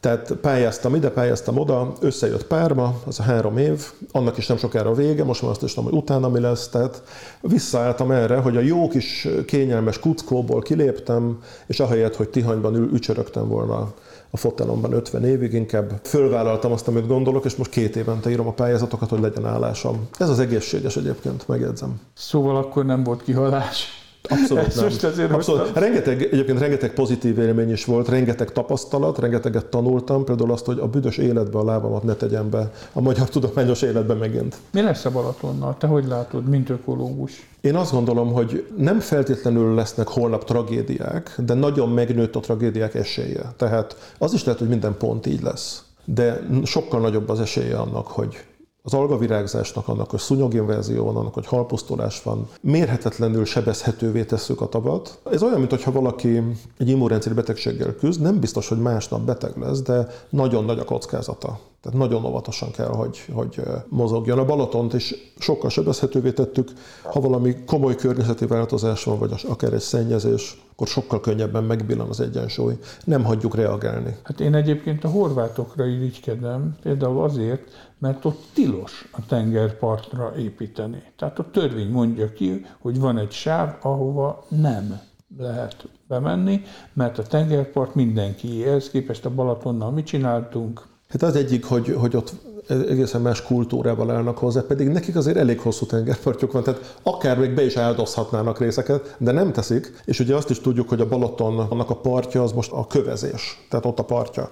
tehát 0.00 0.32
pályáztam 0.32 0.94
ide, 0.94 1.10
pályáztam 1.10 1.58
oda, 1.58 1.92
összejött 2.00 2.46
párma, 2.46 2.94
az 3.06 3.20
a 3.20 3.22
három 3.22 3.56
év, 3.56 3.86
annak 4.12 4.36
is 4.36 4.46
nem 4.46 4.56
sokára 4.56 4.94
vége, 4.94 5.24
most 5.24 5.42
már 5.42 5.50
azt 5.50 5.62
is 5.62 5.74
tudom, 5.74 5.90
hogy 5.90 5.98
utána 5.98 6.28
mi 6.28 6.40
lesz, 6.40 6.68
tehát 6.68 7.02
visszaálltam 7.40 8.10
erre, 8.10 8.36
hogy 8.36 8.56
a 8.56 8.60
jó 8.60 8.88
kis 8.88 9.28
kényelmes 9.46 9.98
kuckóból 9.98 10.60
kiléptem, 10.60 11.38
és 11.66 11.80
ahelyett, 11.80 12.16
hogy 12.16 12.28
Tihanyban 12.28 12.74
ül, 12.74 12.90
ücsörögtem 12.92 13.48
volna 13.48 13.92
a 14.30 14.36
fotelomban 14.36 14.92
50 14.92 15.24
évig, 15.24 15.52
inkább 15.52 16.00
fölvállaltam 16.02 16.72
azt, 16.72 16.88
amit 16.88 17.06
gondolok, 17.06 17.44
és 17.44 17.56
most 17.56 17.70
két 17.70 17.96
évente 17.96 18.30
írom 18.30 18.46
a 18.46 18.52
pályázatokat, 18.52 19.08
hogy 19.08 19.20
legyen 19.20 19.46
állásom. 19.46 20.08
Ez 20.18 20.28
az 20.28 20.38
egészséges 20.38 20.96
egyébként, 20.96 21.48
megjegyzem. 21.48 22.00
Szóval 22.14 22.56
akkor 22.56 22.84
nem 22.84 23.02
volt 23.02 23.22
kihalás? 23.22 24.07
Abszolút 24.28 24.74
nem. 24.74 24.84
Most 24.84 25.04
azért 25.04 25.32
Abszolút. 25.32 25.72
Rengeteg, 25.74 26.22
egyébként 26.22 26.58
rengeteg 26.58 26.94
pozitív 26.94 27.38
élmény 27.38 27.70
is 27.70 27.84
volt, 27.84 28.08
rengeteg 28.08 28.52
tapasztalat, 28.52 29.18
rengeteget 29.18 29.66
tanultam, 29.66 30.24
például 30.24 30.52
azt, 30.52 30.64
hogy 30.64 30.78
a 30.78 30.86
büdös 30.86 31.16
életbe 31.16 31.58
a 31.58 31.64
lábamat 31.64 32.02
ne 32.02 32.14
tegyem 32.14 32.50
be 32.50 32.70
a 32.92 33.00
magyar 33.00 33.28
tudományos 33.28 33.82
életbe 33.82 34.14
megint. 34.14 34.56
Mi 34.72 34.82
lesz 34.82 35.04
a 35.04 35.10
Balatonnal? 35.10 35.76
Te 35.78 35.86
hogy 35.86 36.06
látod, 36.06 36.48
mint 36.48 36.70
ökológus? 36.70 37.48
Én 37.60 37.74
azt 37.74 37.92
gondolom, 37.92 38.32
hogy 38.32 38.66
nem 38.76 39.00
feltétlenül 39.00 39.74
lesznek 39.74 40.08
holnap 40.08 40.44
tragédiák, 40.44 41.34
de 41.46 41.54
nagyon 41.54 41.88
megnőtt 41.88 42.36
a 42.36 42.40
tragédiák 42.40 42.94
esélye. 42.94 43.52
Tehát 43.56 43.96
az 44.18 44.32
is 44.32 44.44
lehet, 44.44 44.60
hogy 44.60 44.68
minden 44.68 44.96
pont 44.98 45.26
így 45.26 45.42
lesz. 45.42 45.82
De 46.04 46.46
sokkal 46.64 47.00
nagyobb 47.00 47.28
az 47.28 47.40
esélye 47.40 47.76
annak, 47.76 48.06
hogy 48.06 48.44
az 48.88 48.94
algavirágzásnak, 48.94 49.88
annak, 49.88 50.10
hogy 50.10 50.18
szúnyoginverzió 50.18 51.04
van, 51.04 51.16
annak, 51.16 51.34
hogy 51.34 51.46
halpusztulás 51.46 52.22
van, 52.22 52.48
mérhetetlenül 52.60 53.44
sebezhetővé 53.44 54.24
tesszük 54.24 54.60
a 54.60 54.68
tavat. 54.68 55.18
Ez 55.30 55.42
olyan, 55.42 55.58
mintha 55.58 55.92
valaki 55.92 56.42
egy 56.78 56.88
immunrendszeri 56.88 57.34
betegséggel 57.34 57.94
küzd, 57.94 58.20
nem 58.20 58.40
biztos, 58.40 58.68
hogy 58.68 58.78
másnap 58.78 59.20
beteg 59.20 59.56
lesz, 59.56 59.82
de 59.82 60.08
nagyon 60.30 60.64
nagy 60.64 60.78
a 60.78 60.84
kockázata. 60.84 61.58
Tehát 61.82 61.98
nagyon 61.98 62.24
óvatosan 62.24 62.70
kell, 62.70 62.88
hogy, 62.88 63.24
hogy 63.32 63.62
mozogjon. 63.88 64.38
A 64.38 64.44
Balatont 64.44 64.94
is 64.94 65.14
sokkal 65.38 65.70
sebezhetővé 65.70 66.32
tettük. 66.32 66.72
Ha 67.02 67.20
valami 67.20 67.56
komoly 67.66 67.94
környezeti 67.94 68.46
változás 68.46 69.04
van, 69.04 69.18
vagy 69.18 69.44
akár 69.48 69.72
egy 69.72 69.80
szennyezés, 69.80 70.62
akkor 70.72 70.86
sokkal 70.86 71.20
könnyebben 71.20 71.64
megbillan 71.64 72.08
az 72.08 72.20
egyensúly. 72.20 72.78
Nem 73.04 73.24
hagyjuk 73.24 73.54
reagálni. 73.54 74.16
Hát 74.22 74.40
én 74.40 74.54
egyébként 74.54 75.04
a 75.04 75.08
horvátokra 75.08 75.86
irigykedem, 75.86 76.76
például 76.82 77.22
azért, 77.22 77.62
mert 77.98 78.24
ott 78.24 78.44
tilos 78.54 79.08
a 79.12 79.26
tengerpartra 79.26 80.32
építeni. 80.38 81.02
Tehát 81.16 81.38
a 81.38 81.50
törvény 81.50 81.90
mondja 81.90 82.32
ki, 82.32 82.66
hogy 82.78 83.00
van 83.00 83.18
egy 83.18 83.32
sáv, 83.32 83.76
ahova 83.82 84.44
nem 84.48 85.00
lehet 85.38 85.88
bemenni, 86.06 86.62
mert 86.92 87.18
a 87.18 87.22
tengerpart 87.22 87.94
mindenki. 87.94 88.64
Ehhez 88.66 88.90
képest 88.90 89.24
a 89.24 89.30
Balatonnal 89.30 89.90
mit 89.90 90.06
csináltunk? 90.06 90.86
Hát 91.08 91.22
az 91.22 91.36
egyik, 91.36 91.64
hogy, 91.64 91.94
hogy 91.98 92.16
ott 92.16 92.32
egészen 92.68 93.20
más 93.20 93.42
kultúrával 93.42 94.10
állnak 94.10 94.38
hozzá, 94.38 94.60
pedig 94.60 94.88
nekik 94.88 95.16
azért 95.16 95.36
elég 95.36 95.60
hosszú 95.60 95.86
tengerpartjuk 95.86 96.52
van, 96.52 96.62
tehát 96.62 96.98
akár 97.02 97.38
még 97.38 97.54
be 97.54 97.64
is 97.64 97.76
áldozhatnának 97.76 98.58
részeket, 98.58 99.16
de 99.18 99.32
nem 99.32 99.52
teszik, 99.52 100.02
és 100.04 100.20
ugye 100.20 100.34
azt 100.34 100.50
is 100.50 100.60
tudjuk, 100.60 100.88
hogy 100.88 101.00
a 101.00 101.08
Balaton 101.08 101.58
annak 101.58 101.90
a 101.90 101.96
partja 101.96 102.42
az 102.42 102.52
most 102.52 102.72
a 102.72 102.86
kövezés, 102.86 103.66
tehát 103.70 103.84
ott 103.84 103.98
a 103.98 104.04
partja. 104.04 104.50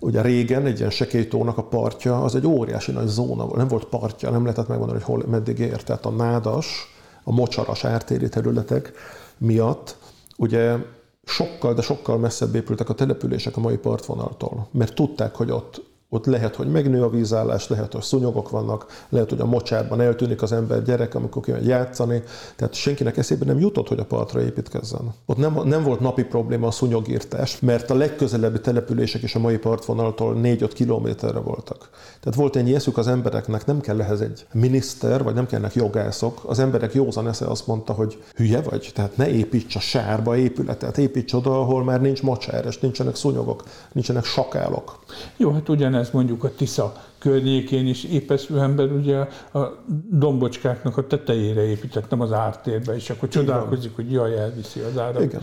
Ugye 0.00 0.22
régen 0.22 0.66
egy 0.66 0.78
ilyen 0.78 0.90
sekélytónak 0.90 1.58
a 1.58 1.64
partja 1.64 2.22
az 2.22 2.34
egy 2.34 2.46
óriási 2.46 2.92
nagy 2.92 3.06
zóna 3.06 3.44
volt, 3.44 3.56
nem 3.56 3.68
volt 3.68 3.84
partja, 3.84 4.30
nem 4.30 4.42
lehetett 4.42 4.68
megmondani, 4.68 4.98
hogy 4.98 5.08
hol, 5.08 5.24
meddig 5.30 5.58
ért. 5.58 5.84
Tehát 5.84 6.06
a 6.06 6.10
nádas, 6.10 6.96
a 7.24 7.32
mocsaras 7.32 7.84
ártéri 7.84 8.28
területek 8.28 8.92
miatt 9.38 9.96
ugye 10.36 10.76
sokkal, 11.24 11.74
de 11.74 11.82
sokkal 11.82 12.18
messzebb 12.18 12.54
épültek 12.54 12.88
a 12.88 12.94
települések 12.94 13.56
a 13.56 13.60
mai 13.60 13.76
partvonaltól, 13.76 14.68
mert 14.70 14.94
tudták, 14.94 15.34
hogy 15.34 15.50
ott 15.50 15.87
ott 16.10 16.26
lehet, 16.26 16.56
hogy 16.56 16.70
megnő 16.70 17.02
a 17.02 17.10
vízállás, 17.10 17.68
lehet, 17.68 17.92
hogy 17.92 18.02
szúnyogok 18.02 18.50
vannak, 18.50 18.86
lehet, 19.08 19.28
hogy 19.28 19.40
a 19.40 19.46
mocsárban 19.46 20.00
eltűnik 20.00 20.42
az 20.42 20.52
ember 20.52 20.82
gyerek, 20.82 21.14
amikor 21.14 21.42
kimegy 21.42 21.66
játszani. 21.66 22.22
Tehát 22.56 22.74
senkinek 22.74 23.16
eszébe 23.16 23.44
nem 23.44 23.58
jutott, 23.58 23.88
hogy 23.88 23.98
a 23.98 24.04
partra 24.04 24.42
építkezzen. 24.42 25.14
Ott 25.26 25.36
nem, 25.36 25.60
nem 25.64 25.82
volt 25.82 26.00
napi 26.00 26.22
probléma 26.22 26.66
a 26.66 26.70
szúnyogírtás, 26.70 27.60
mert 27.60 27.90
a 27.90 27.94
legközelebbi 27.94 28.60
települések 28.60 29.22
is 29.22 29.34
a 29.34 29.38
mai 29.38 29.58
partvonaltól 29.58 30.36
4-5 30.42 30.70
kilométerre 30.74 31.38
voltak. 31.38 31.88
Tehát 32.20 32.38
volt 32.38 32.56
ennyi 32.56 32.74
eszük 32.74 32.98
az 32.98 33.08
embereknek, 33.08 33.66
nem 33.66 33.80
kell 33.80 34.00
ehhez 34.00 34.20
egy 34.20 34.46
miniszter, 34.52 35.22
vagy 35.22 35.34
nem 35.34 35.46
kellnek 35.46 35.74
jogászok. 35.74 36.40
Az 36.46 36.58
emberek 36.58 36.94
józan 36.94 37.28
esze 37.28 37.46
azt 37.46 37.66
mondta, 37.66 37.92
hogy 37.92 38.22
hülye 38.34 38.60
vagy, 38.60 38.90
tehát 38.94 39.16
ne 39.16 39.28
építs 39.28 39.76
a 39.76 39.80
sárba 39.80 40.36
épületet, 40.36 40.98
építs 40.98 41.32
oda, 41.32 41.60
ahol 41.60 41.84
már 41.84 42.00
nincs 42.00 42.22
mocsár, 42.22 42.64
és 42.66 42.78
nincsenek 42.78 43.14
szúnyogok, 43.14 43.64
nincsenek 43.92 44.24
sakálok. 44.24 44.98
Jó, 45.36 45.50
hát 45.50 45.68
ugyan 45.68 45.94
ez 45.98 46.10
mondjuk 46.10 46.44
a 46.44 46.50
Tisza 46.56 46.92
környékén 47.18 47.86
is 47.86 48.04
épeszű 48.04 48.56
ember 48.56 48.92
ugye 48.92 49.18
a 49.52 49.58
dombocskáknak 50.10 50.96
a 50.96 51.06
tetejére 51.06 51.62
épített, 51.62 52.10
nem 52.10 52.20
az 52.20 52.32
ártérbe, 52.32 52.94
és 52.94 53.10
akkor 53.10 53.28
csodálkozik, 53.28 53.96
hogy 53.96 54.12
jaj, 54.12 54.38
elviszi 54.38 54.80
az 54.80 54.98
áram 54.98 55.22
Igen. 55.22 55.42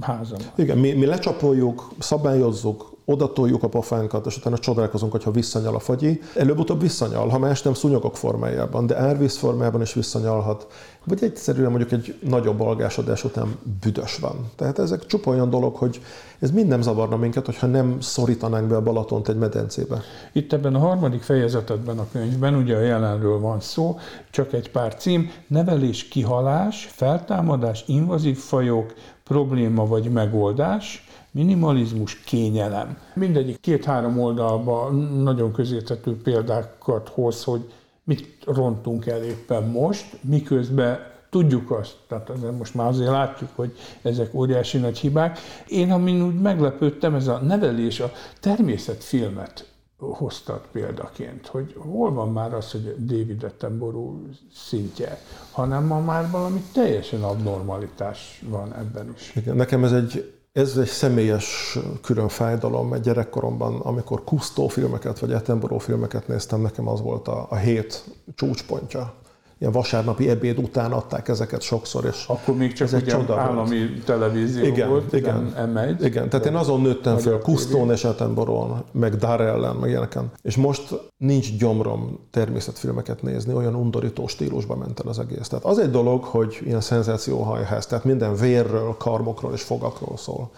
házam. 0.00 0.38
Igen, 0.54 0.78
mi, 0.78 0.92
mi 0.92 1.06
lecsapoljuk, 1.06 1.88
szabályozzuk, 1.98 2.96
oda 3.04 3.32
toljuk 3.32 3.62
a 3.62 3.68
pofánkat, 3.68 4.26
és 4.26 4.36
utána 4.36 4.58
csodálkozunk, 4.58 5.12
hogyha 5.12 5.30
visszanyal 5.30 5.74
a 5.74 5.78
fagyi. 5.78 6.20
Előbb-utóbb 6.34 6.80
visszanyal, 6.80 7.28
ha 7.28 7.38
más 7.38 7.62
nem 7.62 7.74
szúnyogok 7.74 8.16
formájában, 8.16 8.86
de 8.86 8.96
árvíz 8.96 9.36
formában 9.36 9.80
is 9.80 9.94
visszanyalhat. 9.94 10.66
Vagy 11.08 11.22
egyszerűen 11.22 11.70
mondjuk 11.70 11.92
egy 11.92 12.18
nagyobb 12.20 12.60
algásodás 12.60 13.24
után 13.24 13.56
büdös 13.80 14.18
van. 14.18 14.50
Tehát 14.56 14.78
ezek 14.78 15.06
csupa 15.06 15.30
olyan 15.30 15.50
dolog, 15.50 15.76
hogy 15.76 16.00
ez 16.38 16.50
mind 16.50 16.68
nem 16.68 16.82
zavarna 16.82 17.16
minket, 17.16 17.46
hogyha 17.46 17.66
nem 17.66 18.00
szorítanánk 18.00 18.68
be 18.68 18.76
a 18.76 18.82
Balatont 18.82 19.28
egy 19.28 19.36
medencébe. 19.36 20.00
Itt 20.32 20.52
ebben 20.52 20.74
a 20.74 20.78
harmadik 20.78 21.22
fejezetedben 21.22 21.98
a 21.98 22.06
könyvben, 22.12 22.54
ugye 22.54 22.76
a 22.76 22.80
jelenről 22.80 23.40
van 23.40 23.60
szó, 23.60 23.98
csak 24.30 24.52
egy 24.52 24.70
pár 24.70 24.94
cím, 24.94 25.30
nevelés, 25.46 26.08
kihalás, 26.08 26.88
feltámadás, 26.92 27.84
invazív 27.86 28.36
fajok, 28.36 28.94
probléma 29.24 29.86
vagy 29.86 30.10
megoldás, 30.10 31.06
minimalizmus, 31.30 32.20
kényelem. 32.20 32.98
Mindegyik 33.14 33.60
két-három 33.60 34.20
oldalban 34.20 34.94
nagyon 35.22 35.52
közérthető 35.52 36.20
példákat 36.22 37.08
hoz, 37.08 37.44
hogy 37.44 37.72
mit 38.06 38.26
rontunk 38.44 39.06
el 39.06 39.22
éppen 39.22 39.62
most, 39.62 40.18
miközben 40.20 40.98
tudjuk 41.30 41.70
azt, 41.70 41.96
tehát 42.08 42.30
most 42.58 42.74
már 42.74 42.86
azért 42.86 43.10
látjuk, 43.10 43.50
hogy 43.54 43.76
ezek 44.02 44.34
óriási 44.34 44.78
nagy 44.78 44.98
hibák. 44.98 45.38
Én, 45.66 45.92
amin 45.92 46.22
úgy 46.22 46.40
meglepődtem, 46.40 47.14
ez 47.14 47.26
a 47.26 47.38
nevelés, 47.38 48.00
a 48.00 48.12
természetfilmet 48.40 49.70
hoztad 49.98 50.60
példaként, 50.72 51.46
hogy 51.46 51.74
hol 51.78 52.12
van 52.12 52.32
már 52.32 52.54
az, 52.54 52.70
hogy 52.70 52.94
David 52.98 53.42
Attenborough 53.42 54.18
szintje, 54.54 55.20
hanem 55.50 55.84
ma 55.84 56.00
már 56.00 56.30
valami 56.30 56.62
teljesen 56.72 57.22
abnormalitás 57.22 58.42
van 58.48 58.74
ebben 58.74 59.14
is. 59.14 59.32
Nekem 59.44 59.84
ez 59.84 59.92
egy 59.92 60.35
Ez 60.56 60.76
egy 60.76 60.86
személyes 60.86 61.78
külön 62.02 62.28
fájdalom, 62.28 62.92
egy 62.92 63.00
gyerekkoromban, 63.00 63.80
amikor 63.80 64.24
Kusztó 64.24 64.68
filmeket 64.68 65.18
vagy 65.18 65.32
Attenborough 65.32 65.84
filmeket 65.84 66.28
néztem, 66.28 66.60
nekem 66.60 66.88
az 66.88 67.00
volt 67.00 67.28
a, 67.28 67.46
a 67.50 67.56
hét 67.56 68.04
csúcspontja 68.34 69.14
ilyen 69.58 69.72
vasárnapi 69.72 70.28
ebéd 70.28 70.58
után 70.58 70.92
adták 70.92 71.28
ezeket 71.28 71.60
sokszor. 71.60 72.04
És 72.04 72.24
Akkor 72.26 72.56
még 72.56 72.72
csak 72.72 72.92
egy 72.92 73.04
csoda 73.04 73.40
állami 73.40 73.78
volt. 73.78 74.04
televízió 74.04 74.64
igen, 74.64 74.88
volt, 74.88 75.12
igen, 75.12 75.52
M1. 75.56 75.96
Igen, 76.00 76.28
tehát 76.28 76.46
én 76.46 76.54
azon 76.54 76.80
nőttem 76.80 77.16
fel, 77.16 77.38
Kusztón 77.38 77.90
és 77.90 78.04
Attenborough, 78.04 78.76
meg 78.92 79.14
Darellen, 79.14 79.76
meg 79.76 79.90
ilyeneken. 79.90 80.30
És 80.42 80.56
most 80.56 81.00
nincs 81.16 81.56
gyomrom 81.56 82.18
természetfilmeket 82.30 83.22
nézni, 83.22 83.54
olyan 83.54 83.74
undorító 83.74 84.26
stílusba 84.26 84.76
ment 84.76 85.00
el 85.00 85.08
az 85.08 85.18
egész. 85.18 85.48
Tehát 85.48 85.64
az 85.64 85.78
egy 85.78 85.90
dolog, 85.90 86.24
hogy 86.24 86.58
ilyen 86.64 86.80
szenzációhajház, 86.80 87.86
tehát 87.86 88.04
minden 88.04 88.34
vérről, 88.34 88.94
karmokról 88.98 89.52
és 89.52 89.62
fogakról 89.62 90.16
szól. 90.16 90.50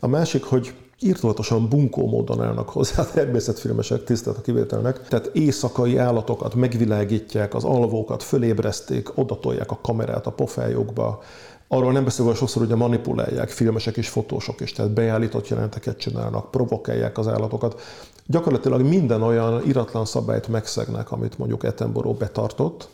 A 0.00 0.06
másik, 0.06 0.44
hogy 0.44 0.74
írtolatosan 1.00 1.68
bunkó 1.68 2.08
módon 2.08 2.42
állnak 2.42 2.68
hozzá 2.68 3.02
a 3.02 3.10
természetfilmesek, 3.10 4.04
tisztelt 4.04 4.36
a 4.36 4.40
kivételnek. 4.40 5.08
Tehát 5.08 5.30
éjszakai 5.32 5.96
állatokat 5.96 6.54
megvilágítják, 6.54 7.54
az 7.54 7.64
alvókat 7.64 8.22
fölébreszték, 8.22 9.18
odatolják 9.18 9.70
a 9.70 9.78
kamerát 9.82 10.26
a 10.26 10.32
pofájukba, 10.32 11.22
Arról 11.68 11.92
nem 11.92 12.04
beszélve 12.04 12.34
sokszor, 12.34 12.72
a 12.72 12.76
manipulálják 12.76 13.48
filmesek 13.48 13.96
és 13.96 14.08
fotósok 14.08 14.60
is, 14.60 14.72
tehát 14.72 14.90
beállított 14.90 15.48
jelenteket 15.48 15.98
csinálnak, 15.98 16.50
provokálják 16.50 17.18
az 17.18 17.28
állatokat. 17.28 17.80
Gyakorlatilag 18.26 18.82
minden 18.82 19.22
olyan 19.22 19.66
iratlan 19.66 20.04
szabályt 20.04 20.48
megszegnek, 20.48 21.12
amit 21.12 21.38
mondjuk 21.38 21.62
Attenborough 21.62 22.18
betartott, 22.18 22.88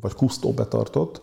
vagy 0.00 0.14
Kusztó 0.14 0.52
betartott, 0.52 1.22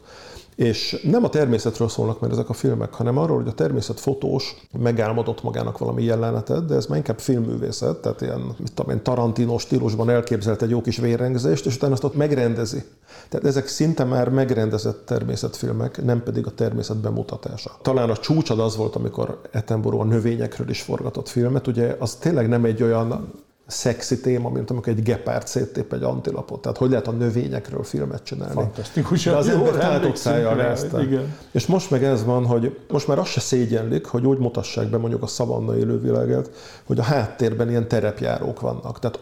és 0.55 1.01
nem 1.03 1.23
a 1.23 1.29
természetről 1.29 1.89
szólnak 1.89 2.19
mert 2.19 2.33
ezek 2.33 2.49
a 2.49 2.53
filmek, 2.53 2.93
hanem 2.93 3.17
arról, 3.17 3.37
hogy 3.37 3.47
a 3.47 3.53
természet 3.53 3.99
fotós 3.99 4.55
megálmodott 4.79 5.43
magának 5.43 5.77
valami 5.77 6.03
jelenetet, 6.03 6.65
de 6.65 6.75
ez 6.75 6.85
már 6.85 6.97
inkább 6.97 7.19
filmművészet, 7.19 7.97
tehát 7.97 8.21
ilyen, 8.21 8.39
mit 8.39 8.73
tudom 8.73 8.91
én, 8.91 9.03
Tarantino 9.03 9.57
stílusban 9.57 10.09
elképzelt 10.09 10.61
egy 10.61 10.69
jó 10.69 10.81
kis 10.81 10.97
vérrengzést, 10.97 11.65
és 11.65 11.75
utána 11.75 11.93
azt 11.93 12.03
ott 12.03 12.15
megrendezi. 12.15 12.83
Tehát 13.29 13.45
ezek 13.45 13.67
szinte 13.67 14.03
már 14.03 14.29
megrendezett 14.29 15.05
természetfilmek, 15.05 16.03
nem 16.03 16.23
pedig 16.23 16.45
a 16.45 16.51
természet 16.51 16.97
bemutatása. 16.97 17.71
Talán 17.81 18.09
a 18.09 18.17
csúcsad 18.17 18.59
az 18.59 18.75
volt, 18.75 18.95
amikor 18.95 19.41
Attenborough 19.53 20.05
a 20.05 20.07
növényekről 20.07 20.69
is 20.69 20.81
forgatott 20.81 21.27
filmet, 21.27 21.67
ugye 21.67 21.95
az 21.99 22.15
tényleg 22.15 22.47
nem 22.47 22.65
egy 22.65 22.83
olyan 22.83 23.33
szexi 23.67 24.19
téma, 24.19 24.49
mint 24.49 24.69
amikor 24.69 24.93
egy 24.93 25.03
gepárt 25.03 25.47
széttép 25.47 25.93
egy 25.93 26.03
antilapot. 26.03 26.61
Tehát 26.61 26.77
hogy 26.77 26.89
lehet 26.89 27.07
a 27.07 27.11
növényekről 27.11 27.83
filmet 27.83 28.23
csinálni. 28.23 28.53
Fantasztikus. 28.53 29.23
De 29.23 29.35
az 29.35 29.47
ember 29.47 29.73
tátott 29.73 30.23
nézte. 30.55 31.07
És 31.51 31.65
most 31.65 31.89
meg 31.89 32.03
ez 32.03 32.23
van, 32.23 32.45
hogy 32.45 32.79
most 32.89 33.07
már 33.07 33.19
azt 33.19 33.31
se 33.31 33.39
szégyenlik, 33.39 34.05
hogy 34.05 34.25
úgy 34.25 34.37
mutassák 34.37 34.87
be 34.87 34.97
mondjuk 34.97 35.23
a 35.23 35.27
szavanna 35.27 35.77
élővilágát, 35.77 36.49
hogy 36.85 36.99
a 36.99 37.03
háttérben 37.03 37.69
ilyen 37.69 37.87
terepjárók 37.87 38.59
vannak. 38.59 38.99
Tehát 38.99 39.19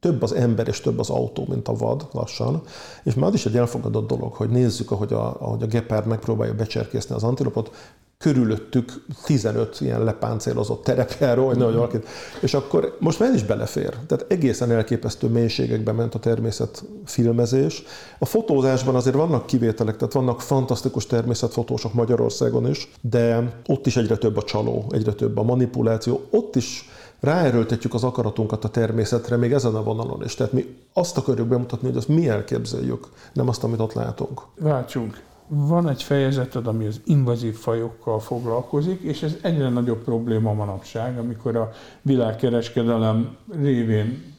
több 0.00 0.22
az 0.22 0.32
ember 0.32 0.68
és 0.68 0.80
több 0.80 0.98
az 0.98 1.10
autó, 1.10 1.46
mint 1.48 1.68
a 1.68 1.74
vad 1.74 2.06
lassan. 2.12 2.62
És 3.02 3.14
már 3.14 3.28
az 3.28 3.34
is 3.34 3.46
egy 3.46 3.56
elfogadott 3.56 4.08
dolog, 4.08 4.32
hogy 4.32 4.48
nézzük, 4.48 4.90
ahogy 4.90 5.12
a, 5.12 5.36
ahogy 5.40 5.62
a 5.62 5.66
gepárd 5.66 6.06
megpróbálja 6.06 6.54
becserkészni 6.54 7.14
az 7.14 7.22
antilopot, 7.22 7.70
körülöttük 8.18 8.92
15 9.24 9.80
ilyen 9.80 10.04
lepáncélozott 10.04 10.84
terepjáró, 10.84 11.46
vagy 11.46 11.58
mm-hmm. 11.58 11.72
valakit. 11.72 12.06
És 12.40 12.54
akkor 12.54 12.96
most 13.00 13.18
már 13.18 13.34
is 13.34 13.42
belefér. 13.42 13.96
Tehát 14.06 14.24
egészen 14.28 14.70
elképesztő 14.70 15.26
mélységekbe 15.26 15.92
ment 15.92 16.14
a 16.14 16.18
természet 16.18 16.84
filmezés. 17.04 17.82
A 18.18 18.24
fotózásban 18.24 18.94
azért 18.94 19.16
vannak 19.16 19.46
kivételek, 19.46 19.96
tehát 19.96 20.12
vannak 20.12 20.40
fantasztikus 20.40 21.06
természetfotósok 21.06 21.94
Magyarországon 21.94 22.68
is, 22.68 22.90
de 23.00 23.52
ott 23.66 23.86
is 23.86 23.96
egyre 23.96 24.16
több 24.16 24.36
a 24.36 24.42
csaló, 24.42 24.84
egyre 24.90 25.12
több 25.12 25.38
a 25.38 25.42
manipuláció. 25.42 26.20
Ott 26.30 26.56
is 26.56 26.88
ráerőltetjük 27.20 27.94
az 27.94 28.04
akaratunkat 28.04 28.64
a 28.64 28.68
természetre, 28.68 29.36
még 29.36 29.52
ezen 29.52 29.74
a 29.74 29.82
vonalon 29.82 30.24
is. 30.24 30.34
Tehát 30.34 30.52
mi 30.52 30.76
azt 30.92 31.16
akarjuk 31.16 31.48
bemutatni, 31.48 31.88
hogy 31.88 31.96
azt 31.96 32.08
mi 32.08 32.28
elképzeljük, 32.28 33.08
nem 33.32 33.48
azt, 33.48 33.64
amit 33.64 33.80
ott 33.80 33.92
látunk. 33.92 34.42
Váltsunk 34.58 35.22
van 35.48 35.88
egy 35.88 36.02
fejezeted, 36.02 36.66
ami 36.66 36.86
az 36.86 37.00
invazív 37.04 37.54
fajokkal 37.54 38.20
foglalkozik, 38.20 39.00
és 39.00 39.22
ez 39.22 39.36
egyre 39.42 39.68
nagyobb 39.68 40.04
probléma 40.04 40.52
manapság, 40.52 41.18
amikor 41.18 41.56
a 41.56 41.70
világkereskedelem 42.02 43.36
révén 43.60 44.34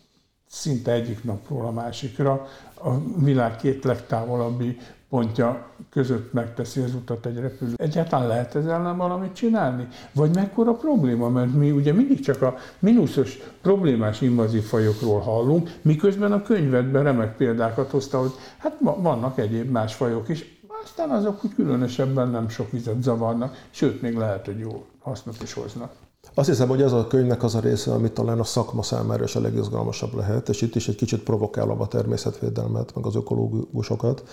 szinte 0.48 0.92
egyik 0.92 1.24
napról 1.24 1.66
a 1.66 1.72
másikra 1.72 2.48
a 2.84 2.90
világ 3.24 3.56
két 3.56 3.84
legtávolabbi 3.84 4.78
pontja 5.10 5.70
között 5.90 6.34
megteszi 6.34 6.82
az 6.82 6.94
utat 6.94 7.26
egy 7.26 7.40
repülő. 7.40 7.74
Egyáltalán 7.76 8.28
lehet 8.28 8.56
ezzel 8.56 8.72
ellen 8.72 8.98
valamit 8.98 9.34
csinálni? 9.34 9.88
Vagy 10.14 10.36
mekkora 10.36 10.74
probléma? 10.74 11.30
Mert 11.30 11.54
mi 11.54 11.72
ugye 11.72 11.94
mindig 11.94 12.20
csak 12.20 12.42
a 12.42 12.56
mínuszos 12.80 13.38
problémás 13.62 14.22
invazív 14.22 14.64
fajokról 14.64 15.20
hallunk, 15.20 15.70
miközben 15.82 16.32
a 16.32 16.42
könyvedben 16.42 17.04
remek 17.04 17.36
példákat 17.36 17.92
hozta, 17.92 18.20
hogy 18.20 18.32
hát 18.58 18.78
vannak 18.80 19.38
egyéb 19.38 19.72
más 19.72 19.96
fajok 19.96 20.30
is, 20.30 20.57
aztán 20.84 21.10
azok 21.10 21.44
úgy 21.44 21.54
különösebben 21.56 22.30
nem 22.30 22.50
sok 22.50 22.72
vizet 22.72 23.04
zavarnak, 23.04 23.56
sőt, 23.72 24.02
még 24.02 24.16
lehet, 24.16 24.46
hogy 24.46 24.60
jó 24.60 24.86
hasznot 25.00 25.42
is 25.44 25.54
hoznak. 25.54 25.92
Azt 26.34 26.50
hiszem, 26.50 26.68
hogy 26.68 26.82
ez 26.82 26.92
a 26.92 27.08
könyvnek 27.08 27.44
az 27.44 27.56
a 27.56 27.60
része, 27.60 27.92
amit 27.92 28.12
talán 28.12 28.40
a 28.40 28.44
szakma 28.44 28.84
számára 28.84 29.24
is 29.24 29.36
a 29.36 29.42
legizgalmasabb 29.42 30.16
lehet, 30.16 30.50
és 30.50 30.62
itt 30.62 30.76
is 30.76 30.88
egy 30.88 30.96
kicsit 30.96 31.24
provokálom 31.24 31.82
a 31.82 31.88
természetvédelmet, 31.88 32.96
meg 32.96 33.06
az 33.06 33.16
ökológusokat. 33.16 34.24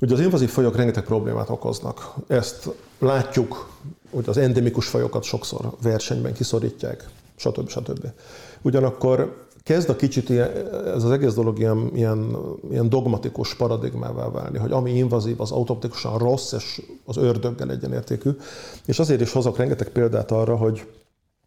Ugye 0.00 0.14
az 0.14 0.20
invazív 0.20 0.50
fajok 0.50 0.76
rengeteg 0.76 1.04
problémát 1.04 1.50
okoznak. 1.50 2.14
Ezt 2.26 2.68
látjuk, 2.98 3.68
hogy 4.10 4.28
az 4.28 4.36
endemikus 4.36 4.88
fajokat 4.88 5.22
sokszor 5.22 5.74
versenyben 5.82 6.32
kiszorítják, 6.32 7.08
stb. 7.36 7.68
stb. 7.68 8.06
Ugyanakkor 8.62 9.43
kezd 9.64 9.88
a 9.88 9.96
kicsit 9.96 10.28
ilyen, 10.28 10.50
ez 10.86 11.04
az 11.04 11.10
egész 11.10 11.34
dolog 11.34 11.58
ilyen, 11.58 11.90
ilyen, 11.94 12.36
ilyen 12.70 12.88
dogmatikus 12.88 13.54
paradigmává 13.54 14.30
válni, 14.30 14.58
hogy 14.58 14.72
ami 14.72 14.96
invazív, 14.96 15.40
az 15.40 15.50
automatikusan 15.50 16.18
rossz, 16.18 16.52
és 16.52 16.82
az 17.04 17.16
ördöggel 17.16 17.70
egyenértékű. 17.70 18.30
És 18.86 18.98
azért 18.98 19.20
is 19.20 19.32
hozok 19.32 19.56
rengeteg 19.56 19.88
példát 19.88 20.30
arra, 20.30 20.56
hogy 20.56 20.86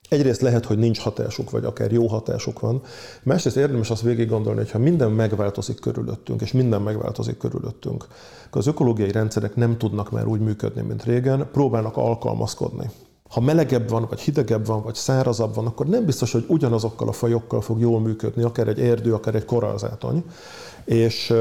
Egyrészt 0.09 0.41
lehet, 0.41 0.65
hogy 0.65 0.78
nincs 0.78 0.99
hatásuk, 0.99 1.49
vagy 1.49 1.65
akár 1.65 1.91
jó 1.91 2.07
hatásuk 2.07 2.59
van. 2.59 2.82
Másrészt 3.24 3.55
érdemes 3.55 3.89
azt 3.89 4.01
végig 4.01 4.30
gondolni, 4.30 4.59
hogy 4.59 4.72
ha 4.72 4.78
minden 4.78 5.11
megváltozik 5.11 5.80
körülöttünk, 5.80 6.41
és 6.41 6.51
minden 6.51 6.82
megváltozik 6.82 7.38
körülöttünk, 7.38 8.07
akkor 8.45 8.61
az 8.61 8.68
ökológiai 8.68 9.11
rendszerek 9.11 9.55
nem 9.55 9.78
tudnak 9.78 10.11
már 10.11 10.26
úgy 10.26 10.39
működni, 10.39 10.82
mint 10.82 11.03
régen, 11.03 11.47
próbálnak 11.51 11.97
alkalmazkodni 11.97 12.89
ha 13.30 13.41
melegebb 13.41 13.89
van, 13.89 14.05
vagy 14.09 14.19
hidegebb 14.19 14.65
van, 14.65 14.82
vagy 14.82 14.95
szárazabb 14.95 15.55
van, 15.55 15.65
akkor 15.65 15.86
nem 15.86 16.05
biztos, 16.05 16.32
hogy 16.32 16.45
ugyanazokkal 16.47 17.07
a 17.07 17.11
fajokkal 17.11 17.61
fog 17.61 17.80
jól 17.80 17.99
működni, 17.99 18.43
akár 18.43 18.67
egy 18.67 18.80
erdő, 18.80 19.13
akár 19.13 19.36
egy 19.36 19.45
korallzátony. 19.45 20.23
És 20.86 21.34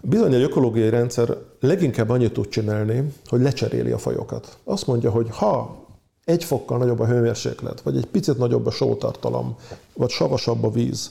bizony 0.00 0.34
egy 0.34 0.42
ökológiai 0.42 0.88
rendszer 0.88 1.36
leginkább 1.60 2.08
annyit 2.08 2.32
tud 2.32 2.48
csinálni, 2.48 3.12
hogy 3.26 3.40
lecseréli 3.40 3.90
a 3.90 3.98
fajokat. 3.98 4.58
Azt 4.64 4.86
mondja, 4.86 5.10
hogy 5.10 5.26
ha 5.30 5.84
egy 6.24 6.44
fokkal 6.44 6.78
nagyobb 6.78 7.00
a 7.00 7.06
hőmérséklet, 7.06 7.80
vagy 7.80 7.96
egy 7.96 8.06
picit 8.06 8.38
nagyobb 8.38 8.66
a 8.66 8.70
sótartalom, 8.70 9.56
vagy 9.94 10.10
savasabb 10.10 10.64
a 10.64 10.70
víz, 10.70 11.10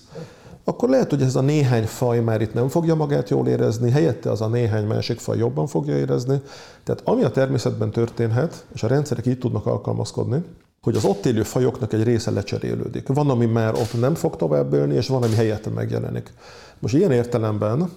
akkor 0.65 0.89
lehet, 0.89 1.09
hogy 1.09 1.21
ez 1.21 1.35
a 1.35 1.41
néhány 1.41 1.85
faj 1.85 2.19
már 2.19 2.41
itt 2.41 2.53
nem 2.53 2.67
fogja 2.67 2.95
magát 2.95 3.29
jól 3.29 3.47
érezni, 3.47 3.91
helyette 3.91 4.31
az 4.31 4.41
a 4.41 4.47
néhány 4.47 4.85
másik 4.85 5.19
faj 5.19 5.37
jobban 5.37 5.67
fogja 5.67 5.97
érezni. 5.97 6.41
Tehát 6.83 7.01
ami 7.03 7.23
a 7.23 7.31
természetben 7.31 7.91
történhet, 7.91 8.65
és 8.73 8.83
a 8.83 8.87
rendszerek 8.87 9.25
így 9.25 9.37
tudnak 9.37 9.65
alkalmazkodni, 9.65 10.43
hogy 10.81 10.95
az 10.95 11.05
ott 11.05 11.25
élő 11.25 11.43
fajoknak 11.43 11.93
egy 11.93 12.03
része 12.03 12.31
lecserélődik. 12.31 13.07
Van, 13.07 13.29
ami 13.29 13.45
már 13.45 13.73
ott 13.73 13.99
nem 13.99 14.15
fog 14.15 14.35
tovább 14.35 14.73
élni, 14.73 14.95
és 14.95 15.07
van, 15.07 15.23
ami 15.23 15.33
helyette 15.33 15.69
megjelenik. 15.69 16.33
Most 16.79 16.93
ilyen 16.93 17.11
értelemben, 17.11 17.89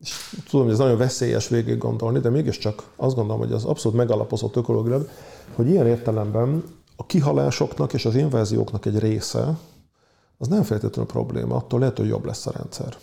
és 0.00 0.34
tudom, 0.48 0.64
hogy 0.64 0.74
ez 0.74 0.80
nagyon 0.80 0.98
veszélyes 0.98 1.48
végig 1.48 1.78
gondolni, 1.78 2.18
de 2.18 2.30
mégiscsak 2.30 2.82
azt 2.96 3.14
gondolom, 3.14 3.40
hogy 3.40 3.52
az 3.52 3.64
abszolút 3.64 3.96
megalapozott 3.98 4.56
ökológilag, 4.56 5.08
hogy 5.54 5.68
ilyen 5.68 5.86
értelemben 5.86 6.62
a 6.96 7.06
kihalásoknak 7.06 7.92
és 7.92 8.04
az 8.04 8.14
invázióknak 8.14 8.86
egy 8.86 8.98
része, 8.98 9.58
az 10.38 10.48
nem 10.48 10.62
feltétlenül 10.62 11.10
probléma, 11.10 11.56
attól 11.56 11.80
lehet, 11.80 11.98
hogy 11.98 12.08
jobb 12.08 12.24
lesz 12.24 12.46
a 12.46 12.52
rendszer. 12.52 12.96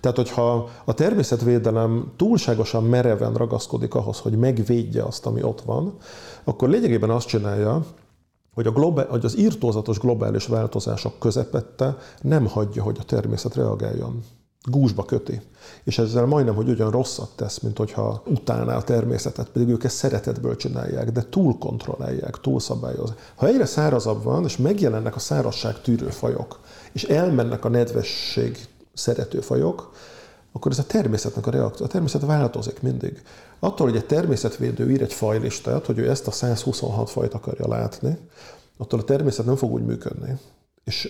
Tehát, 0.00 0.16
hogyha 0.16 0.68
a 0.84 0.94
természetvédelem 0.94 2.12
túlságosan 2.16 2.84
mereven 2.84 3.34
ragaszkodik 3.34 3.94
ahhoz, 3.94 4.18
hogy 4.18 4.38
megvédje 4.38 5.02
azt, 5.02 5.26
ami 5.26 5.42
ott 5.42 5.60
van, 5.60 5.96
akkor 6.44 6.68
lényegében 6.68 7.10
azt 7.10 7.26
csinálja, 7.26 7.84
hogy, 8.54 8.66
a 8.66 8.70
globál, 8.70 9.06
hogy 9.06 9.24
az 9.24 9.38
írtózatos 9.38 9.98
globális 9.98 10.46
változások 10.46 11.18
közepette 11.18 11.96
nem 12.20 12.46
hagyja, 12.46 12.82
hogy 12.82 12.96
a 13.00 13.04
természet 13.04 13.54
reagáljon. 13.54 14.24
Gúzsba 14.64 15.04
köti. 15.04 15.40
És 15.84 15.98
ezzel 15.98 16.26
majdnem, 16.26 16.54
hogy 16.54 16.68
ugyan 16.68 16.90
rosszat 16.90 17.36
tesz, 17.36 17.58
mint 17.58 17.78
hogyha 17.78 18.22
utálná 18.26 18.76
a 18.76 18.82
természetet, 18.82 19.48
pedig 19.48 19.68
ők 19.68 19.84
ezt 19.84 19.96
szeretetből 19.96 20.56
csinálják, 20.56 21.12
de 21.12 21.22
túl 21.30 21.58
kontrollálják, 21.58 22.40
túl 22.40 22.60
szabályozzák. 22.60 23.32
Ha 23.36 23.46
egyre 23.46 23.66
szárazabb 23.66 24.22
van, 24.22 24.44
és 24.44 24.56
megjelennek 24.56 25.16
a 25.16 25.18
szárazság 25.18 25.80
tűrő 25.80 26.08
fajok, 26.08 26.60
és 26.92 27.04
elmennek 27.04 27.64
a 27.64 27.68
nedvesség 27.68 28.58
szerető 28.94 29.40
fajok, 29.40 29.92
akkor 30.52 30.70
ez 30.70 30.78
a 30.78 30.86
természetnek 30.86 31.46
a 31.46 31.50
reakció. 31.50 31.86
A 31.86 31.88
természet 31.88 32.24
változik 32.24 32.82
mindig. 32.82 33.22
Attól, 33.58 33.86
hogy 33.86 33.96
egy 33.96 34.06
természetvédő 34.06 34.90
ír 34.90 35.02
egy 35.02 35.12
fajlistát, 35.12 35.86
hogy 35.86 35.98
ő 35.98 36.10
ezt 36.10 36.26
a 36.26 36.30
126 36.30 37.10
fajt 37.10 37.34
akarja 37.34 37.68
látni, 37.68 38.18
attól 38.76 39.00
a 39.00 39.04
természet 39.04 39.46
nem 39.46 39.56
fog 39.56 39.72
úgy 39.72 39.84
működni. 39.84 40.38
És 40.84 41.08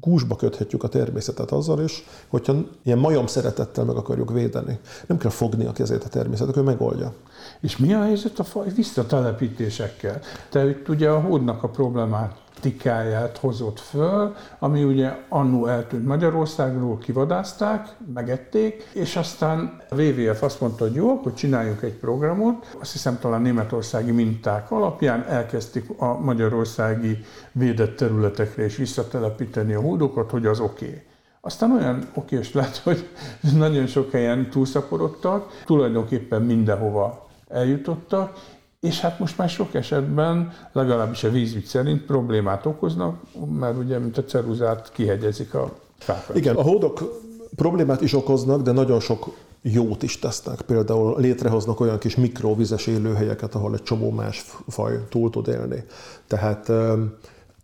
gúzsba 0.00 0.36
köthetjük 0.36 0.82
a 0.82 0.88
természetet 0.88 1.50
azzal 1.50 1.80
is, 1.80 2.04
hogyha 2.28 2.54
ilyen 2.82 2.98
majom 2.98 3.26
szeretettel 3.26 3.84
meg 3.84 3.96
akarjuk 3.96 4.32
védeni. 4.32 4.78
Nem 5.06 5.18
kell 5.18 5.30
fogni 5.30 5.64
a 5.64 5.72
kezét 5.72 6.04
a 6.04 6.08
természetnek, 6.08 6.56
ő 6.56 6.60
megoldja. 6.60 7.12
És 7.60 7.76
mi 7.76 7.94
a 7.94 8.02
helyzet 8.02 8.38
a 8.38 8.44
faj 8.44 8.68
visszatelepítésekkel? 8.74 10.20
Te 10.50 10.68
itt 10.68 10.88
ugye 10.88 11.08
a 11.08 11.20
hódnak 11.20 11.62
a 11.62 11.68
problémát 11.68 12.41
tikáját 12.62 13.38
hozott 13.38 13.80
föl, 13.80 14.34
ami 14.58 14.84
ugye 14.84 15.16
annó 15.28 15.66
eltűnt 15.66 16.06
Magyarországról, 16.06 16.98
kivadázták, 16.98 17.96
megették, 18.14 18.88
és 18.92 19.16
aztán 19.16 19.80
a 19.90 20.00
WWF 20.00 20.42
azt 20.42 20.60
mondta, 20.60 20.84
hogy 20.84 20.94
jó, 20.94 21.10
akkor 21.10 21.34
csináljunk 21.34 21.82
egy 21.82 21.94
programot, 21.94 22.76
azt 22.80 22.92
hiszem 22.92 23.18
talán 23.18 23.42
németországi 23.42 24.10
minták 24.10 24.70
alapján 24.70 25.24
elkezdték 25.28 25.84
a 25.96 26.18
magyarországi 26.20 27.24
védett 27.52 27.96
területekre 27.96 28.64
is 28.64 28.76
visszatelepíteni 28.76 29.74
a 29.74 29.80
hódokat, 29.80 30.30
hogy 30.30 30.46
az 30.46 30.60
oké. 30.60 30.86
Okay. 30.86 31.02
Aztán 31.40 31.72
olyan 31.72 32.08
okés 32.14 32.52
lett, 32.52 32.76
hogy 32.76 33.08
nagyon 33.56 33.86
sok 33.86 34.10
helyen 34.10 34.50
túlszaporodtak, 34.50 35.62
tulajdonképpen 35.64 36.42
mindenhova 36.42 37.30
eljutottak, 37.48 38.38
és 38.82 39.00
hát 39.00 39.18
most 39.18 39.38
már 39.38 39.48
sok 39.48 39.74
esetben, 39.74 40.52
legalábbis 40.72 41.24
a 41.24 41.30
vízügy 41.30 41.64
szerint 41.64 42.02
problémát 42.02 42.66
okoznak, 42.66 43.16
mert 43.58 43.78
ugye, 43.78 43.98
mint 43.98 44.18
a 44.18 44.24
ceruzát 44.24 44.92
kihegyezik 44.92 45.54
a 45.54 45.72
fákat. 45.98 46.36
Igen, 46.36 46.56
a 46.56 46.62
hódok 46.62 47.20
problémát 47.56 48.00
is 48.00 48.12
okoznak, 48.12 48.62
de 48.62 48.72
nagyon 48.72 49.00
sok 49.00 49.34
jót 49.60 50.02
is 50.02 50.18
tesznek. 50.18 50.60
Például 50.60 51.20
létrehoznak 51.20 51.80
olyan 51.80 51.98
kis 51.98 52.16
mikrovizes 52.16 52.86
élőhelyeket, 52.86 53.54
ahol 53.54 53.74
egy 53.74 53.82
csomó 53.82 54.10
más 54.10 54.44
faj 54.68 54.98
túl 55.08 55.30
tud 55.30 55.48
élni. 55.48 55.84
Tehát 56.26 56.70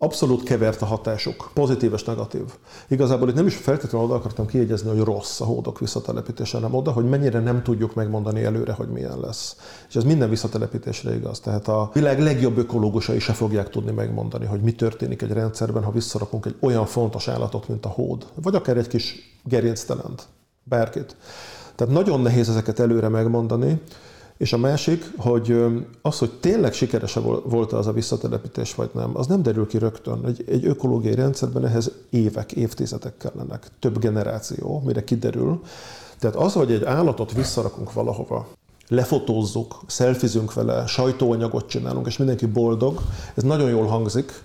Abszolút 0.00 0.42
kevert 0.42 0.82
a 0.82 0.86
hatásuk, 0.86 1.50
pozitív 1.54 1.92
és 1.92 2.04
negatív. 2.04 2.42
Igazából 2.88 3.28
itt 3.28 3.34
nem 3.34 3.46
is 3.46 3.56
feltétlenül 3.56 4.06
oda 4.06 4.16
akartam 4.16 4.46
kiegyezni, 4.46 4.88
hogy 4.88 5.00
rossz 5.00 5.40
a 5.40 5.44
hódok 5.44 5.78
visszatelepítése, 5.78 6.56
hanem 6.56 6.74
oda, 6.74 6.90
hogy 6.90 7.08
mennyire 7.08 7.40
nem 7.40 7.62
tudjuk 7.62 7.94
megmondani 7.94 8.44
előre, 8.44 8.72
hogy 8.72 8.88
milyen 8.88 9.20
lesz. 9.20 9.56
És 9.88 9.96
ez 9.96 10.04
minden 10.04 10.28
visszatelepítésre 10.28 11.14
igaz. 11.14 11.40
Tehát 11.40 11.68
a 11.68 11.90
világ 11.92 12.20
legjobb 12.20 12.58
ökológusai 12.58 13.18
se 13.18 13.32
fogják 13.32 13.70
tudni 13.70 13.90
megmondani, 13.90 14.46
hogy 14.46 14.60
mi 14.60 14.72
történik 14.72 15.22
egy 15.22 15.32
rendszerben, 15.32 15.82
ha 15.82 15.90
visszarakunk 15.90 16.46
egy 16.46 16.56
olyan 16.60 16.86
fontos 16.86 17.28
állatot, 17.28 17.68
mint 17.68 17.84
a 17.84 17.88
hód, 17.88 18.26
vagy 18.42 18.54
akár 18.54 18.76
egy 18.76 18.88
kis 18.88 19.38
gerinctelent, 19.44 20.26
bárkit. 20.62 21.16
Tehát 21.74 21.94
nagyon 21.94 22.20
nehéz 22.20 22.48
ezeket 22.48 22.78
előre 22.78 23.08
megmondani, 23.08 23.80
és 24.38 24.52
a 24.52 24.58
másik, 24.58 25.12
hogy 25.16 25.64
az, 26.02 26.18
hogy 26.18 26.30
tényleg 26.40 26.72
sikeres 26.72 27.18
volt 27.44 27.72
az 27.72 27.86
a 27.86 27.92
visszatelepítés, 27.92 28.74
vagy 28.74 28.90
nem, 28.92 29.10
az 29.16 29.26
nem 29.26 29.42
derül 29.42 29.66
ki 29.66 29.78
rögtön. 29.78 30.24
Egy, 30.26 30.44
egy 30.48 30.66
ökológiai 30.66 31.14
rendszerben 31.14 31.66
ehhez 31.66 31.92
évek, 32.10 32.52
évtizedek 32.52 33.16
kellenek, 33.16 33.66
több 33.78 33.98
generáció, 33.98 34.82
mire 34.84 35.04
kiderül. 35.04 35.62
Tehát 36.18 36.36
az, 36.36 36.52
hogy 36.52 36.72
egy 36.72 36.84
állatot 36.84 37.32
visszarakunk 37.32 37.92
valahova, 37.92 38.48
lefotózzuk, 38.88 39.80
szelfizünk 39.86 40.54
vele, 40.54 40.86
sajtóanyagot 40.86 41.68
csinálunk, 41.68 42.06
és 42.06 42.16
mindenki 42.16 42.46
boldog, 42.46 43.00
ez 43.34 43.42
nagyon 43.42 43.70
jól 43.70 43.86
hangzik, 43.86 44.42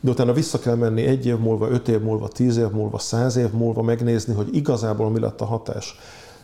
de 0.00 0.10
utána 0.10 0.32
vissza 0.32 0.58
kell 0.58 0.74
menni 0.74 1.02
egy 1.02 1.26
év 1.26 1.38
múlva, 1.38 1.68
öt 1.68 1.88
év 1.88 2.00
múlva, 2.00 2.28
tíz 2.28 2.56
év 2.56 2.70
múlva, 2.70 2.98
száz 2.98 3.36
év 3.36 3.50
múlva 3.50 3.82
megnézni, 3.82 4.34
hogy 4.34 4.54
igazából 4.54 5.10
mi 5.10 5.20
lett 5.20 5.40
a 5.40 5.44
hatás. 5.44 5.98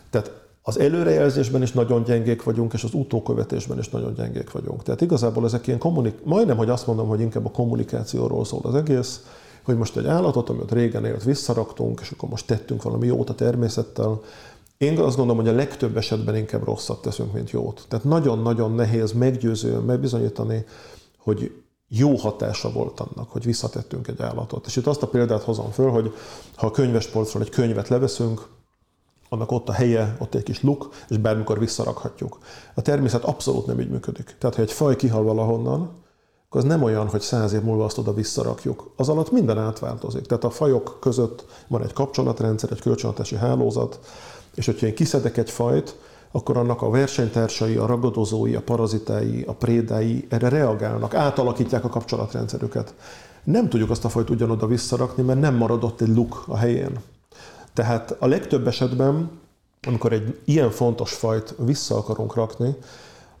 Tehát 0.09 0.31
az 0.67 0.79
előrejelzésben 0.79 1.61
is 1.61 1.71
nagyon 1.71 2.03
gyengék 2.03 2.43
vagyunk, 2.43 2.73
és 2.73 2.83
az 2.83 2.93
utókövetésben 2.93 3.77
is 3.77 3.89
nagyon 3.89 4.13
gyengék 4.13 4.51
vagyunk. 4.51 4.83
Tehát 4.83 5.01
igazából 5.01 5.45
ezek 5.45 5.67
ilyen 5.67 5.79
kommunik... 5.79 6.23
majdnem, 6.23 6.57
hogy 6.57 6.69
azt 6.69 6.87
mondom, 6.87 7.07
hogy 7.07 7.19
inkább 7.19 7.45
a 7.45 7.51
kommunikációról 7.51 8.45
szól 8.45 8.59
az 8.63 8.75
egész, 8.75 9.25
hogy 9.63 9.77
most 9.77 9.97
egy 9.97 10.05
állatot, 10.05 10.49
amit 10.49 10.71
régen 10.71 11.05
élt, 11.05 11.23
visszaraktunk, 11.23 11.99
és 12.01 12.11
akkor 12.11 12.29
most 12.29 12.47
tettünk 12.47 12.83
valami 12.83 13.07
jót 13.07 13.29
a 13.29 13.35
természettel. 13.35 14.21
Én 14.77 14.97
azt 14.97 15.17
gondolom, 15.17 15.43
hogy 15.43 15.53
a 15.53 15.57
legtöbb 15.57 15.97
esetben 15.97 16.35
inkább 16.35 16.63
rosszat 16.63 17.01
teszünk, 17.01 17.33
mint 17.33 17.51
jót. 17.51 17.85
Tehát 17.87 18.05
nagyon-nagyon 18.05 18.71
nehéz 18.71 19.11
meggyőzően 19.11 19.81
megbizonyítani, 19.81 20.65
hogy 21.17 21.51
jó 21.87 22.15
hatása 22.15 22.71
volt 22.71 22.99
annak, 22.99 23.31
hogy 23.31 23.43
visszatettünk 23.43 24.07
egy 24.07 24.21
állatot. 24.21 24.65
És 24.65 24.75
itt 24.75 24.87
azt 24.87 25.03
a 25.03 25.07
példát 25.07 25.43
hozom 25.43 25.71
föl, 25.71 25.89
hogy 25.89 26.13
ha 26.55 26.67
a 26.67 26.71
könyvespolcról 26.71 27.43
egy 27.43 27.49
könyvet 27.49 27.87
leveszünk, 27.87 28.53
annak 29.29 29.51
ott 29.51 29.69
a 29.69 29.73
helye, 29.73 30.15
ott 30.19 30.35
egy 30.35 30.43
kis 30.43 30.63
luk, 30.63 30.89
és 31.09 31.17
bármikor 31.17 31.59
visszarakhatjuk. 31.59 32.37
A 32.73 32.81
természet 32.81 33.23
abszolút 33.23 33.65
nem 33.65 33.79
így 33.79 33.89
működik. 33.89 34.35
Tehát, 34.39 34.55
ha 34.55 34.61
egy 34.61 34.71
faj 34.71 34.95
kihal 34.95 35.23
valahonnan, 35.23 35.89
akkor 36.49 36.61
az 36.61 36.67
nem 36.67 36.83
olyan, 36.83 37.07
hogy 37.07 37.21
száz 37.21 37.53
év 37.53 37.61
múlva 37.61 37.85
azt 37.85 37.97
oda 37.97 38.13
visszarakjuk. 38.13 38.91
Az 38.95 39.09
alatt 39.09 39.31
minden 39.31 39.57
átváltozik. 39.57 40.25
Tehát 40.25 40.43
a 40.43 40.49
fajok 40.49 40.97
között 40.99 41.45
van 41.67 41.83
egy 41.83 41.93
kapcsolatrendszer, 41.93 42.71
egy 42.71 42.81
kölcsönhatási 42.81 43.35
hálózat, 43.35 43.99
és 44.55 44.65
hogyha 44.65 44.87
én 44.87 44.95
kiszedek 44.95 45.37
egy 45.37 45.49
fajt, 45.49 45.95
akkor 46.31 46.57
annak 46.57 46.81
a 46.81 46.89
versenytársai, 46.89 47.75
a 47.75 47.85
ragadozói, 47.85 48.55
a 48.55 48.61
parazitái, 48.61 49.43
a 49.47 49.53
prédái 49.53 50.25
erre 50.29 50.49
reagálnak, 50.49 51.13
átalakítják 51.13 51.83
a 51.83 51.89
kapcsolatrendszerüket. 51.89 52.93
Nem 53.43 53.69
tudjuk 53.69 53.89
azt 53.89 54.05
a 54.05 54.09
fajt 54.09 54.29
ugyanoda 54.29 54.67
visszarakni, 54.67 55.23
mert 55.23 55.39
nem 55.39 55.55
maradott 55.55 56.01
egy 56.01 56.15
luk 56.15 56.43
a 56.47 56.57
helyén. 56.57 56.99
Tehát 57.75 58.15
a 58.19 58.27
legtöbb 58.27 58.67
esetben, 58.67 59.29
amikor 59.87 60.13
egy 60.13 60.39
ilyen 60.45 60.69
fontos 60.69 61.13
fajt 61.13 61.55
vissza 61.65 61.97
akarunk 61.97 62.35
rakni, 62.35 62.75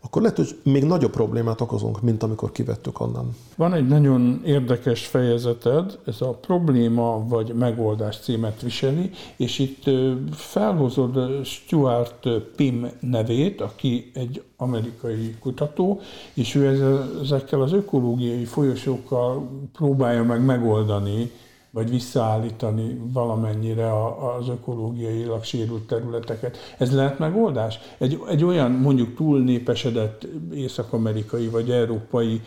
akkor 0.05 0.21
lehet, 0.21 0.37
hogy 0.37 0.59
még 0.63 0.83
nagyobb 0.83 1.11
problémát 1.11 1.61
okozunk, 1.61 2.01
mint 2.01 2.23
amikor 2.23 2.51
kivettük 2.51 2.99
onnan. 2.99 3.35
Van 3.55 3.73
egy 3.73 3.87
nagyon 3.87 4.41
érdekes 4.45 5.05
fejezeted, 5.05 5.99
ez 6.05 6.21
a 6.21 6.29
probléma 6.29 7.27
vagy 7.27 7.53
megoldás 7.53 8.19
címet 8.19 8.61
viseli, 8.61 9.11
és 9.35 9.59
itt 9.59 9.83
felhozod 10.31 11.45
Stuart 11.45 12.27
Pim 12.55 12.91
nevét, 12.99 13.61
aki 13.61 14.11
egy 14.13 14.43
amerikai 14.57 15.35
kutató, 15.39 15.99
és 16.33 16.55
ő 16.55 17.01
ezekkel 17.21 17.61
az 17.61 17.73
ökológiai 17.73 18.45
folyosókkal 18.45 19.49
próbálja 19.73 20.23
meg 20.23 20.45
megoldani 20.45 21.31
vagy 21.75 21.89
visszaállítani 21.89 23.01
valamennyire 23.13 23.91
az 24.37 24.47
ökológiailag 24.49 25.43
sérült 25.43 25.87
területeket. 25.87 26.57
Ez 26.77 26.95
lehet 26.95 27.19
megoldás? 27.19 27.79
Egy, 27.97 28.19
egy 28.27 28.43
olyan 28.43 28.71
mondjuk 28.71 29.15
túlnépesedett 29.15 30.27
észak-amerikai 30.53 31.47
vagy 31.47 31.71
európai 31.71 32.41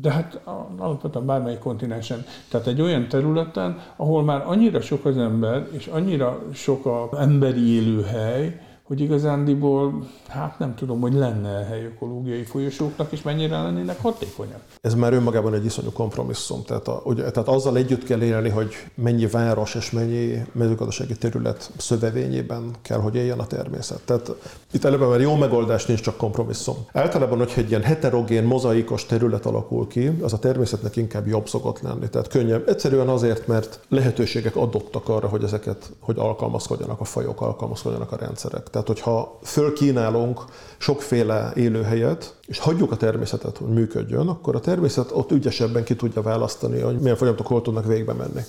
de 0.00 0.10
hát 0.10 0.40
alapvetően 0.78 1.26
bármely 1.26 1.58
kontinensen. 1.58 2.24
Tehát 2.48 2.66
egy 2.66 2.80
olyan 2.80 3.08
területen, 3.08 3.78
ahol 3.96 4.22
már 4.22 4.44
annyira 4.46 4.80
sok 4.80 5.04
az 5.04 5.18
ember, 5.18 5.68
és 5.72 5.86
annyira 5.86 6.42
sok 6.52 6.86
az 6.86 7.18
emberi 7.18 7.68
élőhely, 7.68 8.60
hogy 8.92 9.00
igazándiból, 9.00 10.06
hát 10.28 10.58
nem 10.58 10.74
tudom, 10.74 11.00
hogy 11.00 11.12
lenne 11.12 11.64
hely 11.64 11.84
ökológiai 11.84 12.42
folyosóknak, 12.42 13.12
és 13.12 13.22
mennyire 13.22 13.62
lennének 13.62 14.00
hatékonyak. 14.02 14.60
Ez 14.80 14.94
már 14.94 15.12
önmagában 15.12 15.54
egy 15.54 15.64
iszonyú 15.64 15.90
kompromisszum. 15.92 16.62
Tehát, 16.66 16.88
a, 16.88 17.02
ugye, 17.04 17.30
tehát 17.30 17.48
azzal 17.48 17.76
együtt 17.76 18.04
kell 18.04 18.22
élni, 18.22 18.48
hogy 18.48 18.74
mennyi 18.94 19.26
város 19.26 19.74
és 19.74 19.90
mennyi 19.90 20.42
mezőgazdasági 20.52 21.16
terület 21.16 21.70
szövevényében 21.76 22.70
kell, 22.82 22.98
hogy 22.98 23.14
éljen 23.14 23.38
a 23.38 23.46
természet. 23.46 24.00
Tehát 24.04 24.32
itt 24.72 24.84
előbb 24.84 25.08
már 25.08 25.20
jó 25.20 25.36
megoldás 25.36 25.86
nincs, 25.86 26.00
csak 26.00 26.16
kompromisszum. 26.16 26.76
Általában, 26.92 27.38
hogyha 27.38 27.60
egy 27.60 27.68
ilyen 27.68 27.82
heterogén, 27.82 28.44
mozaikos 28.44 29.06
terület 29.06 29.46
alakul 29.46 29.86
ki, 29.86 30.08
az 30.22 30.32
a 30.32 30.38
természetnek 30.38 30.96
inkább 30.96 31.26
jobb 31.26 31.48
szokott 31.48 31.80
lenni. 31.80 32.08
Tehát 32.08 32.28
könnyebb. 32.28 32.68
Egyszerűen 32.68 33.08
azért, 33.08 33.46
mert 33.46 33.80
lehetőségek 33.88 34.56
adottak 34.56 35.08
arra, 35.08 35.28
hogy 35.28 35.42
ezeket, 35.42 35.92
hogy 36.00 36.18
alkalmazkodjanak 36.18 37.00
a 37.00 37.04
fajok, 37.04 37.40
alkalmazkodjanak 37.40 38.12
a 38.12 38.16
rendszerek. 38.16 38.70
Tehát, 38.70 38.81
hogyha 38.86 39.38
fölkínálunk 39.42 40.44
sokféle 40.78 41.52
élőhelyet, 41.54 42.34
és 42.46 42.58
hagyjuk 42.58 42.92
a 42.92 42.96
természetet, 42.96 43.56
hogy 43.56 43.68
működjön, 43.68 44.28
akkor 44.28 44.54
a 44.54 44.60
természet 44.60 45.10
ott 45.12 45.30
ügyesebben 45.30 45.84
ki 45.84 45.96
tudja 45.96 46.22
választani, 46.22 46.80
hogy 46.80 46.98
milyen 46.98 47.16
folyamatok 47.16 47.46
hol 47.46 47.62
tudnak 47.62 47.86
végbe 47.86 48.12
menni. 48.12 48.40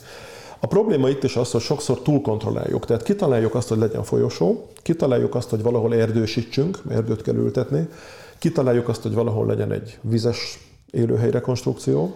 A 0.60 0.68
probléma 0.68 1.10
itt 1.10 1.24
is 1.24 1.36
az, 1.36 1.52
hogy 1.52 1.62
sokszor 1.62 2.02
túlkontrolláljuk. 2.02 2.86
Tehát 2.86 3.04
kitaláljuk 3.04 3.56
azt, 3.56 3.68
hogy 3.68 3.78
legyen 3.78 4.04
folyosó, 4.04 4.68
kitaláljuk 4.82 5.36
azt, 5.36 5.50
hogy 5.50 5.62
valahol 5.62 5.96
erdősítsünk, 5.96 6.82
erdőt 6.90 7.22
kell 7.22 7.36
ültetni, 7.36 7.88
kitaláljuk 8.40 8.88
azt, 8.88 9.02
hogy 9.02 9.14
valahol 9.14 9.46
legyen 9.46 9.72
egy 9.72 9.98
vizes 10.02 10.60
élőhely 10.92 11.32
rekonstrukció, 11.32 12.16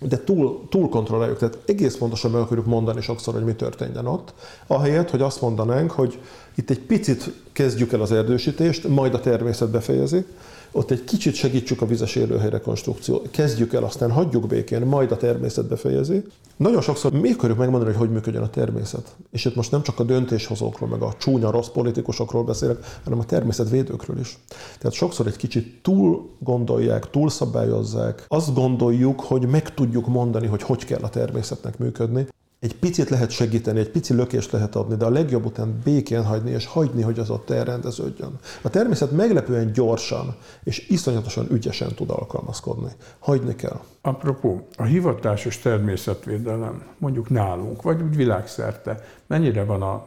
de 0.00 0.18
túl, 0.18 0.66
túl 0.68 0.88
kontrolláljuk, 0.88 1.38
tehát 1.38 1.58
egész 1.66 1.96
pontosan 1.96 2.30
meg 2.30 2.40
akarjuk 2.40 2.66
mondani 2.66 3.00
sokszor, 3.00 3.34
hogy 3.34 3.44
mi 3.44 3.54
történjen 3.54 4.06
ott, 4.06 4.34
ahelyett, 4.66 5.10
hogy 5.10 5.22
azt 5.22 5.40
mondanánk, 5.40 5.90
hogy 5.90 6.18
itt 6.54 6.70
egy 6.70 6.80
picit 6.80 7.32
kezdjük 7.52 7.92
el 7.92 8.00
az 8.00 8.12
erdősítést, 8.12 8.88
majd 8.88 9.14
a 9.14 9.20
természet 9.20 9.70
befejezi, 9.70 10.24
ott 10.72 10.90
egy 10.90 11.04
kicsit 11.04 11.34
segítsük 11.34 11.82
a 11.82 11.86
vizes 11.86 12.16
élőhely 12.16 12.50
rekonstrukció. 12.50 13.22
Kezdjük 13.30 13.72
el, 13.72 13.84
aztán 13.84 14.10
hagyjuk 14.10 14.46
békén, 14.46 14.80
majd 14.80 15.12
a 15.12 15.16
természet 15.16 15.68
befejezi. 15.68 16.22
Nagyon 16.56 16.80
sokszor 16.80 17.12
mi 17.12 17.30
akarjuk 17.30 17.58
megmondani, 17.58 17.90
hogy 17.90 18.08
hogy 18.08 18.16
működjön 18.16 18.42
a 18.42 18.50
természet. 18.50 19.16
És 19.30 19.44
itt 19.44 19.54
most 19.54 19.70
nem 19.70 19.82
csak 19.82 19.98
a 19.98 20.02
döntéshozókról, 20.04 20.88
meg 20.88 21.02
a 21.02 21.14
csúnya 21.18 21.50
rossz 21.50 21.68
politikusokról 21.68 22.44
beszélek, 22.44 23.00
hanem 23.04 23.18
a 23.18 23.24
természetvédőkről 23.24 24.18
is. 24.18 24.38
Tehát 24.78 24.92
sokszor 24.92 25.26
egy 25.26 25.36
kicsit 25.36 25.82
túl 25.82 26.30
gondolják, 26.38 27.10
túl 27.10 27.30
szabályozzák. 27.30 28.24
Azt 28.28 28.54
gondoljuk, 28.54 29.20
hogy 29.20 29.46
meg 29.46 29.74
tudjuk 29.74 30.06
mondani, 30.06 30.46
hogy 30.46 30.62
hogy 30.62 30.84
kell 30.84 31.02
a 31.02 31.08
természetnek 31.08 31.78
működni, 31.78 32.26
egy 32.60 32.76
picit 32.76 33.08
lehet 33.08 33.30
segíteni, 33.30 33.78
egy 33.78 33.90
pici 33.90 34.14
lökést 34.14 34.52
lehet 34.52 34.74
adni, 34.74 34.96
de 34.96 35.04
a 35.04 35.10
legjobb 35.10 35.44
után 35.44 35.80
békén 35.84 36.24
hagyni, 36.24 36.50
és 36.50 36.66
hagyni, 36.66 37.02
hogy 37.02 37.18
az 37.18 37.30
ott 37.30 37.50
elrendeződjön. 37.50 38.38
A 38.62 38.70
természet 38.70 39.10
meglepően 39.10 39.72
gyorsan 39.72 40.36
és 40.64 40.88
iszonyatosan 40.88 41.46
ügyesen 41.50 41.94
tud 41.94 42.10
alkalmazkodni. 42.10 42.90
Hagyni 43.18 43.54
kell. 43.54 43.80
Apropó, 44.00 44.66
a 44.76 44.82
hivatásos 44.82 45.58
természetvédelem, 45.58 46.86
mondjuk 46.98 47.30
nálunk, 47.30 47.82
vagy 47.82 48.02
úgy 48.02 48.16
világszerte, 48.16 49.04
mennyire 49.26 49.64
van 49.64 49.82
a, 49.82 50.06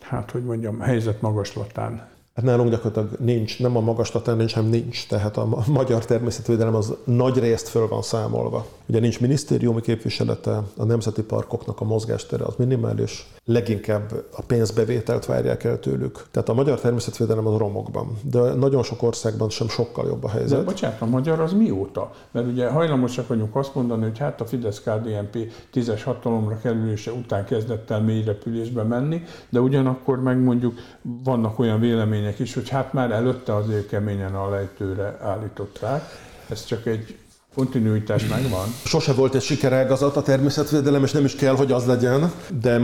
hát 0.00 0.30
hogy 0.30 0.44
mondjam, 0.44 0.80
helyzet 0.80 1.20
magaslatán? 1.20 2.08
Hát 2.34 2.44
nálunk 2.44 2.70
gyakorlatilag 2.70 3.20
nincs, 3.20 3.58
nem 3.58 3.76
a 3.76 3.80
magaslatán 3.80 4.36
nincs, 4.36 4.52
hanem 4.52 4.70
nincs. 4.70 5.06
Tehát 5.06 5.36
a 5.36 5.64
magyar 5.66 6.04
természetvédelem 6.04 6.74
az 6.74 6.94
nagy 7.04 7.38
részt 7.38 7.68
föl 7.68 7.88
van 7.88 8.02
számolva. 8.02 8.66
Ugye 8.86 9.00
nincs 9.00 9.20
minisztériumi 9.20 9.80
képviselete, 9.80 10.62
a 10.76 10.84
nemzeti 10.84 11.22
parkoknak 11.22 11.80
a 11.80 11.84
mozgástere 11.84 12.44
az 12.44 12.54
minimális, 12.56 13.26
leginkább 13.44 14.12
a 14.32 14.42
pénzbevételt 14.42 15.26
várják 15.26 15.64
el 15.64 15.78
tőlük. 15.78 16.24
Tehát 16.30 16.48
a 16.48 16.54
magyar 16.54 16.80
természetvédelem 16.80 17.46
az 17.46 17.56
romokban, 17.56 18.18
de 18.22 18.38
nagyon 18.40 18.82
sok 18.82 19.02
országban 19.02 19.50
sem 19.50 19.68
sokkal 19.68 20.06
jobb 20.06 20.24
a 20.24 20.28
helyzet. 20.28 20.58
De 20.58 20.64
bocsánat, 20.64 21.00
a 21.00 21.06
magyar 21.06 21.40
az 21.40 21.52
mióta? 21.52 22.10
Mert 22.30 22.46
ugye 22.46 22.68
hajlamosak 22.68 23.26
vagyunk 23.26 23.56
azt 23.56 23.74
mondani, 23.74 24.02
hogy 24.02 24.18
hát 24.18 24.40
a 24.40 24.46
Fidesz-KDNP 24.46 25.38
tízes 25.70 26.02
hatalomra 26.02 26.58
kerülése 26.58 27.12
után 27.12 27.44
kezdett 27.44 27.90
el 27.90 28.00
mély 28.00 28.24
repülésbe 28.24 28.82
menni, 28.82 29.22
de 29.48 29.60
ugyanakkor 29.60 30.22
meg 30.22 30.42
mondjuk 30.42 30.78
vannak 31.02 31.58
olyan 31.58 31.80
vélemények 31.80 32.38
is, 32.38 32.54
hogy 32.54 32.68
hát 32.68 32.92
már 32.92 33.10
előtte 33.10 33.54
azért 33.54 33.88
keményen 33.88 34.34
a 34.34 34.50
lejtőre 34.50 35.18
állították. 35.20 36.02
Ez 36.48 36.64
csak 36.64 36.86
egy 36.86 37.18
kontinuitás 37.54 38.28
megvan. 38.28 38.66
Sose 38.84 39.12
volt 39.12 39.34
egy 39.34 39.42
sikerágazat 39.42 40.16
a 40.16 40.22
természetvédelem, 40.22 41.02
és 41.02 41.12
nem 41.12 41.24
is 41.24 41.34
kell, 41.34 41.54
hogy 41.54 41.72
az 41.72 41.86
legyen, 41.86 42.32
de 42.60 42.80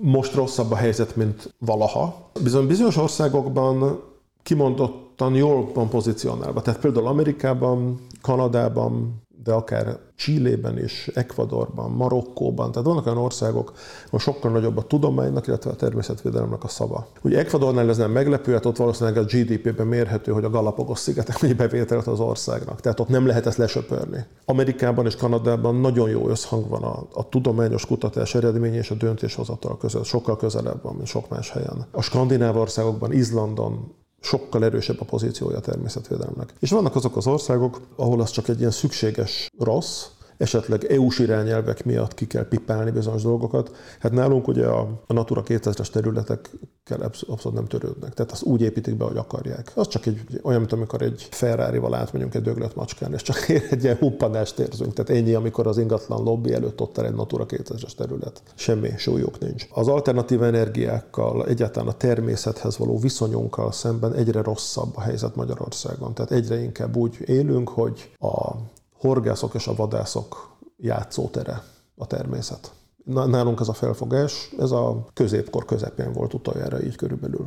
most 0.00 0.34
rosszabb 0.34 0.70
a 0.70 0.76
helyzet, 0.76 1.16
mint 1.16 1.54
valaha. 1.58 2.30
Bizony 2.42 2.66
bizonyos 2.66 2.96
országokban 2.96 4.02
kimondottan 4.42 5.34
jól 5.34 5.70
van 5.74 5.88
pozícionálva. 5.88 6.62
Tehát 6.62 6.80
például 6.80 7.06
Amerikában, 7.06 8.00
Kanadában, 8.20 9.22
de 9.46 9.52
akár 9.52 9.98
Csillében 10.16 10.78
is, 10.78 11.10
Ecuadorban, 11.14 11.90
Marokkóban, 11.90 12.72
tehát 12.72 12.86
vannak 12.86 13.06
olyan 13.06 13.18
országok, 13.18 13.72
ahol 14.06 14.20
sokkal 14.20 14.50
nagyobb 14.50 14.76
a 14.76 14.82
tudománynak, 14.82 15.46
illetve 15.46 15.70
a 15.70 15.74
természetvédelemnek 15.74 16.64
a 16.64 16.68
szava. 16.68 17.06
Ugye 17.22 17.38
Ecuadornál 17.38 17.88
ez 17.88 17.96
nem 17.96 18.10
meglepő, 18.10 18.52
hát 18.52 18.66
ott 18.66 18.76
valószínűleg 18.76 19.18
a 19.18 19.24
GDP-ben 19.24 19.86
mérhető, 19.86 20.32
hogy 20.32 20.44
a 20.44 20.50
Galapagos 20.50 20.98
szigetek 20.98 21.40
mennyi 21.40 21.54
bevételt 21.54 22.06
az 22.06 22.20
országnak. 22.20 22.80
Tehát 22.80 23.00
ott 23.00 23.08
nem 23.08 23.26
lehet 23.26 23.46
ezt 23.46 23.58
lesöpörni. 23.58 24.24
Amerikában 24.44 25.06
és 25.06 25.16
Kanadában 25.16 25.74
nagyon 25.74 26.08
jó 26.08 26.28
összhang 26.28 26.68
van 26.68 26.82
a, 26.82 27.06
a 27.12 27.28
tudományos 27.28 27.86
kutatás 27.86 28.34
eredménye 28.34 28.76
és 28.76 28.90
a 28.90 28.94
döntéshozatal 28.94 29.76
között. 29.76 30.04
Sokkal 30.04 30.36
közelebb 30.36 30.82
van, 30.82 30.94
mint 30.94 31.06
sok 31.06 31.28
más 31.28 31.50
helyen. 31.50 31.86
A 31.90 32.02
skandináv 32.02 32.56
országokban, 32.56 33.12
Izlandon, 33.12 33.94
sokkal 34.20 34.64
erősebb 34.64 35.00
a 35.00 35.04
pozíciója 35.04 35.56
a 35.56 35.60
természetvédelemnek. 35.60 36.54
És 36.60 36.70
vannak 36.70 36.94
azok 36.94 37.16
az 37.16 37.26
országok, 37.26 37.80
ahol 37.96 38.20
az 38.20 38.30
csak 38.30 38.48
egy 38.48 38.58
ilyen 38.58 38.70
szükséges 38.70 39.50
rossz, 39.58 40.04
esetleg 40.38 40.84
EU-s 40.84 41.18
irányelvek 41.18 41.84
miatt 41.84 42.14
ki 42.14 42.26
kell 42.26 42.48
pipálni 42.48 42.90
bizonyos 42.90 43.22
dolgokat. 43.22 43.76
Hát 43.98 44.12
nálunk 44.12 44.48
ugye 44.48 44.66
a, 44.66 45.02
a 45.06 45.12
Natura 45.12 45.42
2000-es 45.46 45.90
területekkel 45.90 47.00
abszolút 47.26 47.52
nem 47.52 47.66
törődnek. 47.66 48.14
Tehát 48.14 48.32
azt 48.32 48.42
úgy 48.42 48.60
építik 48.60 48.96
be, 48.96 49.04
hogy 49.04 49.16
akarják. 49.16 49.72
Az 49.74 49.88
csak 49.88 50.06
egy, 50.06 50.20
olyan, 50.42 50.60
mint 50.60 50.72
amikor 50.72 51.02
egy 51.02 51.28
Ferrari-val 51.30 51.94
átmegyünk 51.94 52.34
egy 52.34 52.42
döglött 52.42 52.74
macskán, 52.74 53.12
és 53.12 53.22
csak 53.22 53.48
egy 53.70 53.82
ilyen 53.82 53.96
huppadást 53.96 54.58
érzünk. 54.58 54.92
Tehát 54.92 55.22
ennyi, 55.22 55.34
amikor 55.34 55.66
az 55.66 55.78
ingatlan 55.78 56.22
lobby 56.22 56.52
előtt 56.52 56.80
ott 56.80 56.98
egy 56.98 57.14
Natura 57.14 57.46
2000-es 57.48 57.94
terület. 57.94 58.42
Semmi 58.54 58.90
súlyuk 58.96 59.38
nincs. 59.38 59.66
Az 59.70 59.88
alternatív 59.88 60.42
energiákkal, 60.42 61.46
egyáltalán 61.46 61.88
a 61.88 61.96
természethez 61.96 62.78
való 62.78 62.98
viszonyunkkal 62.98 63.72
szemben 63.72 64.14
egyre 64.14 64.42
rosszabb 64.42 64.96
a 64.96 65.00
helyzet 65.00 65.36
Magyarországon. 65.36 66.14
Tehát 66.14 66.30
egyre 66.30 66.62
inkább 66.62 66.96
úgy 66.96 67.16
élünk, 67.26 67.68
hogy 67.68 68.10
a 68.18 68.52
horgászok 68.98 69.54
és 69.54 69.66
a 69.66 69.74
vadászok 69.74 70.56
játszótere 70.76 71.62
a 71.96 72.06
természet. 72.06 72.70
Nálunk 73.04 73.60
ez 73.60 73.68
a 73.68 73.72
felfogás, 73.72 74.50
ez 74.58 74.70
a 74.70 75.06
középkor 75.14 75.64
közepén 75.64 76.12
volt 76.12 76.34
utoljára 76.34 76.82
így 76.82 76.96
körülbelül. 76.96 77.46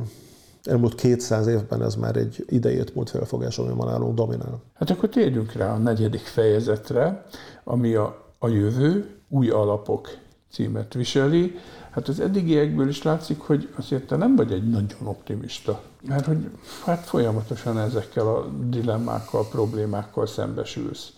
Elmúlt 0.62 0.94
200 0.94 1.46
évben 1.46 1.82
ez 1.82 1.94
már 1.94 2.16
egy 2.16 2.44
idejét 2.48 2.94
múlt 2.94 3.10
felfogás, 3.10 3.58
ami 3.58 3.74
ma 3.74 3.84
nálunk 3.84 4.14
dominál. 4.14 4.62
Hát 4.74 4.90
akkor 4.90 5.08
térjünk 5.08 5.52
rá 5.52 5.72
a 5.72 5.78
negyedik 5.78 6.20
fejezetre, 6.20 7.24
ami 7.64 7.94
a, 7.94 8.24
a 8.38 8.48
jövő, 8.48 9.20
új 9.28 9.50
alapok 9.50 10.08
címet 10.52 10.94
viseli. 10.94 11.54
Hát 11.90 12.08
az 12.08 12.20
eddigiekből 12.20 12.88
is 12.88 13.02
látszik, 13.02 13.40
hogy 13.40 13.68
azért 13.76 14.06
te 14.06 14.16
nem 14.16 14.36
vagy 14.36 14.52
egy 14.52 14.70
nagyon 14.70 14.98
optimista. 15.04 15.82
Mert 16.06 16.26
hogy 16.26 16.50
hát 16.84 17.04
folyamatosan 17.04 17.78
ezekkel 17.78 18.26
a 18.26 18.46
dilemmákkal, 18.68 19.48
problémákkal 19.48 20.26
szembesülsz. 20.26 21.12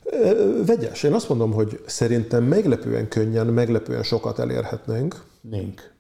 Vegyes. 0.67 1.03
Én 1.03 1.13
azt 1.13 1.29
mondom, 1.29 1.53
hogy 1.53 1.81
szerintem 1.87 2.45
meglepően 2.45 3.09
könnyen, 3.09 3.47
meglepően 3.47 4.03
sokat 4.03 4.39
elérhetnénk. 4.39 5.23
Nink. 5.41 5.91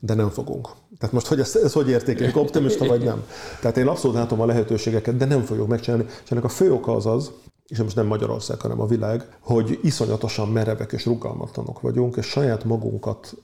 De 0.00 0.14
nem 0.14 0.28
fogunk. 0.28 0.68
Tehát 0.98 1.14
most, 1.14 1.26
hogy 1.26 1.40
ezt, 1.40 1.56
ezt 1.56 1.74
hogy 1.74 1.88
értékeljük, 1.88 2.36
optimista 2.36 2.86
vagy 2.86 3.04
nem? 3.04 3.24
Tehát 3.60 3.76
én 3.76 3.86
abszolút 3.86 4.16
látom 4.16 4.40
a 4.40 4.46
lehetőségeket, 4.46 5.16
de 5.16 5.24
nem 5.24 5.42
fogjuk 5.42 5.66
megcsinálni. 5.66 6.06
És 6.24 6.30
ennek 6.30 6.44
a 6.44 6.48
fő 6.48 6.72
oka 6.72 6.92
az 6.92 7.06
az, 7.06 7.30
és 7.66 7.78
most 7.78 7.96
nem 7.96 8.06
Magyarország, 8.06 8.60
hanem 8.60 8.80
a 8.80 8.86
világ, 8.86 9.36
hogy 9.40 9.78
iszonyatosan 9.82 10.48
merevek 10.48 10.92
és 10.92 11.06
rugalmatlanok 11.06 11.80
vagyunk, 11.80 12.16
és 12.16 12.26
saját 12.26 12.64
magunkat 12.64 13.34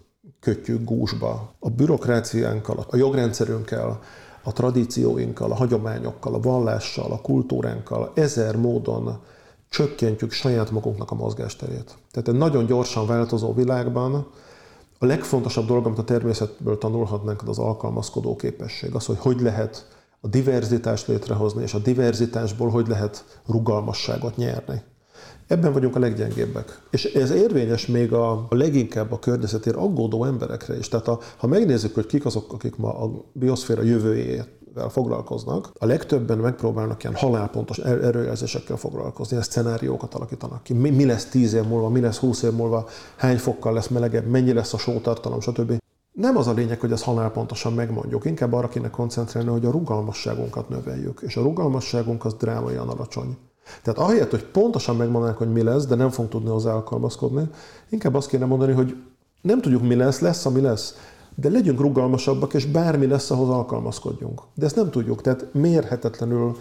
kötjük 0.43 0.85
gúzsba. 0.85 1.55
A 1.59 1.71
bürokráciánkkal, 1.71 2.87
a 2.91 2.97
jogrendszerünkkel, 2.97 4.01
a 4.43 4.53
tradícióinkkal, 4.53 5.51
a 5.51 5.55
hagyományokkal, 5.55 6.35
a 6.35 6.41
vallással, 6.41 7.13
a 7.13 7.21
kultúránkkal 7.21 8.13
ezer 8.15 8.57
módon 8.57 9.19
csökkentjük 9.69 10.33
saját 10.33 10.71
magunknak 10.71 11.11
a 11.11 11.15
mozgásterét. 11.15 11.97
Tehát 12.11 12.29
egy 12.29 12.35
nagyon 12.35 12.67
gyorsan 12.67 13.07
változó 13.07 13.55
világban 13.55 14.27
a 14.99 15.07
legfontosabb 15.07 15.67
dolog, 15.67 15.87
amit 15.87 15.99
a 15.99 16.05
természetből 16.05 16.79
tanulhatnánk, 16.79 17.43
az 17.43 17.49
az 17.49 17.59
alkalmazkodó 17.59 18.37
képesség. 18.37 18.95
Az, 18.95 19.07
hogy 19.07 19.19
hogy 19.19 19.41
lehet 19.41 19.87
a 20.21 20.29
diverzitást 20.29 21.07
létrehozni, 21.07 21.63
és 21.63 21.75
a 21.75 21.79
diverzitásból 21.79 22.69
hogy 22.69 22.89
lehet 22.89 23.41
rugalmasságot 23.47 24.37
nyerni. 24.37 24.83
Ebben 25.53 25.73
vagyunk 25.73 25.97
a 25.97 25.99
leggyengébbek. 25.99 26.81
És 26.91 27.05
ez 27.05 27.31
érvényes 27.31 27.87
még 27.87 28.13
a, 28.13 28.31
a 28.33 28.55
leginkább 28.55 29.13
a 29.13 29.19
környezetért 29.19 29.77
aggódó 29.77 30.25
emberekre 30.25 30.79
is. 30.79 30.89
Tehát 30.89 31.09
a, 31.09 31.19
ha 31.37 31.47
megnézzük, 31.47 31.95
hogy 31.95 32.07
kik 32.07 32.25
azok, 32.25 32.53
akik 32.53 32.77
ma 32.77 32.99
a 33.03 33.11
bioszféra 33.33 33.83
jövőjével 33.83 34.89
foglalkoznak, 34.89 35.71
a 35.79 35.87
legtöbben 35.87 36.39
megpróbálnak 36.39 37.03
ilyen 37.03 37.17
halálpontos 37.17 37.79
er-, 37.79 38.05
erőjelzésekkel 38.05 38.77
foglalkozni, 38.77 39.37
ilyen 39.37 39.49
szenáriókat 39.49 40.15
alakítanak 40.15 40.63
ki. 40.63 40.73
Mi, 40.73 40.91
mi 40.91 41.05
lesz 41.05 41.25
10 41.25 41.53
év 41.53 41.65
múlva, 41.65 41.89
mi 41.89 42.01
lesz 42.01 42.19
20 42.19 42.43
év 42.43 42.53
múlva, 42.53 42.89
hány 43.17 43.39
fokkal 43.39 43.73
lesz 43.73 43.89
melegebb, 43.89 44.27
mennyi 44.27 44.53
lesz 44.53 44.73
a 44.73 44.79
sótartalom, 44.79 45.41
stb. 45.41 45.79
Nem 46.13 46.37
az 46.37 46.47
a 46.47 46.53
lényeg, 46.53 46.81
hogy 46.81 46.93
ezt 46.93 47.05
halálpontosan 47.05 47.73
megmondjuk, 47.73 48.25
inkább 48.25 48.53
arra 48.53 48.69
kéne 48.69 48.91
koncentrálni, 48.91 49.49
hogy 49.49 49.65
a 49.65 49.71
rugalmasságunkat 49.71 50.69
növeljük. 50.69 51.21
És 51.27 51.37
a 51.37 51.43
rugalmasságunk 51.43 52.25
az 52.25 52.35
drámaian 52.35 52.89
alacsony. 52.89 53.37
Tehát 53.83 54.01
ahelyett, 54.01 54.31
hogy 54.31 54.45
pontosan 54.45 54.97
megmondanánk, 54.97 55.39
hogy 55.39 55.53
mi 55.53 55.63
lesz, 55.63 55.87
de 55.87 55.95
nem 55.95 56.11
fogunk 56.11 56.31
tudni 56.31 56.49
hozzá 56.49 56.73
alkalmazkodni, 56.73 57.49
inkább 57.89 58.15
azt 58.15 58.29
kéne 58.29 58.45
mondani, 58.45 58.73
hogy 58.73 58.97
nem 59.43 59.61
tudjuk, 59.61 59.83
mi 59.83 59.95
lesz, 59.95 60.21
lesz, 60.21 60.47
ami 60.47 60.61
lesz, 60.61 60.97
de 61.35 61.51
legyünk 61.51 61.81
rugalmasabbak, 61.81 62.55
és 62.55 62.67
bármi 62.67 63.07
lesz, 63.07 63.31
ahhoz 63.31 63.49
alkalmazkodjunk. 63.49 64.43
De 64.55 64.65
ezt 64.65 64.77
nem 64.77 64.91
tudjuk, 64.91 65.21
tehát 65.21 65.47
mérhetetlenül 65.53 66.57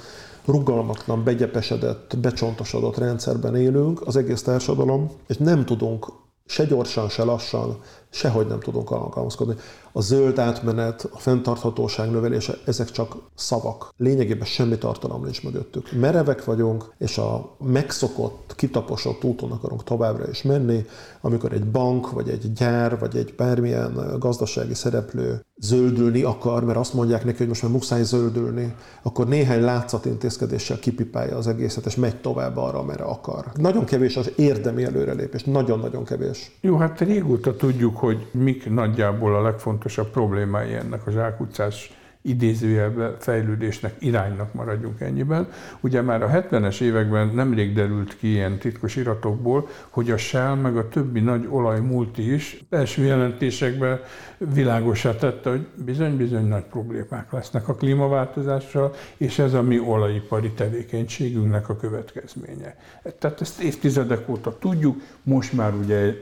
rugalmatlan, 0.45 1.24
begyepesedett, 1.24 2.18
becsontosodott 2.22 2.97
rendszerben 2.97 3.55
élünk 3.55 4.07
az 4.07 4.16
egész 4.16 4.41
társadalom, 4.41 5.12
és 5.28 5.38
nem 5.38 5.66
tudunk 5.66 6.07
se 6.45 6.66
gyorsan, 6.66 7.09
se 7.09 7.24
lassan 7.24 7.78
sehogy 8.12 8.47
nem 8.47 8.59
tudunk 8.59 8.91
alkalmazkodni. 8.91 9.55
A 9.91 10.01
zöld 10.01 10.39
átmenet, 10.39 11.09
a 11.12 11.18
fenntarthatóság 11.18 12.12
növelése, 12.12 12.53
ezek 12.66 12.91
csak 12.91 13.16
szavak. 13.36 13.93
Lényegében 13.97 14.45
semmi 14.45 14.78
tartalom 14.78 15.24
nincs 15.24 15.43
mögöttük. 15.43 15.91
Merevek 15.91 16.45
vagyunk, 16.45 16.93
és 16.97 17.18
a 17.18 17.55
megszokott, 17.57 18.53
kitaposott 18.55 19.24
úton 19.24 19.51
akarunk 19.51 19.84
továbbra 19.84 20.30
is 20.30 20.41
menni, 20.41 20.86
amikor 21.22 21.53
egy 21.53 21.66
bank, 21.66 22.12
vagy 22.12 22.30
egy 22.30 22.53
gyár, 22.53 22.99
vagy 22.99 23.16
egy 23.16 23.34
bármilyen 23.38 24.16
gazdasági 24.20 24.74
szereplő 24.74 25.45
zöldülni 25.57 26.22
akar, 26.24 26.64
mert 26.64 26.78
azt 26.78 26.93
mondják 26.93 27.26
neki, 27.26 27.38
hogy 27.38 27.47
most 27.47 27.62
már 27.62 27.72
muszáj 27.72 28.03
zöldülni, 28.03 28.76
akkor 29.01 29.28
néhány 29.28 29.62
látszatintézkedéssel 29.62 30.80
kipipálja 30.80 31.38
az 31.38 31.47
egészet, 31.47 31.86
és 31.86 31.95
megy 31.95 32.22
tovább 32.22 32.57
arra, 32.57 32.80
amire 32.80 33.03
akar. 33.03 33.45
Nagyon 33.55 33.86
kevés 33.86 34.18
az 34.18 34.32
érdemi 34.36 34.84
előrelépés, 34.84 35.43
nagyon-nagyon 35.43 36.03
kevés. 36.03 36.57
Jó, 36.62 36.78
hát 36.78 36.99
régóta 36.99 37.55
tudjuk, 37.55 38.01
hogy 38.02 38.28
mik 38.32 38.70
nagyjából 38.70 39.36
a 39.36 39.41
legfontosabb 39.41 40.10
problémái 40.10 40.74
ennek 40.74 41.08
a 41.08 41.12
zsákutcás 41.12 41.91
idézőjelben 42.22 43.16
fejlődésnek, 43.20 43.95
iránynak 43.99 44.54
maradjunk 44.54 44.99
ennyiben. 45.02 45.47
Ugye 45.80 46.02
már 46.02 46.24
a 46.24 46.30
70-es 46.30 46.82
években 46.82 47.32
nemrég 47.34 47.74
derült 47.74 48.18
ki 48.18 48.28
ilyen 48.28 48.58
titkos 48.58 48.95
iratokból, 48.95 49.68
hogy 49.89 50.12
a 50.12 50.18
Shell 50.18 50.56
meg 50.56 50.78
a 50.78 50.88
többi 50.88 51.20
nagy 51.20 51.47
olajmulti 51.49 52.34
is 52.34 52.64
első 52.70 53.04
jelentésekben 53.04 53.99
világosá 54.38 55.16
tette, 55.16 55.49
hogy 55.49 55.68
bizony-bizony 55.86 56.47
nagy 56.47 56.64
problémák 56.64 57.32
lesznek 57.32 57.68
a 57.68 57.76
klímaváltozással, 57.76 58.93
és 59.18 59.39
ez 59.39 59.54
a 59.54 59.62
mi 59.62 59.80
olajipari 59.80 60.52
tevékenységünknek 60.52 61.70
a 61.70 61.76
következménye. 61.76 62.76
Tehát 63.20 63.41
ezt 63.41 63.62
évtizedek 63.62 64.30
óta 64.30 64.58
tudjuk, 64.58 65.02
most 65.24 65.54
már 65.54 65.74
ugye 65.74 66.18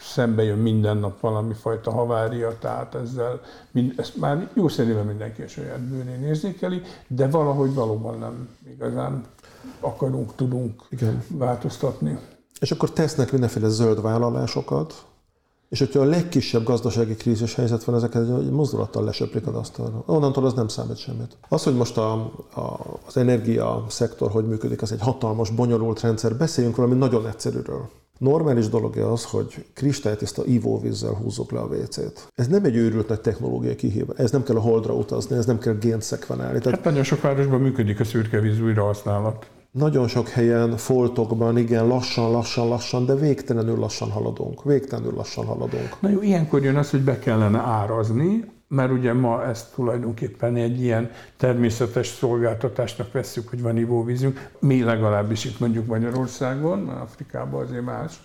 szembe 0.00 0.42
jön 0.42 0.58
minden 0.58 0.96
nap 0.96 1.20
valami 1.20 1.54
fajta 1.54 1.90
havária, 1.90 2.58
tehát 2.58 2.94
ezzel 2.94 3.40
mind, 3.70 3.92
ezt 3.96 4.16
már 4.16 4.50
jó 4.54 4.68
szerintem 4.68 5.06
mindenki 5.06 5.42
a 5.42 5.48
saját 5.48 5.80
bőrén 5.80 6.22
érzékeli, 6.22 6.82
de 7.06 7.28
valahogy 7.28 7.74
valóban 7.74 8.18
nem 8.18 8.48
igazán 8.72 9.24
akarunk, 9.80 10.34
tudunk 10.34 10.82
Igen. 10.90 11.22
változtatni. 11.28 12.18
És 12.60 12.70
akkor 12.70 12.90
tesznek 12.90 13.32
mindenféle 13.32 13.68
zöld 13.68 14.02
vállalásokat, 14.02 15.04
és 15.68 15.78
hogyha 15.78 16.00
a 16.00 16.04
legkisebb 16.04 16.64
gazdasági 16.64 17.14
krízis 17.14 17.54
helyzet 17.54 17.84
van, 17.84 17.94
ezeket 17.94 18.22
egy 18.22 18.50
mozdulattal 18.50 19.04
lesöprik 19.04 19.46
az 19.46 19.54
asztalra. 19.54 20.02
Onnantól 20.06 20.44
az 20.44 20.52
nem 20.52 20.68
számít 20.68 20.96
semmit. 20.96 21.36
Az, 21.48 21.62
hogy 21.62 21.76
most 21.76 21.96
a, 21.96 22.12
a, 22.54 22.98
az 23.06 23.16
energia 23.16 23.84
szektor 23.88 24.30
hogy 24.30 24.46
működik, 24.48 24.82
az 24.82 24.92
egy 24.92 25.00
hatalmas, 25.00 25.50
bonyolult 25.50 26.00
rendszer. 26.00 26.36
Beszéljünk 26.36 26.76
valami 26.76 26.94
nagyon 26.94 27.26
egyszerűről. 27.26 27.88
Normális 28.20 28.68
dolog 28.68 28.96
az, 28.96 29.24
hogy 29.24 29.64
kristálytiszta 29.74 30.44
ivóvízzel 30.44 31.12
húzzuk 31.12 31.50
le 31.52 31.60
a 31.60 31.66
WC-t. 31.66 32.32
Ez 32.34 32.46
nem 32.46 32.64
egy 32.64 32.76
őrült 32.76 33.08
nagy 33.08 33.20
technológiai 33.20 33.74
kihívás. 33.74 34.18
Ez 34.18 34.30
nem 34.30 34.42
kell 34.42 34.56
a 34.56 34.60
holdra 34.60 34.94
utazni, 34.94 35.36
ez 35.36 35.46
nem 35.46 35.58
kell 35.58 35.74
gént 35.74 36.02
szekvenálni. 36.02 36.58
Tehát 36.58 36.78
hát 36.78 36.84
nagyon 36.84 37.02
sok 37.02 37.20
városban 37.20 37.60
működik 37.60 38.00
a 38.00 38.04
szürkevíz 38.04 38.60
újrahasználat. 38.60 39.50
Nagyon 39.70 40.08
sok 40.08 40.28
helyen, 40.28 40.76
foltokban, 40.76 41.58
igen, 41.58 41.86
lassan, 41.86 42.30
lassan, 42.30 42.68
lassan, 42.68 43.06
de 43.06 43.14
végtelenül 43.14 43.78
lassan 43.78 44.10
haladunk. 44.10 44.64
Végtelenül 44.64 45.12
lassan 45.14 45.44
haladunk. 45.44 46.00
Na 46.00 46.08
jó, 46.08 46.22
ilyenkor 46.22 46.62
jön 46.62 46.76
az, 46.76 46.90
hogy 46.90 47.02
be 47.02 47.18
kellene 47.18 47.58
árazni, 47.58 48.44
mert 48.70 48.92
ugye 48.92 49.12
ma 49.12 49.44
ezt 49.44 49.74
tulajdonképpen 49.74 50.56
egy 50.56 50.80
ilyen 50.80 51.10
természetes 51.36 52.06
szolgáltatásnak 52.06 53.12
vesszük, 53.12 53.48
hogy 53.48 53.62
van 53.62 53.76
ivóvízünk, 53.76 54.50
mi 54.58 54.82
legalábbis 54.82 55.44
itt 55.44 55.60
mondjuk 55.60 55.86
Magyarországon, 55.86 56.78
mert 56.78 57.00
Afrikában 57.00 57.62
azért 57.62 57.84
más, 57.84 58.20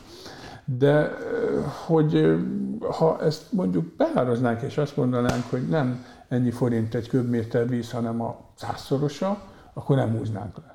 de 0.66 1.12
hogy 1.86 2.38
ha 2.80 3.22
ezt 3.22 3.52
mondjuk 3.52 3.96
beáraznánk, 3.96 4.62
és 4.62 4.78
azt 4.78 4.98
mondanánk, 4.98 5.44
hogy 5.50 5.68
nem 5.68 6.06
ennyi 6.30 6.52
forint 6.52 6.96
egy 6.96 7.08
köbméter 7.08 7.70
víz, 7.70 7.92
hanem 7.92 8.22
a 8.22 8.52
százszorosa, 8.56 9.42
akkor 9.74 9.96
nem 9.96 10.18
húznánk 10.18 10.58
le. 10.58 10.75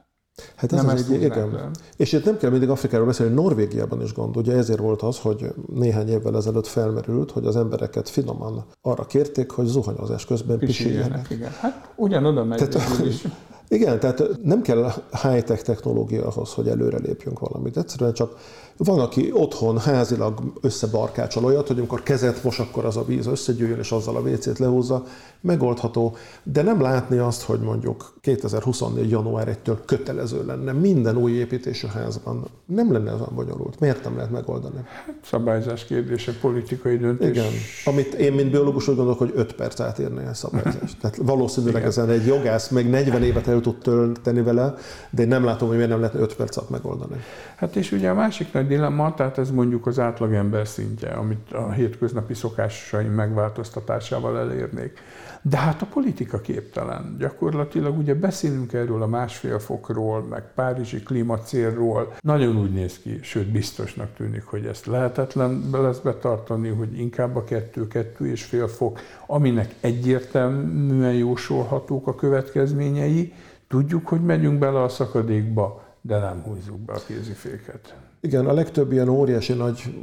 Hát 0.56 0.72
ez 0.72 0.82
nem 0.82 0.94
az 0.94 1.10
egy, 1.10 1.22
igen. 1.22 1.70
És 1.96 2.12
itt 2.12 2.24
nem 2.24 2.36
kell 2.36 2.50
mindig 2.50 2.68
Afrikáról 2.68 3.06
beszélni, 3.06 3.34
Norvégiában 3.34 4.02
is 4.02 4.14
gond. 4.14 4.36
Ugye 4.36 4.56
ezért 4.56 4.78
volt 4.78 5.02
az, 5.02 5.18
hogy 5.18 5.46
néhány 5.74 6.08
évvel 6.08 6.36
ezelőtt 6.36 6.66
felmerült, 6.66 7.30
hogy 7.30 7.46
az 7.46 7.56
embereket 7.56 8.08
finoman 8.08 8.64
arra 8.82 9.06
kérték, 9.06 9.50
hogy 9.50 9.66
zuhanyozás 9.66 10.24
közben 10.24 10.58
pisiljenek. 10.58 11.30
Igen. 11.30 11.50
Hát 11.50 11.92
ugyanoda 11.96 12.44
megy 12.44 12.68
tehát, 12.68 13.04
is. 13.04 13.22
Igen, 13.68 14.00
tehát 14.00 14.22
nem 14.42 14.62
kell 14.62 14.92
high-tech 15.22 15.62
technológia 15.62 16.26
ahhoz, 16.26 16.52
hogy 16.52 16.68
előre 16.68 16.98
lépjünk 16.98 17.38
valamit. 17.38 17.76
Egyszerűen 17.76 18.12
csak 18.12 18.36
van, 18.84 19.00
aki 19.00 19.30
otthon 19.32 19.78
házilag 19.78 20.52
összebarkácsol 20.60 21.44
olyat, 21.44 21.66
hogy 21.66 21.78
amikor 21.78 22.02
kezet 22.02 22.44
mos, 22.44 22.58
akkor 22.58 22.84
az 22.84 22.96
a 22.96 23.04
víz 23.04 23.26
összegyűjjön, 23.26 23.78
és 23.78 23.92
azzal 23.92 24.16
a 24.16 24.20
WC-t 24.20 24.58
lehúzza. 24.58 25.04
Megoldható, 25.40 26.16
de 26.42 26.62
nem 26.62 26.80
látni 26.80 27.18
azt, 27.18 27.42
hogy 27.42 27.60
mondjuk 27.60 28.12
2024. 28.20 29.10
január 29.10 29.58
1-től 29.64 29.76
kötelező 29.84 30.44
lenne 30.46 30.72
minden 30.72 31.16
új 31.16 31.32
építésű 31.32 31.86
házban. 31.86 32.44
Nem 32.66 32.92
lenne 32.92 33.12
olyan 33.12 33.32
bonyolult. 33.34 33.80
Miért 33.80 34.04
nem 34.04 34.16
lehet 34.16 34.30
megoldani? 34.30 34.80
Hát, 35.06 35.14
szabályzás 35.24 35.84
kérdése, 35.84 36.32
politikai 36.40 36.96
döntés. 36.96 37.28
Igen. 37.28 37.52
Amit 37.84 38.14
én, 38.14 38.32
mint 38.32 38.50
biológus 38.50 38.88
úgy 38.88 38.96
gondolok, 38.96 39.18
hogy 39.18 39.32
5 39.34 39.52
perc 39.52 39.80
átírni 39.80 40.26
a 40.26 40.34
szabályzást. 40.34 40.96
Tehát 41.00 41.16
valószínűleg 41.16 41.76
Igen. 41.76 41.88
ezen 41.88 42.10
egy 42.10 42.26
jogász 42.26 42.68
meg 42.68 42.90
40 42.90 43.22
évet 43.22 43.46
el 43.46 43.60
tud 43.60 43.76
tölteni 43.76 44.42
vele, 44.42 44.74
de 45.10 45.22
én 45.22 45.28
nem 45.28 45.44
látom, 45.44 45.68
hogy 45.68 45.76
miért 45.76 45.90
nem 45.90 46.00
lehetne 46.00 46.20
5 46.20 46.34
perc 46.34 46.56
alatt 46.56 46.70
megoldani. 46.70 47.16
Hát 47.56 47.76
és 47.76 47.92
ugye 47.92 48.08
a 48.08 48.14
másik 48.14 48.52
nagy 48.52 48.69
dilemma, 48.70 49.14
tehát 49.14 49.38
ez 49.38 49.50
mondjuk 49.50 49.86
az 49.86 49.98
átlagember 49.98 50.66
szintje, 50.66 51.10
amit 51.10 51.52
a 51.52 51.70
hétköznapi 51.72 52.34
szokásaim 52.34 53.12
megváltoztatásával 53.12 54.38
elérnék. 54.38 54.98
De 55.42 55.56
hát 55.56 55.82
a 55.82 55.86
politika 55.86 56.40
képtelen. 56.40 57.16
Gyakorlatilag 57.18 57.98
ugye 57.98 58.14
beszélünk 58.14 58.72
erről 58.72 59.02
a 59.02 59.06
másfél 59.06 59.58
fokról, 59.58 60.22
meg 60.22 60.42
Párizsi 60.54 61.02
klímacélról. 61.02 62.14
Nagyon 62.20 62.56
úgy 62.56 62.72
néz 62.72 62.98
ki, 62.98 63.18
sőt 63.22 63.50
biztosnak 63.50 64.14
tűnik, 64.16 64.44
hogy 64.44 64.66
ezt 64.66 64.86
lehetetlen 64.86 65.70
lesz 65.72 65.98
betartani, 65.98 66.68
hogy 66.68 66.98
inkább 66.98 67.36
a 67.36 67.44
kettő, 67.44 67.88
kettő 67.88 68.26
és 68.26 68.44
fél 68.44 68.68
fok, 68.68 69.00
aminek 69.26 69.74
egyértelműen 69.80 71.14
jósolhatók 71.14 72.06
a 72.06 72.14
következményei. 72.14 73.32
Tudjuk, 73.68 74.08
hogy 74.08 74.20
megyünk 74.20 74.58
bele 74.58 74.82
a 74.82 74.88
szakadékba, 74.88 75.82
de 76.00 76.18
nem 76.18 76.42
húzzuk 76.42 76.78
be 76.78 76.92
a 76.92 77.00
kéziféket. 77.06 77.94
Igen, 78.20 78.46
a 78.46 78.52
legtöbb 78.52 78.92
ilyen 78.92 79.08
óriási 79.08 79.52
nagy 79.52 79.94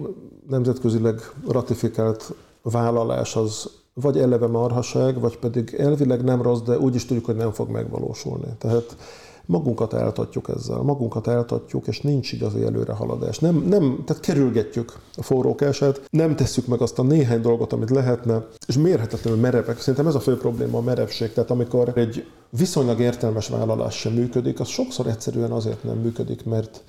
nemzetközileg 0.50 1.22
ratifikált 1.48 2.34
vállalás 2.62 3.36
az 3.36 3.70
vagy 3.94 4.18
eleve 4.18 4.48
marhaság, 4.48 5.20
vagy 5.20 5.38
pedig 5.38 5.76
elvileg 5.78 6.24
nem 6.24 6.42
rossz, 6.42 6.62
de 6.62 6.78
úgy 6.78 6.96
is 6.96 7.06
tudjuk, 7.06 7.26
hogy 7.26 7.36
nem 7.36 7.52
fog 7.52 7.70
megvalósulni. 7.70 8.48
Tehát 8.58 8.96
magunkat 9.46 9.94
eltatjuk 9.94 10.50
ezzel, 10.56 10.78
magunkat 10.78 11.28
eltatjuk, 11.28 11.88
és 11.88 12.02
nincs 12.02 12.32
igazi 12.32 12.64
előrehaladás. 12.64 13.40
Nem, 13.40 13.56
nem, 13.56 14.04
tehát 14.06 14.22
kerülgetjük 14.22 14.94
a 15.16 15.24
forrókását, 15.24 16.02
nem 16.10 16.36
tesszük 16.36 16.68
meg 16.68 16.82
azt 16.82 17.00
a 17.00 17.04
néhány 17.04 17.42
dolgot, 17.42 17.74
amit 17.74 17.90
lehetne, 17.90 18.48
és 18.68 18.78
mérhetetlenül 18.78 19.40
merevek. 19.40 19.80
Szerintem 19.80 20.08
ez 20.08 20.16
a 20.16 20.20
fő 20.20 20.38
probléma 20.38 20.78
a 20.78 20.82
merevség. 20.82 21.34
Tehát 21.34 21.52
amikor 21.52 21.92
egy 21.98 22.26
viszonylag 22.50 23.00
értelmes 23.00 23.48
vállalás 23.48 23.96
sem 23.96 24.14
működik, 24.14 24.60
az 24.60 24.68
sokszor 24.68 25.08
egyszerűen 25.08 25.52
azért 25.52 25.84
nem 25.84 25.98
működik, 25.98 26.46
mert 26.46 26.84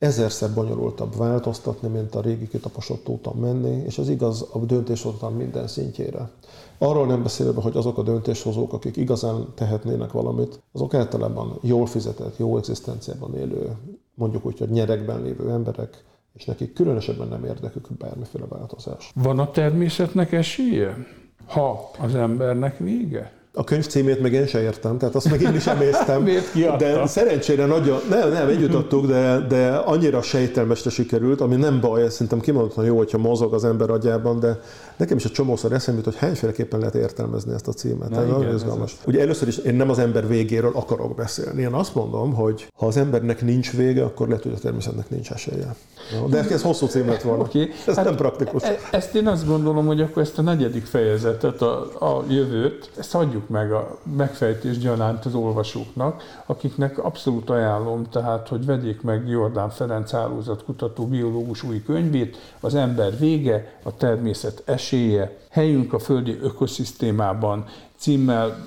ezerszer 0.00 0.54
bonyolultabb 0.54 1.16
változtatni, 1.16 1.88
mint 1.88 2.14
a 2.14 2.20
régi 2.20 2.48
kitaposott 2.48 3.08
úton 3.08 3.36
menni, 3.36 3.82
és 3.86 3.98
ez 3.98 4.08
igaz 4.08 4.48
a 4.52 4.58
döntéshozatal 4.58 5.30
minden 5.30 5.66
szintjére. 5.66 6.30
Arról 6.78 7.06
nem 7.06 7.22
beszélve, 7.22 7.60
hogy 7.60 7.76
azok 7.76 7.98
a 7.98 8.02
döntéshozók, 8.02 8.72
akik 8.72 8.96
igazán 8.96 9.46
tehetnének 9.54 10.12
valamit, 10.12 10.62
azok 10.72 10.94
általában 10.94 11.58
jól 11.62 11.86
fizetett, 11.86 12.38
jó 12.38 12.56
egzisztenciában 12.56 13.34
élő, 13.34 13.76
mondjuk 14.14 14.46
úgy, 14.46 14.58
hogy 14.58 14.70
nyerekben 14.70 15.22
lévő 15.22 15.50
emberek, 15.50 16.04
és 16.32 16.44
nekik 16.44 16.72
különösebben 16.72 17.28
nem 17.28 17.44
érdekük 17.44 17.96
bármiféle 17.98 18.46
változás. 18.48 19.12
Van 19.14 19.38
a 19.38 19.50
természetnek 19.50 20.32
esélye, 20.32 20.96
ha 21.46 21.90
az 21.98 22.14
embernek 22.14 22.78
vége? 22.78 23.39
A 23.52 23.64
könyv 23.64 23.86
címét 23.86 24.20
meg 24.20 24.32
én 24.32 24.46
sem 24.46 24.62
értem, 24.62 24.98
tehát 24.98 25.14
azt 25.14 25.30
meg 25.30 25.40
én 25.40 25.54
is 25.54 25.66
emésztem. 25.66 26.28
de 26.78 27.06
szerencsére 27.06 27.66
nagyon, 27.66 28.00
nem, 28.08 28.30
nem, 28.30 28.48
együtt 28.48 28.74
adtuk, 28.74 29.06
de, 29.06 29.46
de 29.48 29.68
annyira 29.68 30.22
sejtelmesre 30.22 30.90
sikerült, 30.90 31.40
ami 31.40 31.56
nem 31.56 31.80
baj, 31.80 32.10
szerintem 32.10 32.40
kimondottan 32.40 32.84
jó, 32.84 32.96
hogyha 32.96 33.18
mozog 33.18 33.54
az 33.54 33.64
ember 33.64 33.90
agyában, 33.90 34.40
de 34.40 34.60
nekem 34.96 35.16
is 35.16 35.24
egy 35.24 35.32
csomószor 35.32 35.72
eszembe 35.72 36.00
hogy 36.04 36.16
hányféleképpen 36.16 36.78
lehet 36.78 36.94
értelmezni 36.94 37.52
ezt 37.52 37.68
a 37.68 37.72
címet. 37.72 38.08
Na, 38.08 38.22
igen, 38.22 38.38
nagyon 38.38 38.54
izgalmas. 38.54 38.96
Ugye 39.06 39.20
először 39.20 39.48
is 39.48 39.56
én 39.56 39.74
nem 39.74 39.90
az 39.90 39.98
ember 39.98 40.28
végéről 40.28 40.72
akarok 40.74 41.14
beszélni. 41.14 41.62
Én 41.62 41.72
azt 41.72 41.94
mondom, 41.94 42.34
hogy 42.34 42.66
ha 42.74 42.86
az 42.86 42.96
embernek 42.96 43.42
nincs 43.42 43.72
vége, 43.72 44.04
akkor 44.04 44.28
lehet, 44.28 44.42
hogy 44.42 44.52
a 44.56 44.58
természetnek 44.58 45.10
nincs 45.10 45.30
esélye. 45.30 45.76
De 46.28 46.38
ez 46.50 46.62
hosszú 46.62 46.86
cím 46.86 47.08
lett 47.08 47.22
volna. 47.22 47.42
Okay. 47.42 47.70
Ez 47.86 47.96
hát 47.96 48.04
nem 48.04 48.16
praktikus. 48.16 48.62
E- 48.62 48.78
ezt 48.90 49.14
én 49.14 49.26
azt 49.26 49.46
gondolom, 49.46 49.86
hogy 49.86 50.00
akkor 50.00 50.22
ezt 50.22 50.38
a 50.38 50.42
negyedik 50.42 50.84
fejezetet, 50.84 51.62
a, 51.62 51.80
a 51.98 52.24
jövőt, 52.28 52.90
ezt 52.98 53.14
adjuk 53.14 53.48
meg 53.48 53.72
a 53.72 53.98
megfejtés 54.16 54.78
gyanánt 54.78 55.24
az 55.24 55.34
olvasóknak, 55.34 56.22
akiknek 56.46 57.04
abszolút 57.04 57.50
ajánlom, 57.50 58.08
tehát, 58.10 58.48
hogy 58.48 58.66
vegyék 58.66 59.02
meg 59.02 59.28
Jordán 59.28 59.70
Ferenc 59.70 60.10
hálózatkutató 60.10 61.06
biológus 61.06 61.62
új 61.62 61.82
könyvét, 61.82 62.36
Az 62.60 62.74
ember 62.74 63.18
vége, 63.18 63.78
a 63.82 63.96
természet 63.96 64.62
esélye, 64.64 65.38
helyünk 65.50 65.92
a 65.92 65.98
földi 65.98 66.38
ökoszisztémában 66.42 67.64
címmel 67.96 68.66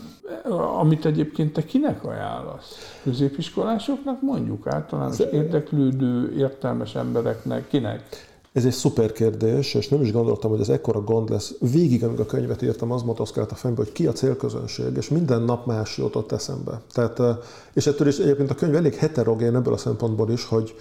amit 0.79 1.05
egyébként 1.05 1.53
te 1.53 1.63
kinek 1.63 2.05
ajánlasz? 2.05 2.99
Középiskolásoknak 3.03 4.21
mondjuk, 4.21 4.67
általános 4.67 5.19
érdeklődő, 5.19 6.33
értelmes 6.37 6.95
embereknek, 6.95 7.67
kinek? 7.67 8.31
Ez 8.53 8.65
egy 8.65 8.71
szuper 8.71 9.11
kérdés, 9.11 9.73
és 9.73 9.87
nem 9.87 10.01
is 10.01 10.11
gondoltam, 10.11 10.51
hogy 10.51 10.59
ez 10.59 10.69
ekkora 10.69 11.01
gond 11.01 11.29
lesz. 11.29 11.53
Végig, 11.59 12.03
amíg 12.03 12.19
a 12.19 12.25
könyvet 12.25 12.61
írtam, 12.61 12.91
az 12.91 13.01
motoszkált 13.01 13.51
a 13.51 13.55
fejembe, 13.55 13.83
hogy 13.83 13.91
ki 13.91 14.07
a 14.07 14.11
célközönség, 14.11 14.97
és 14.97 15.09
minden 15.09 15.41
nap 15.41 15.65
más 15.65 15.97
jutott 15.97 16.31
eszembe. 16.31 16.81
Tehát, 16.91 17.21
és 17.73 17.87
ettől 17.87 18.07
is 18.07 18.17
egyébként 18.17 18.49
a 18.49 18.55
könyv 18.55 18.75
elég 18.75 18.95
heterogén 18.95 19.55
ebből 19.55 19.73
a 19.73 19.77
szempontból 19.77 20.31
is, 20.31 20.45
hogy 20.45 20.75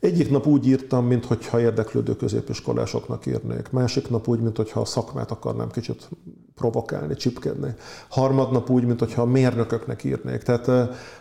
egyik 0.00 0.30
nap 0.30 0.46
úgy 0.46 0.66
írtam, 0.66 1.06
mintha 1.06 1.60
érdeklődő 1.60 2.16
középiskolásoknak 2.16 3.26
írnék. 3.26 3.70
Másik 3.70 4.10
nap 4.10 4.28
úgy, 4.28 4.40
mintha 4.40 4.80
a 4.80 4.84
szakmát 4.84 5.30
akarnám 5.30 5.70
kicsit 5.70 6.08
provokálni, 6.54 7.14
csipkedni. 7.14 7.74
Harmadnap 8.08 8.70
úgy, 8.70 8.84
mintha 8.84 9.22
a 9.22 9.26
mérnököknek 9.26 10.04
írnék. 10.04 10.42
Tehát 10.42 10.70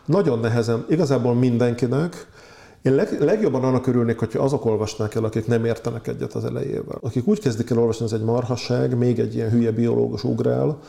nagyon 0.05 0.39
nehezen, 0.39 0.85
igazából 0.89 1.33
mindenkinek, 1.33 2.27
én 2.81 2.95
leg, 2.95 3.21
legjobban 3.21 3.63
annak 3.63 3.87
örülnék, 3.87 4.19
hogyha 4.19 4.43
azok 4.43 4.65
olvasnák 4.65 5.15
el, 5.15 5.23
akik 5.23 5.47
nem 5.47 5.65
értenek 5.65 6.07
egyet 6.07 6.33
az 6.33 6.45
elejével. 6.45 6.97
Akik 7.01 7.27
úgy 7.27 7.39
kezdik 7.39 7.69
el 7.69 7.79
olvasni, 7.79 8.05
ez 8.05 8.11
egy 8.11 8.23
marhasság, 8.23 8.97
még 8.97 9.19
egy 9.19 9.35
ilyen 9.35 9.49
hülye 9.49 9.71
biológus 9.71 10.23
ugrál, 10.23 10.79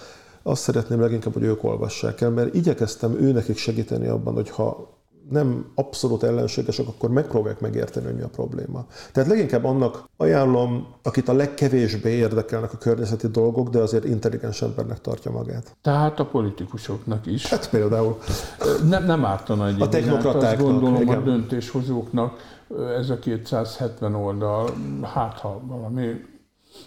azt 0.42 0.62
szeretném 0.62 1.00
leginkább, 1.00 1.32
hogy 1.32 1.42
ők 1.42 1.64
olvassák 1.64 2.20
el, 2.20 2.30
mert 2.30 2.54
igyekeztem 2.54 3.16
őnekik 3.20 3.56
segíteni 3.56 4.06
abban, 4.06 4.34
hogy 4.34 4.50
ha 4.50 4.93
nem 5.30 5.66
abszolút 5.74 6.22
ellenségesek, 6.22 6.88
akkor 6.88 7.10
megpróbálják 7.10 7.60
megérteni, 7.60 8.06
hogy 8.06 8.14
mi 8.14 8.22
a 8.22 8.28
probléma. 8.28 8.86
Tehát 9.12 9.28
leginkább 9.28 9.64
annak 9.64 10.08
ajánlom, 10.16 10.86
akit 11.02 11.28
a 11.28 11.32
legkevésbé 11.32 12.10
érdekelnek 12.10 12.72
a 12.72 12.76
környezeti 12.76 13.28
dolgok, 13.28 13.68
de 13.68 13.78
azért 13.78 14.04
intelligens 14.04 14.62
embernek 14.62 15.00
tartja 15.00 15.30
magát. 15.30 15.76
Tehát 15.82 16.20
a 16.20 16.26
politikusoknak 16.26 17.26
is. 17.26 17.48
Hát 17.48 17.70
például. 17.70 18.18
Nem, 18.88 19.04
nem 19.04 19.24
ártana 19.24 19.66
egy 19.66 19.80
A 19.80 19.88
technokratáknak. 19.88 20.50
Azt 20.50 20.60
gondolom 20.60 21.02
igen. 21.02 21.18
a 21.18 21.20
döntéshozóknak 21.20 22.36
ez 22.98 23.10
a 23.10 23.18
270 23.18 24.14
oldal, 24.14 24.70
hát 25.02 25.38
ha 25.38 25.60
valami 25.66 26.24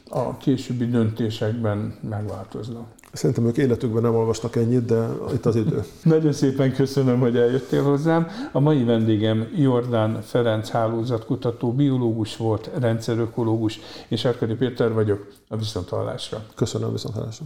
a 0.10 0.38
későbbi 0.38 0.86
döntésekben 0.86 2.00
megváltoznak. 2.10 2.88
Szerintem 3.12 3.46
ők 3.46 3.58
életükben 3.58 4.02
nem 4.02 4.16
olvastak 4.16 4.56
ennyit, 4.56 4.86
de 4.86 5.08
itt 5.34 5.46
az 5.46 5.56
idő. 5.56 5.84
Nagyon 6.04 6.34
szépen 6.34 6.74
köszönöm, 6.74 7.20
hogy 7.20 7.38
eljöttél 7.38 7.84
hozzám. 7.84 8.28
A 8.52 8.60
mai 8.60 8.84
vendégem 8.84 9.48
Jordán 9.56 10.22
Ferenc 10.22 10.70
hálózatkutató, 10.70 11.74
biológus 11.74 12.38
volt, 12.38 12.70
rendszerökológus, 12.80 13.80
és 14.08 14.26
Arkadi 14.26 14.54
Péter 14.54 14.94
vagyok 14.94 15.28
a 15.48 15.58
Viszonthallásra. 15.58 16.44
Köszönöm 16.56 16.92
viszonthallásra. 16.92 17.46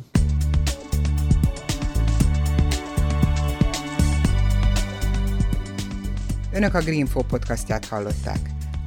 Önök 6.53 6.73
a 6.73 6.79
Greenfo 6.79 7.21
podcastját 7.23 7.85
hallották. 7.85 8.39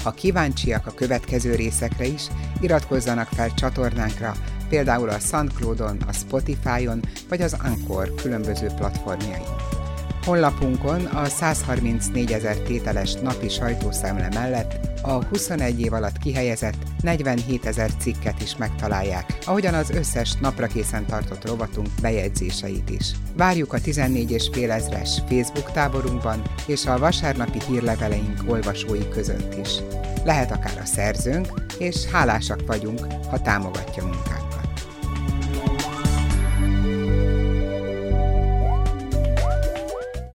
Ha 0.03 0.11
kíváncsiak 0.11 0.87
a 0.87 0.95
következő 0.95 1.55
részekre 1.55 2.07
is, 2.07 2.29
iratkozzanak 2.61 3.29
fel 3.29 3.55
csatornánkra, 3.55 4.35
például 4.69 5.09
a 5.09 5.19
SoundCloud-on, 5.19 5.97
a 6.07 6.12
Spotify-on 6.12 7.01
vagy 7.28 7.41
az 7.41 7.57
Anchor 7.62 8.15
különböző 8.15 8.66
platformjain. 8.66 9.65
Honlapunkon 10.24 11.05
a 11.05 11.24
134 11.24 12.32
ezer 12.32 12.57
tételes 12.57 13.15
napi 13.15 13.49
sajtószemle 13.49 14.28
mellett 14.35 14.78
a 15.03 15.24
21 15.24 15.81
év 15.81 15.93
alatt 15.93 16.19
kihelyezett 16.19 16.77
47 17.01 17.66
ezer 17.66 17.91
cikket 17.99 18.43
is 18.43 18.57
megtalálják, 18.57 19.39
ahogyan 19.47 19.74
az 19.74 19.91
összes 19.91 20.35
napra 20.41 20.66
készen 20.66 21.07
tartott 21.07 21.47
rovatunk 21.47 21.89
bejegyzéseit 22.01 22.91
is. 22.91 23.11
Várjuk 23.36 23.73
a 23.73 23.81
14 23.81 24.31
és 24.31 24.49
fél 24.53 24.70
ezres 24.70 25.23
Facebook 25.28 25.73
táborunkban 25.73 26.43
és 26.66 26.86
a 26.86 26.99
vasárnapi 26.99 27.59
hírleveleink 27.69 28.43
olvasói 28.47 29.09
között 29.09 29.55
is. 29.59 29.70
Lehet 30.24 30.51
akár 30.51 30.78
a 30.82 30.86
szerzőnk, 30.86 31.49
és 31.78 32.05
hálásak 32.05 32.66
vagyunk, 32.66 33.07
ha 33.31 33.41
támogatja 33.41 34.05
munkát. 34.05 34.44